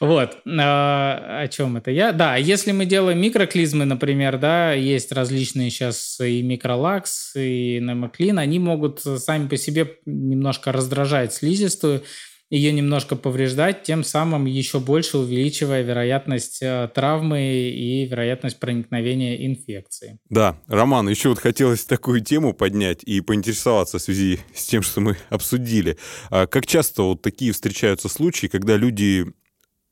Вот, 0.00 0.38
э, 0.44 0.50
о 0.58 1.46
чем 1.48 1.76
это 1.76 1.92
я? 1.92 2.12
Да, 2.12 2.36
если 2.36 2.72
мы 2.72 2.84
делаем 2.84 3.20
микроклизмы, 3.20 3.84
например, 3.84 4.38
да, 4.38 4.72
есть 4.72 5.12
различные 5.12 5.70
сейчас 5.70 6.18
и 6.20 6.42
микролакс, 6.42 7.36
и 7.36 7.78
немоклин, 7.80 8.38
они 8.40 8.58
могут 8.58 9.00
сами 9.00 9.46
по 9.46 9.56
себе 9.56 9.98
немножко 10.04 10.72
раздражать 10.72 11.32
слизистую, 11.32 12.02
ее 12.48 12.72
немножко 12.72 13.16
повреждать, 13.16 13.82
тем 13.82 14.04
самым 14.04 14.44
еще 14.44 14.78
больше 14.78 15.18
увеличивая 15.18 15.82
вероятность 15.82 16.62
э, 16.62 16.88
травмы 16.94 17.42
и 17.42 18.06
вероятность 18.06 18.60
проникновения 18.60 19.46
инфекции. 19.46 20.18
Да, 20.30 20.56
Роман, 20.68 21.08
еще 21.08 21.30
вот 21.30 21.38
хотелось 21.38 21.84
такую 21.84 22.20
тему 22.20 22.52
поднять 22.52 23.02
и 23.02 23.20
поинтересоваться 23.20 23.98
в 23.98 24.02
связи 24.02 24.38
с 24.54 24.66
тем, 24.66 24.82
что 24.82 25.00
мы 25.00 25.16
обсудили. 25.28 25.98
А 26.30 26.46
как 26.46 26.66
часто 26.66 27.02
вот 27.02 27.22
такие 27.22 27.52
встречаются 27.52 28.08
случаи, 28.08 28.46
когда 28.46 28.76
люди 28.76 29.26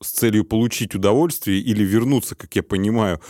с 0.01 0.11
целью 0.11 0.45
получить 0.45 0.95
удовольствие 0.95 1.61
или 1.61 1.83
вернуться, 1.83 2.35
как 2.35 2.55
я 2.55 2.63
понимаю, 2.63 3.21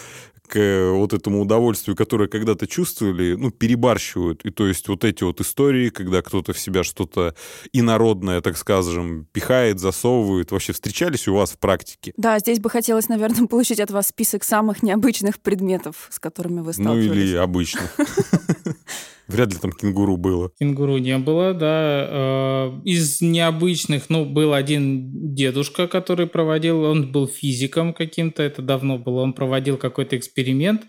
к 0.46 0.90
вот 0.92 1.12
этому 1.12 1.40
удовольствию, 1.40 1.96
которое 1.96 2.28
когда-то 2.28 2.66
чувствовали, 2.66 3.34
ну, 3.34 3.50
перебарщивают. 3.50 4.44
И 4.44 4.50
то 4.50 4.66
есть 4.66 4.88
вот 4.88 5.04
эти 5.04 5.24
вот 5.24 5.40
истории, 5.40 5.88
когда 5.88 6.22
кто-то 6.22 6.52
в 6.52 6.58
себя 6.58 6.84
что-то 6.84 7.34
инородное, 7.72 8.40
так 8.40 8.56
скажем, 8.56 9.26
пихает, 9.32 9.80
засовывает, 9.80 10.52
вообще 10.52 10.72
встречались 10.72 11.28
у 11.28 11.34
вас 11.34 11.52
в 11.52 11.58
практике? 11.58 12.12
Да, 12.16 12.38
здесь 12.38 12.60
бы 12.60 12.70
хотелось, 12.70 13.08
наверное, 13.08 13.46
получить 13.48 13.80
от 13.80 13.90
вас 13.90 14.08
список 14.08 14.44
самых 14.44 14.82
необычных 14.82 15.40
предметов, 15.40 16.08
с 16.10 16.18
которыми 16.18 16.60
вы 16.60 16.72
сталкивались. 16.72 17.06
Ну, 17.06 17.14
или 17.14 17.36
обычных. 17.36 17.96
Вряд 19.26 19.52
ли 19.52 19.58
там 19.58 19.72
кенгуру 19.72 20.16
было. 20.16 20.50
Кенгуру 20.58 20.98
не 20.98 21.16
было, 21.18 21.54
да. 21.54 22.06
Э, 22.10 22.80
из 22.84 23.20
необычных, 23.22 24.10
ну, 24.10 24.26
был 24.26 24.52
один 24.52 25.34
дедушка, 25.34 25.88
который 25.88 26.26
проводил, 26.26 26.82
он 26.82 27.10
был 27.10 27.26
физиком 27.26 27.94
каким-то, 27.94 28.42
это 28.42 28.60
давно 28.60 28.98
было, 28.98 29.22
он 29.22 29.32
проводил 29.32 29.78
какой-то 29.78 30.16
эксперимент 30.16 30.82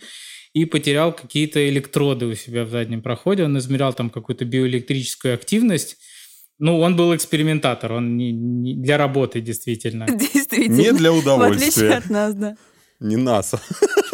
и 0.54 0.66
потерял 0.66 1.14
какие-то 1.14 1.68
электроды 1.70 2.26
у 2.26 2.36
себя 2.36 2.66
в 2.66 2.70
заднем 2.70 3.02
проходе, 3.02 3.44
он 3.44 3.58
измерял 3.58 3.94
там 3.94 4.10
какую-то 4.10 4.44
биоэлектрическую 4.44 5.34
активность, 5.34 5.98
ну, 6.58 6.80
он 6.80 6.96
был 6.96 7.16
экспериментатор, 7.16 7.94
он 7.94 8.16
не, 8.16 8.32
не 8.32 8.76
для 8.76 8.98
работы 8.98 9.42
действительно. 9.42 10.06
Действительно. 10.10 10.76
Не 10.76 10.94
для 10.94 11.12
удовольствия. 11.12 11.66
В 11.66 11.68
отличие 11.68 11.98
от 11.98 12.10
нас, 12.10 12.34
да. 12.34 12.56
Не 13.02 13.18
НАСА. 13.18 13.60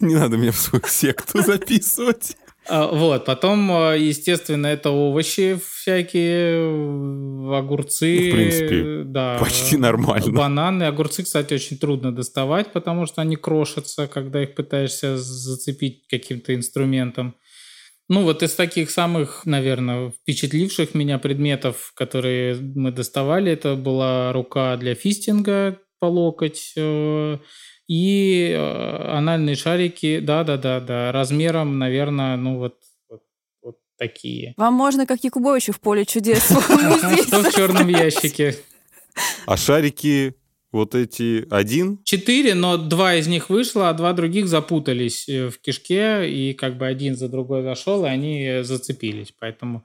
Не 0.00 0.14
надо 0.14 0.36
меня 0.36 0.52
в 0.52 0.56
свою 0.56 0.84
секту 0.86 1.42
записывать. 1.46 2.36
А, 2.66 2.86
вот, 2.86 3.26
потом, 3.26 3.70
а, 3.72 3.94
естественно, 3.94 4.66
это 4.68 4.90
овощи 4.90 5.60
всякие, 5.62 7.56
огурцы. 7.56 8.18
Ну, 8.20 8.28
в 8.30 8.34
принципе, 8.34 9.02
да, 9.04 9.36
почти 9.38 9.76
нормально. 9.76 10.32
Бананы. 10.32 10.84
Огурцы, 10.84 11.24
кстати, 11.24 11.52
очень 11.54 11.76
трудно 11.78 12.14
доставать, 12.14 12.72
потому 12.72 13.04
что 13.04 13.20
они 13.20 13.36
крошатся, 13.36 14.06
когда 14.06 14.42
их 14.42 14.54
пытаешься 14.54 15.18
зацепить 15.18 16.06
каким-то 16.08 16.54
инструментом. 16.54 17.34
Ну, 18.08 18.22
вот 18.22 18.42
из 18.42 18.54
таких 18.54 18.90
самых, 18.90 19.46
наверное, 19.46 20.10
впечатливших 20.10 20.94
меня 20.94 21.18
предметов, 21.18 21.92
которые 21.94 22.56
мы 22.56 22.92
доставали, 22.92 23.52
это 23.52 23.76
была 23.76 24.32
рука 24.32 24.76
для 24.76 24.94
фистинга 24.94 25.78
по 26.00 26.06
локоть, 26.06 26.72
э, 26.76 27.38
и 27.86 28.50
э, 28.50 29.16
анальные 29.16 29.56
шарики, 29.56 30.20
да-да-да-да, 30.20 31.12
размером, 31.12 31.78
наверное, 31.78 32.36
ну 32.36 32.58
вот, 32.58 32.76
вот, 33.10 33.22
вот 33.62 33.76
такие. 33.98 34.54
Вам 34.56 34.74
можно, 34.74 35.06
как 35.06 35.22
Якубовичу 35.22 35.72
в 35.72 35.80
поле 35.80 36.04
чудес. 36.04 36.44
Что 36.44 37.42
в 37.42 37.52
черном 37.54 37.88
ящике? 37.88 38.56
А 39.46 39.56
шарики 39.56 40.34
вот 40.72 40.94
эти 40.94 41.46
один? 41.50 42.00
Четыре, 42.04 42.54
но 42.54 42.76
два 42.76 43.14
из 43.14 43.28
них 43.28 43.48
вышло, 43.48 43.88
а 43.90 43.94
два 43.94 44.12
других 44.12 44.48
запутались 44.48 45.28
э, 45.28 45.48
в 45.48 45.58
кишке, 45.58 46.28
и 46.28 46.54
как 46.54 46.78
бы 46.78 46.86
один 46.86 47.16
за 47.16 47.28
другой 47.28 47.62
зашел, 47.62 48.04
и 48.04 48.08
они 48.08 48.60
зацепились. 48.62 49.32
Поэтому 49.38 49.84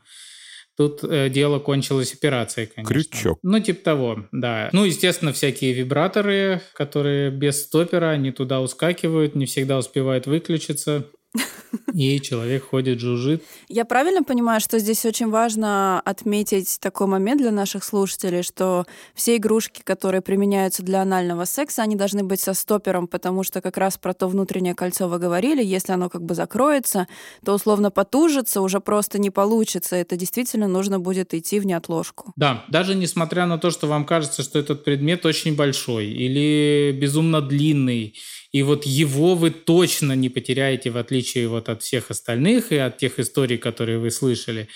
Тут 0.80 1.04
э, 1.04 1.30
дело 1.30 1.60
кончилось 1.60 2.14
операцией, 2.14 2.68
конечно. 2.74 2.94
Крючок. 2.94 3.38
Ну, 3.44 3.60
типа 3.60 3.84
того, 3.84 4.26
да. 4.32 4.70
Ну, 4.72 4.86
естественно, 4.86 5.34
всякие 5.34 5.74
вибраторы, 5.74 6.62
которые 6.72 7.32
без 7.32 7.64
стопера, 7.64 8.12
они 8.12 8.32
туда 8.32 8.62
ускакивают, 8.62 9.36
не 9.36 9.46
всегда 9.46 9.78
успевают 9.78 10.26
выключиться. 10.26 11.08
И 12.00 12.22
человек 12.22 12.70
ходит, 12.70 13.02
жужжит. 13.02 13.44
Я 13.68 13.84
правильно 13.84 14.24
понимаю, 14.24 14.62
что 14.62 14.80
здесь 14.80 15.06
очень 15.06 15.30
важно 15.30 16.00
отметить 16.00 16.80
такой 16.80 17.08
момент 17.08 17.42
для 17.42 17.52
наших 17.52 17.84
слушателей, 17.84 18.42
что 18.42 18.86
все 19.14 19.36
игрушки, 19.36 19.82
которые 19.84 20.22
применяются 20.22 20.82
для 20.82 21.02
анального 21.02 21.44
секса, 21.44 21.84
они 21.84 21.98
должны 21.98 22.24
быть 22.24 22.40
со 22.40 22.54
стопером, 22.54 23.10
потому 23.10 23.44
что 23.44 23.60
как 23.60 23.76
раз 23.76 23.98
про 23.98 24.14
то 24.14 24.30
внутреннее 24.30 24.76
кольцо 24.76 25.10
вы 25.10 25.20
говорили, 25.20 25.62
если 25.62 25.92
оно 25.92 26.10
как 26.10 26.24
бы 26.24 26.36
закроется, 26.36 27.10
то 27.44 27.54
условно 27.54 27.92
потужится, 27.92 28.62
уже 28.62 28.80
просто 28.80 29.20
не 29.20 29.30
получится. 29.30 29.98
Это 29.98 30.16
действительно 30.16 30.70
нужно 30.70 31.02
будет 31.02 31.34
идти 31.34 31.60
в 31.60 31.66
неотложку. 31.66 32.32
Да, 32.38 32.64
даже 32.70 32.96
несмотря 32.96 33.46
на 33.46 33.58
то, 33.58 33.72
что 33.72 33.88
вам 33.88 34.06
кажется, 34.06 34.42
что 34.42 34.58
этот 34.58 34.86
предмет 34.86 35.26
очень 35.26 35.54
большой 35.54 36.08
или 36.08 36.98
безумно 36.98 37.42
длинный, 37.42 38.16
и 38.52 38.64
вот 38.64 38.86
его 38.86 39.36
вы 39.36 39.52
точно 39.52 40.14
не 40.14 40.30
потеряете, 40.30 40.90
в 40.90 40.98
отличие 40.98 41.48
вот 41.48 41.70
от 41.70 41.84
всех 41.90 42.12
остальных 42.12 42.72
и 42.72 42.78
от 42.78 42.98
тех 42.98 43.20
историй, 43.20 43.58
которые 43.58 43.98
вы 43.98 44.12
слышали. 44.12 44.68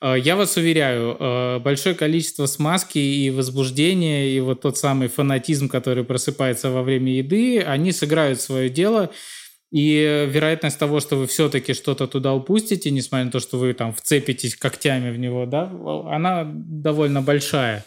Э, 0.00 0.14
я 0.16 0.36
вас 0.36 0.56
уверяю, 0.56 1.16
э, 1.18 1.58
большое 1.58 1.96
количество 1.96 2.46
смазки 2.46 2.98
и 2.98 3.30
возбуждения, 3.30 4.30
и 4.30 4.38
вот 4.40 4.60
тот 4.60 4.78
самый 4.78 5.08
фанатизм, 5.08 5.68
который 5.68 6.04
просыпается 6.04 6.70
во 6.70 6.82
время 6.82 7.12
еды, 7.12 7.60
они 7.60 7.90
сыграют 7.90 8.40
свое 8.40 8.68
дело. 8.68 9.10
И 9.72 10.28
вероятность 10.28 10.78
того, 10.78 11.00
что 11.00 11.16
вы 11.16 11.26
все-таки 11.26 11.72
что-то 11.72 12.06
туда 12.06 12.34
упустите, 12.34 12.90
несмотря 12.90 13.24
на 13.24 13.30
то, 13.32 13.40
что 13.40 13.58
вы 13.58 13.72
там 13.72 13.92
вцепитесь 13.94 14.54
когтями 14.54 15.10
в 15.10 15.18
него, 15.18 15.46
да, 15.46 15.72
она 16.10 16.44
довольно 16.44 17.22
большая. 17.22 17.84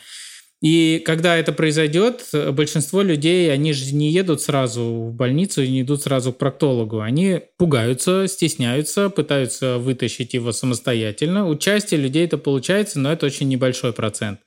И 0.66 1.00
когда 1.06 1.38
это 1.38 1.54
произойдет, 1.54 2.28
большинство 2.54 3.04
людей, 3.04 3.54
они 3.54 3.72
же 3.72 3.94
не 3.94 4.10
едут 4.10 4.42
сразу 4.42 4.82
в 4.82 5.14
больницу 5.14 5.62
и 5.62 5.68
не 5.68 5.84
идут 5.84 6.02
сразу 6.02 6.34
к 6.34 6.40
проктологу. 6.40 7.02
Они 7.02 7.42
пугаются, 7.60 8.28
стесняются, 8.28 9.12
пытаются 9.12 9.78
вытащить 9.78 10.34
его 10.34 10.52
самостоятельно. 10.52 11.46
У 11.46 11.56
части 11.56 11.94
людей 11.94 12.26
это 12.26 12.40
получается, 12.40 13.00
но 13.00 13.14
это 13.14 13.28
очень 13.28 13.48
небольшой 13.48 13.94
процент 13.94 14.40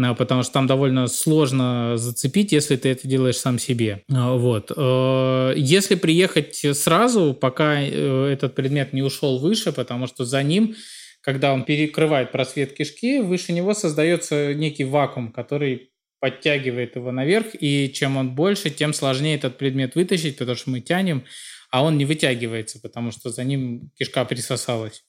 а, 0.00 0.14
потому 0.14 0.44
что 0.44 0.52
там 0.52 0.68
довольно 0.68 1.08
сложно 1.08 1.94
зацепить, 1.96 2.52
если 2.52 2.76
ты 2.76 2.90
это 2.90 3.08
делаешь 3.08 3.36
сам 3.36 3.58
себе. 3.58 4.02
А, 4.12 4.34
вот. 4.34 4.70
Э, 4.76 5.52
если 5.56 5.96
приехать 5.96 6.64
сразу, 6.76 7.34
пока 7.34 7.80
э, 7.80 8.30
этот 8.32 8.54
предмет 8.54 8.92
не 8.92 9.02
ушел 9.02 9.38
выше, 9.38 9.72
потому 9.72 10.06
что 10.06 10.24
за 10.24 10.44
ним 10.44 10.76
когда 11.24 11.54
он 11.54 11.64
перекрывает 11.64 12.32
просвет 12.32 12.74
кишки, 12.74 13.20
выше 13.20 13.52
него 13.52 13.72
создается 13.72 14.52
некий 14.52 14.84
вакуум, 14.84 15.32
который 15.32 15.90
подтягивает 16.20 16.96
его 16.96 17.12
наверх, 17.12 17.48
и 17.58 17.90
чем 17.92 18.18
он 18.18 18.34
больше, 18.34 18.70
тем 18.70 18.92
сложнее 18.92 19.36
этот 19.36 19.56
предмет 19.56 19.94
вытащить, 19.94 20.36
потому 20.36 20.56
что 20.56 20.70
мы 20.70 20.80
тянем, 20.80 21.24
а 21.70 21.82
он 21.82 21.96
не 21.96 22.04
вытягивается, 22.04 22.78
потому 22.80 23.10
что 23.10 23.30
за 23.30 23.42
ним 23.42 23.90
кишка 23.98 24.24
присосалась. 24.26 25.02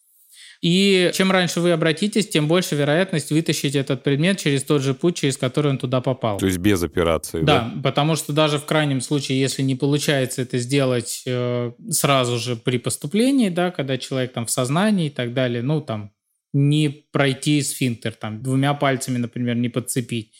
И 0.61 1.11
чем 1.13 1.31
раньше 1.31 1.59
вы 1.59 1.71
обратитесь, 1.71 2.27
тем 2.27 2.47
больше 2.47 2.75
вероятность 2.75 3.31
вытащить 3.31 3.75
этот 3.75 4.03
предмет 4.03 4.39
через 4.39 4.63
тот 4.63 4.81
же 4.81 4.93
путь, 4.93 5.17
через 5.17 5.37
который 5.37 5.71
он 5.71 5.77
туда 5.77 6.01
попал. 6.01 6.37
То 6.37 6.45
есть 6.45 6.57
без 6.57 6.81
операции, 6.83 7.41
да? 7.41 7.71
Да, 7.73 7.81
потому 7.83 8.15
что 8.15 8.33
даже 8.33 8.57
в 8.57 8.65
крайнем 8.65 9.01
случае, 9.01 9.39
если 9.39 9.61
не 9.61 9.75
получается 9.75 10.41
это 10.41 10.57
сделать 10.57 11.23
э, 11.25 11.71
сразу 11.89 12.37
же 12.37 12.55
при 12.55 12.77
поступлении, 12.77 13.49
да, 13.49 13.71
когда 13.71 13.97
человек 13.97 14.33
там 14.33 14.45
в 14.45 14.51
сознании 14.51 15.07
и 15.07 15.11
так 15.11 15.33
далее, 15.33 15.61
ну 15.61 15.81
там 15.81 16.11
не 16.53 16.89
пройти 17.11 17.61
сфинктер, 17.61 18.13
там 18.13 18.41
двумя 18.41 18.73
пальцами, 18.73 19.17
например, 19.17 19.57
не 19.57 19.67
подцепить, 19.67 20.31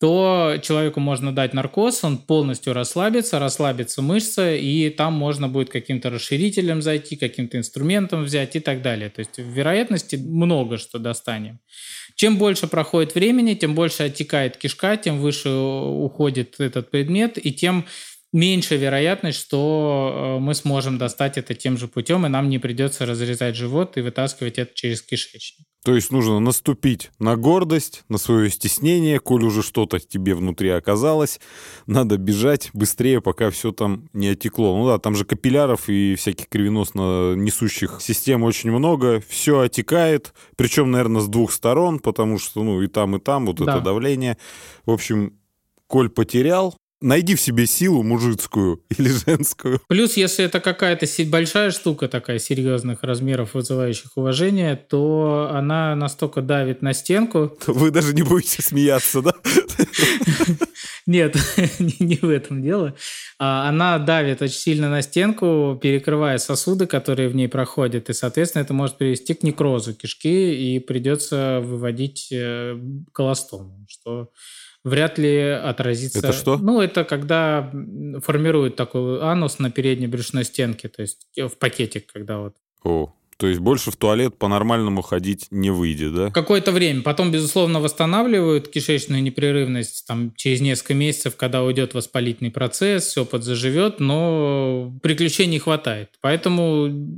то 0.00 0.56
человеку 0.62 0.98
можно 0.98 1.30
дать 1.30 1.52
наркоз, 1.52 2.04
он 2.04 2.16
полностью 2.16 2.72
расслабится, 2.72 3.38
расслабится 3.38 4.00
мышца, 4.00 4.54
и 4.54 4.88
там 4.88 5.12
можно 5.12 5.46
будет 5.46 5.68
каким-то 5.68 6.08
расширителем 6.08 6.80
зайти, 6.80 7.16
каким-то 7.16 7.58
инструментом 7.58 8.24
взять 8.24 8.56
и 8.56 8.60
так 8.60 8.80
далее. 8.80 9.10
То 9.10 9.18
есть 9.18 9.36
вероятности 9.36 10.16
много 10.16 10.78
что 10.78 10.98
достанем. 10.98 11.60
Чем 12.14 12.38
больше 12.38 12.66
проходит 12.66 13.14
времени, 13.14 13.52
тем 13.52 13.74
больше 13.74 14.04
оттекает 14.04 14.56
кишка, 14.56 14.96
тем 14.96 15.18
выше 15.20 15.50
уходит 15.50 16.58
этот 16.60 16.90
предмет, 16.90 17.36
и 17.36 17.52
тем 17.52 17.84
меньше 18.32 18.76
вероятность, 18.76 19.38
что 19.38 20.36
э, 20.38 20.40
мы 20.40 20.54
сможем 20.54 20.98
достать 20.98 21.36
это 21.36 21.54
тем 21.54 21.76
же 21.76 21.88
путем, 21.88 22.26
и 22.26 22.28
нам 22.28 22.48
не 22.48 22.58
придется 22.58 23.06
разрезать 23.06 23.56
живот 23.56 23.96
и 23.96 24.00
вытаскивать 24.00 24.58
это 24.58 24.72
через 24.74 25.02
кишечник. 25.02 25.66
То 25.82 25.94
есть 25.94 26.12
нужно 26.12 26.40
наступить 26.40 27.10
на 27.18 27.36
гордость, 27.36 28.04
на 28.10 28.18
свое 28.18 28.50
стеснение, 28.50 29.18
коль 29.18 29.44
уже 29.44 29.62
что-то 29.62 29.98
тебе 29.98 30.34
внутри 30.34 30.68
оказалось, 30.68 31.40
надо 31.86 32.18
бежать 32.18 32.68
быстрее, 32.74 33.22
пока 33.22 33.50
все 33.50 33.72
там 33.72 34.08
не 34.12 34.28
отекло. 34.28 34.76
Ну 34.76 34.86
да, 34.86 34.98
там 34.98 35.14
же 35.14 35.24
капилляров 35.24 35.88
и 35.88 36.16
всяких 36.16 36.48
кривеносно 36.48 37.34
несущих 37.34 37.98
систем 38.00 38.42
очень 38.42 38.70
много, 38.70 39.22
все 39.26 39.60
отекает, 39.60 40.34
причем, 40.56 40.90
наверное, 40.90 41.22
с 41.22 41.28
двух 41.28 41.50
сторон, 41.50 41.98
потому 41.98 42.38
что, 42.38 42.62
ну, 42.62 42.82
и 42.82 42.86
там, 42.86 43.16
и 43.16 43.18
там 43.18 43.46
вот 43.46 43.56
да. 43.56 43.72
это 43.72 43.80
давление. 43.80 44.36
В 44.84 44.90
общем, 44.90 45.38
коль 45.86 46.10
потерял, 46.10 46.76
Найди 47.02 47.34
в 47.34 47.40
себе 47.40 47.66
силу 47.66 48.02
мужицкую 48.02 48.82
или 48.90 49.08
женскую. 49.08 49.80
Плюс, 49.88 50.18
если 50.18 50.44
это 50.44 50.60
какая-то 50.60 51.06
большая 51.24 51.70
штука 51.70 52.08
такая 52.08 52.38
серьезных 52.38 53.02
размеров, 53.02 53.54
вызывающих 53.54 54.16
уважение, 54.16 54.76
то 54.76 55.50
она 55.50 55.96
настолько 55.96 56.42
давит 56.42 56.82
на 56.82 56.92
стенку. 56.92 57.56
Вы 57.66 57.90
даже 57.90 58.12
не 58.12 58.22
будете 58.22 58.60
смеяться, 58.60 59.22
да? 59.22 59.32
Нет, 61.06 61.36
не 61.78 62.16
в 62.16 62.28
этом 62.28 62.62
дело. 62.62 62.94
А, 63.38 63.68
она 63.68 63.98
давит 63.98 64.42
очень 64.42 64.58
сильно 64.58 64.90
на 64.90 65.00
стенку, 65.00 65.78
перекрывая 65.80 66.36
сосуды, 66.36 66.86
которые 66.86 67.30
в 67.30 67.34
ней 67.34 67.48
проходят, 67.48 68.10
и, 68.10 68.12
соответственно, 68.12 68.62
это 68.62 68.74
может 68.74 68.98
привести 68.98 69.32
к 69.32 69.42
некрозу 69.42 69.94
кишки, 69.94 70.54
и 70.54 70.78
придется 70.78 71.60
выводить 71.62 72.28
э, 72.30 72.78
колостому, 73.12 73.86
что 73.88 74.28
вряд 74.84 75.18
ли 75.18 75.38
отразится... 75.38 76.18
Это 76.18 76.32
что? 76.32 76.56
Ну, 76.56 76.80
это 76.80 77.04
когда 77.04 77.70
формируют 78.22 78.76
такой 78.76 79.20
анус 79.20 79.58
на 79.58 79.70
передней 79.70 80.06
брюшной 80.06 80.44
стенке, 80.44 80.88
то 80.88 81.02
есть 81.02 81.26
в 81.36 81.56
пакетик, 81.58 82.10
когда 82.12 82.38
вот... 82.38 82.56
О, 82.82 83.12
то 83.40 83.46
есть 83.46 83.60
больше 83.60 83.90
в 83.90 83.96
туалет 83.96 84.36
по-нормальному 84.36 85.00
ходить 85.00 85.46
не 85.50 85.70
выйдет, 85.70 86.14
да? 86.14 86.30
Какое-то 86.30 86.72
время. 86.72 87.00
Потом, 87.02 87.32
безусловно, 87.32 87.80
восстанавливают 87.80 88.68
кишечную 88.68 89.22
непрерывность 89.22 90.06
там, 90.06 90.34
через 90.36 90.60
несколько 90.60 90.92
месяцев, 90.92 91.36
когда 91.36 91.62
уйдет 91.62 91.94
воспалительный 91.94 92.50
процесс, 92.50 93.06
все 93.06 93.24
подзаживет, 93.24 93.98
но 93.98 94.92
приключений 95.02 95.58
хватает. 95.58 96.10
Поэтому 96.20 97.08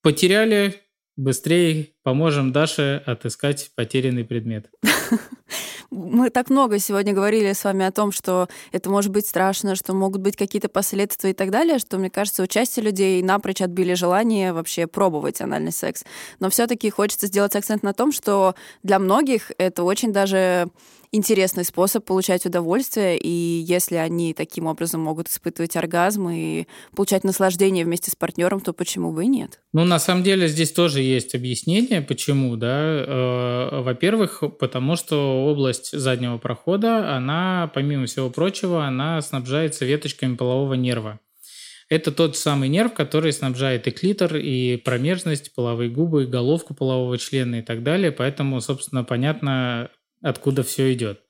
потеряли, 0.00 0.76
быстрее 1.16 1.88
поможем 2.02 2.52
Даше 2.52 3.02
отыскать 3.04 3.70
потерянный 3.76 4.24
предмет. 4.24 4.70
Мы 5.90 6.30
так 6.30 6.50
много 6.50 6.78
сегодня 6.78 7.12
говорили 7.12 7.52
с 7.52 7.64
вами 7.64 7.84
о 7.84 7.92
том, 7.92 8.12
что 8.12 8.48
это 8.72 8.90
может 8.90 9.10
быть 9.10 9.26
страшно, 9.26 9.76
что 9.76 9.94
могут 9.94 10.20
быть 10.20 10.36
какие-то 10.36 10.68
последствия 10.68 11.30
и 11.30 11.34
так 11.34 11.50
далее, 11.50 11.78
что, 11.78 11.98
мне 11.98 12.10
кажется, 12.10 12.42
у 12.42 12.46
части 12.46 12.80
людей 12.80 13.22
напрочь 13.22 13.60
отбили 13.60 13.94
желание 13.94 14.52
вообще 14.52 14.86
пробовать 14.86 15.40
анальный 15.40 15.72
секс. 15.72 16.04
Но 16.40 16.50
все 16.50 16.66
таки 16.66 16.90
хочется 16.90 17.26
сделать 17.26 17.54
акцент 17.54 17.82
на 17.82 17.92
том, 17.92 18.12
что 18.12 18.54
для 18.82 18.98
многих 18.98 19.52
это 19.58 19.84
очень 19.84 20.12
даже 20.12 20.68
интересный 21.16 21.64
способ 21.64 22.04
получать 22.04 22.46
удовольствие, 22.46 23.18
и 23.18 23.28
если 23.28 23.96
они 23.96 24.34
таким 24.34 24.66
образом 24.66 25.00
могут 25.00 25.28
испытывать 25.28 25.76
оргазм 25.76 26.28
и 26.28 26.66
получать 26.94 27.24
наслаждение 27.24 27.84
вместе 27.84 28.10
с 28.10 28.14
партнером, 28.14 28.60
то 28.60 28.72
почему 28.72 29.12
бы 29.12 29.24
и 29.24 29.28
нет? 29.28 29.60
Ну, 29.72 29.84
на 29.84 29.98
самом 29.98 30.22
деле 30.22 30.48
здесь 30.48 30.72
тоже 30.72 31.00
есть 31.00 31.34
объяснение, 31.34 32.02
почему, 32.02 32.56
да. 32.56 32.80
Э, 32.80 33.80
во-первых, 33.82 34.42
потому 34.58 34.96
что 34.96 35.46
область 35.46 35.90
заднего 35.98 36.38
прохода, 36.38 37.16
она, 37.16 37.70
помимо 37.74 38.06
всего 38.06 38.30
прочего, 38.30 38.84
она 38.84 39.20
снабжается 39.20 39.84
веточками 39.84 40.36
полового 40.36 40.74
нерва. 40.74 41.20
Это 41.88 42.10
тот 42.10 42.36
самый 42.36 42.68
нерв, 42.68 42.94
который 42.94 43.32
снабжает 43.32 43.86
и 43.86 43.92
клитор, 43.92 44.36
и 44.36 44.76
промежность, 44.76 45.54
половые 45.54 45.88
губы, 45.88 46.24
и 46.24 46.26
головку 46.26 46.74
полового 46.74 47.16
члена 47.16 47.56
и 47.56 47.62
так 47.62 47.84
далее. 47.84 48.10
Поэтому, 48.10 48.60
собственно, 48.60 49.04
понятно, 49.04 49.90
откуда 50.22 50.62
все 50.62 50.92
идет. 50.92 51.20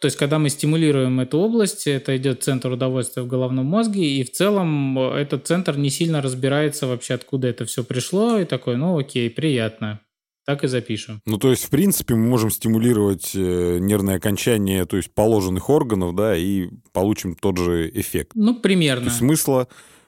То 0.00 0.06
есть, 0.06 0.18
когда 0.18 0.38
мы 0.38 0.50
стимулируем 0.50 1.20
эту 1.20 1.38
область, 1.38 1.86
это 1.86 2.16
идет 2.16 2.42
центр 2.42 2.70
удовольствия 2.70 3.22
в 3.22 3.26
головном 3.26 3.66
мозге, 3.66 4.18
и 4.18 4.24
в 4.24 4.30
целом 4.30 4.98
этот 4.98 5.46
центр 5.46 5.76
не 5.76 5.88
сильно 5.90 6.20
разбирается 6.20 6.86
вообще, 6.86 7.14
откуда 7.14 7.48
это 7.48 7.64
все 7.64 7.82
пришло, 7.82 8.38
и 8.38 8.44
такой, 8.44 8.76
ну 8.76 8.98
окей, 8.98 9.30
приятно. 9.30 10.00
Так 10.44 10.62
и 10.62 10.68
запишем. 10.68 11.22
Ну, 11.26 11.38
то 11.38 11.50
есть, 11.50 11.64
в 11.64 11.70
принципе, 11.70 12.14
мы 12.14 12.28
можем 12.28 12.50
стимулировать 12.50 13.32
э, 13.34 13.78
нервное 13.80 14.16
окончание, 14.16 14.84
то 14.86 14.96
есть 14.96 15.12
положенных 15.12 15.68
органов, 15.70 16.14
да, 16.14 16.36
и 16.36 16.68
получим 16.92 17.34
тот 17.34 17.58
же 17.58 17.90
эффект. 17.92 18.30
Ну, 18.36 18.54
примерно. 18.54 19.06
То 19.06 19.08
есть 19.08 19.18
смысла 19.18 19.66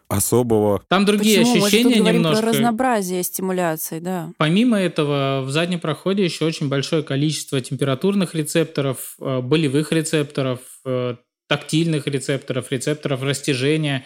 особого. 0.09 0.83
Там 0.89 1.05
другие 1.05 1.41
Почему? 1.41 1.65
ощущения 1.65 2.03
Мы 2.03 2.13
немножко. 2.13 2.43
про 2.43 2.53
разнообразие 2.53 3.23
стимуляции, 3.23 4.01
да. 4.01 4.33
Помимо 4.39 4.79
этого, 4.79 5.43
в 5.45 5.51
заднем 5.51 5.81
проходе 5.81 6.25
еще 6.25 6.47
очень 6.47 6.69
большое 6.69 7.03
количество 7.03 7.61
температурных 7.61 8.35
рецепторов, 8.35 9.17
э, 9.21 9.41
болевых 9.41 9.93
рецепторов, 9.93 10.61
э, 10.87 11.17
тактильных 11.47 12.07
рецепторов, 12.07 12.71
рецепторов 12.73 13.23
растяжения. 13.23 14.05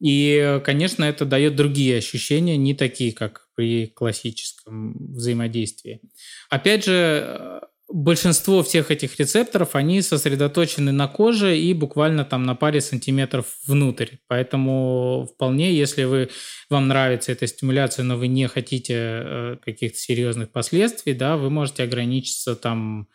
И, 0.00 0.60
конечно, 0.64 1.04
это 1.04 1.24
дает 1.24 1.54
другие 1.54 1.98
ощущения, 1.98 2.56
не 2.56 2.74
такие, 2.74 3.12
как 3.12 3.46
при 3.54 3.86
классическом 3.86 4.94
взаимодействии. 5.14 6.00
Опять 6.50 6.84
же, 6.84 7.60
большинство 7.92 8.62
всех 8.62 8.90
этих 8.90 9.18
рецепторов, 9.18 9.74
они 9.74 10.02
сосредоточены 10.02 10.92
на 10.92 11.08
коже 11.08 11.58
и 11.58 11.74
буквально 11.74 12.24
там 12.24 12.44
на 12.44 12.54
паре 12.54 12.80
сантиметров 12.80 13.46
внутрь. 13.66 14.16
Поэтому 14.28 15.28
вполне, 15.34 15.72
если 15.72 16.04
вы, 16.04 16.30
вам 16.70 16.88
нравится 16.88 17.32
эта 17.32 17.46
стимуляция, 17.46 18.04
но 18.04 18.16
вы 18.16 18.28
не 18.28 18.48
хотите 18.48 18.94
э, 18.96 19.56
каких-то 19.62 19.98
серьезных 19.98 20.50
последствий, 20.50 21.12
да, 21.12 21.36
вы 21.36 21.50
можете 21.50 21.82
ограничиться 21.82 22.56
там 22.56 23.08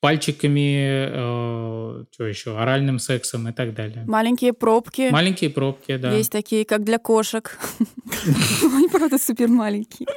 пальчиками, 0.00 1.08
э, 1.08 2.04
что 2.12 2.26
еще, 2.26 2.58
оральным 2.58 2.98
сексом 2.98 3.48
и 3.48 3.52
так 3.52 3.74
далее. 3.74 4.04
Маленькие 4.06 4.52
пробки. 4.52 5.08
Маленькие 5.10 5.50
пробки, 5.50 5.96
да. 5.96 6.12
Есть 6.12 6.32
такие, 6.32 6.64
как 6.64 6.84
для 6.84 6.98
кошек. 6.98 7.58
Они, 8.62 8.88
правда, 8.88 9.16
супер 9.18 9.48
маленькие. 9.48 10.08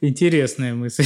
Интересная 0.00 0.74
мысль. 0.74 1.04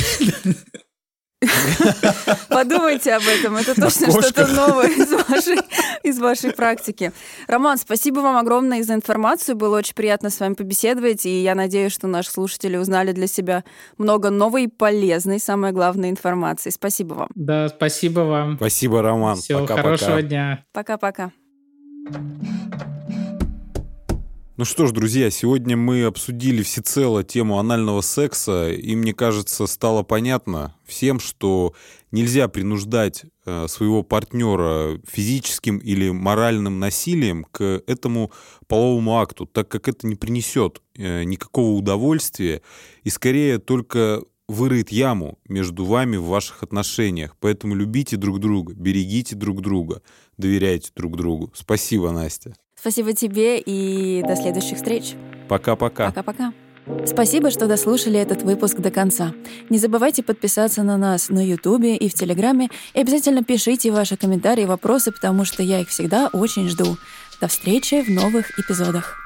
Подумайте 2.48 3.14
об 3.14 3.22
этом. 3.22 3.56
Это 3.56 3.74
точно 3.74 4.10
что-то 4.10 4.46
новое 4.46 4.88
из 4.88 5.10
вашей, 5.10 5.58
из 6.02 6.18
вашей 6.18 6.52
практики. 6.52 7.12
Роман, 7.46 7.78
спасибо 7.78 8.20
вам 8.20 8.36
огромное 8.36 8.82
за 8.82 8.94
информацию. 8.94 9.56
Было 9.56 9.78
очень 9.78 9.94
приятно 9.94 10.30
с 10.30 10.40
вами 10.40 10.54
побеседовать. 10.54 11.26
И 11.26 11.42
я 11.42 11.54
надеюсь, 11.54 11.92
что 11.92 12.06
наши 12.06 12.30
слушатели 12.30 12.76
узнали 12.76 13.12
для 13.12 13.26
себя 13.26 13.64
много 13.98 14.30
новой 14.30 14.64
и 14.64 14.68
полезной, 14.68 15.38
самое 15.38 15.72
главное, 15.72 16.10
информации. 16.10 16.70
Спасибо 16.70 17.14
вам. 17.14 17.28
Да, 17.34 17.68
спасибо 17.68 18.20
вам. 18.20 18.56
Спасибо, 18.56 19.02
Роман. 19.02 19.36
Всего 19.36 19.60
Пока-пока. 19.60 19.82
хорошего 19.82 20.22
дня. 20.22 20.64
Пока-пока. 20.72 21.32
Ну 24.56 24.64
что 24.64 24.86
ж, 24.86 24.92
друзья, 24.92 25.30
сегодня 25.30 25.76
мы 25.76 26.04
обсудили 26.04 26.62
всецело 26.62 27.24
тему 27.24 27.58
анального 27.58 28.02
секса, 28.02 28.70
и 28.70 28.94
мне 28.94 29.12
кажется, 29.12 29.66
стало 29.66 30.04
понятно 30.04 30.76
всем, 30.84 31.18
что 31.18 31.74
нельзя 32.12 32.46
принуждать 32.46 33.24
э, 33.46 33.66
своего 33.66 34.04
партнера 34.04 35.00
физическим 35.08 35.78
или 35.78 36.10
моральным 36.10 36.78
насилием 36.78 37.46
к 37.50 37.82
этому 37.88 38.30
половому 38.68 39.18
акту, 39.18 39.44
так 39.46 39.66
как 39.66 39.88
это 39.88 40.06
не 40.06 40.14
принесет 40.14 40.80
э, 40.96 41.24
никакого 41.24 41.76
удовольствия 41.76 42.62
и 43.02 43.10
скорее 43.10 43.58
только 43.58 44.22
вырыет 44.46 44.92
яму 44.92 45.40
между 45.48 45.84
вами 45.84 46.16
в 46.16 46.26
ваших 46.26 46.62
отношениях. 46.62 47.36
Поэтому 47.40 47.74
любите 47.74 48.16
друг 48.16 48.38
друга, 48.38 48.72
берегите 48.72 49.34
друг 49.34 49.62
друга, 49.62 50.00
доверяйте 50.38 50.92
друг 50.94 51.16
другу. 51.16 51.50
Спасибо, 51.56 52.12
Настя. 52.12 52.54
Спасибо 52.84 53.14
тебе 53.14 53.60
и 53.60 54.22
до 54.28 54.36
следующих 54.36 54.76
встреч. 54.76 55.14
Пока-пока. 55.48 56.08
Пока-пока. 56.08 56.52
Спасибо, 57.06 57.50
что 57.50 57.66
дослушали 57.66 58.20
этот 58.20 58.42
выпуск 58.42 58.76
до 58.76 58.90
конца. 58.90 59.32
Не 59.70 59.78
забывайте 59.78 60.22
подписаться 60.22 60.82
на 60.82 60.98
нас 60.98 61.30
на 61.30 61.42
Ютубе 61.42 61.96
и 61.96 62.10
в 62.10 62.12
Телеграме, 62.12 62.68
и 62.92 63.00
обязательно 63.00 63.42
пишите 63.42 63.90
ваши 63.90 64.18
комментарии 64.18 64.64
и 64.64 64.66
вопросы, 64.66 65.12
потому 65.12 65.46
что 65.46 65.62
я 65.62 65.80
их 65.80 65.88
всегда 65.88 66.28
очень 66.34 66.68
жду. 66.68 66.98
До 67.40 67.48
встречи 67.48 68.02
в 68.02 68.10
новых 68.10 68.50
эпизодах. 68.58 69.16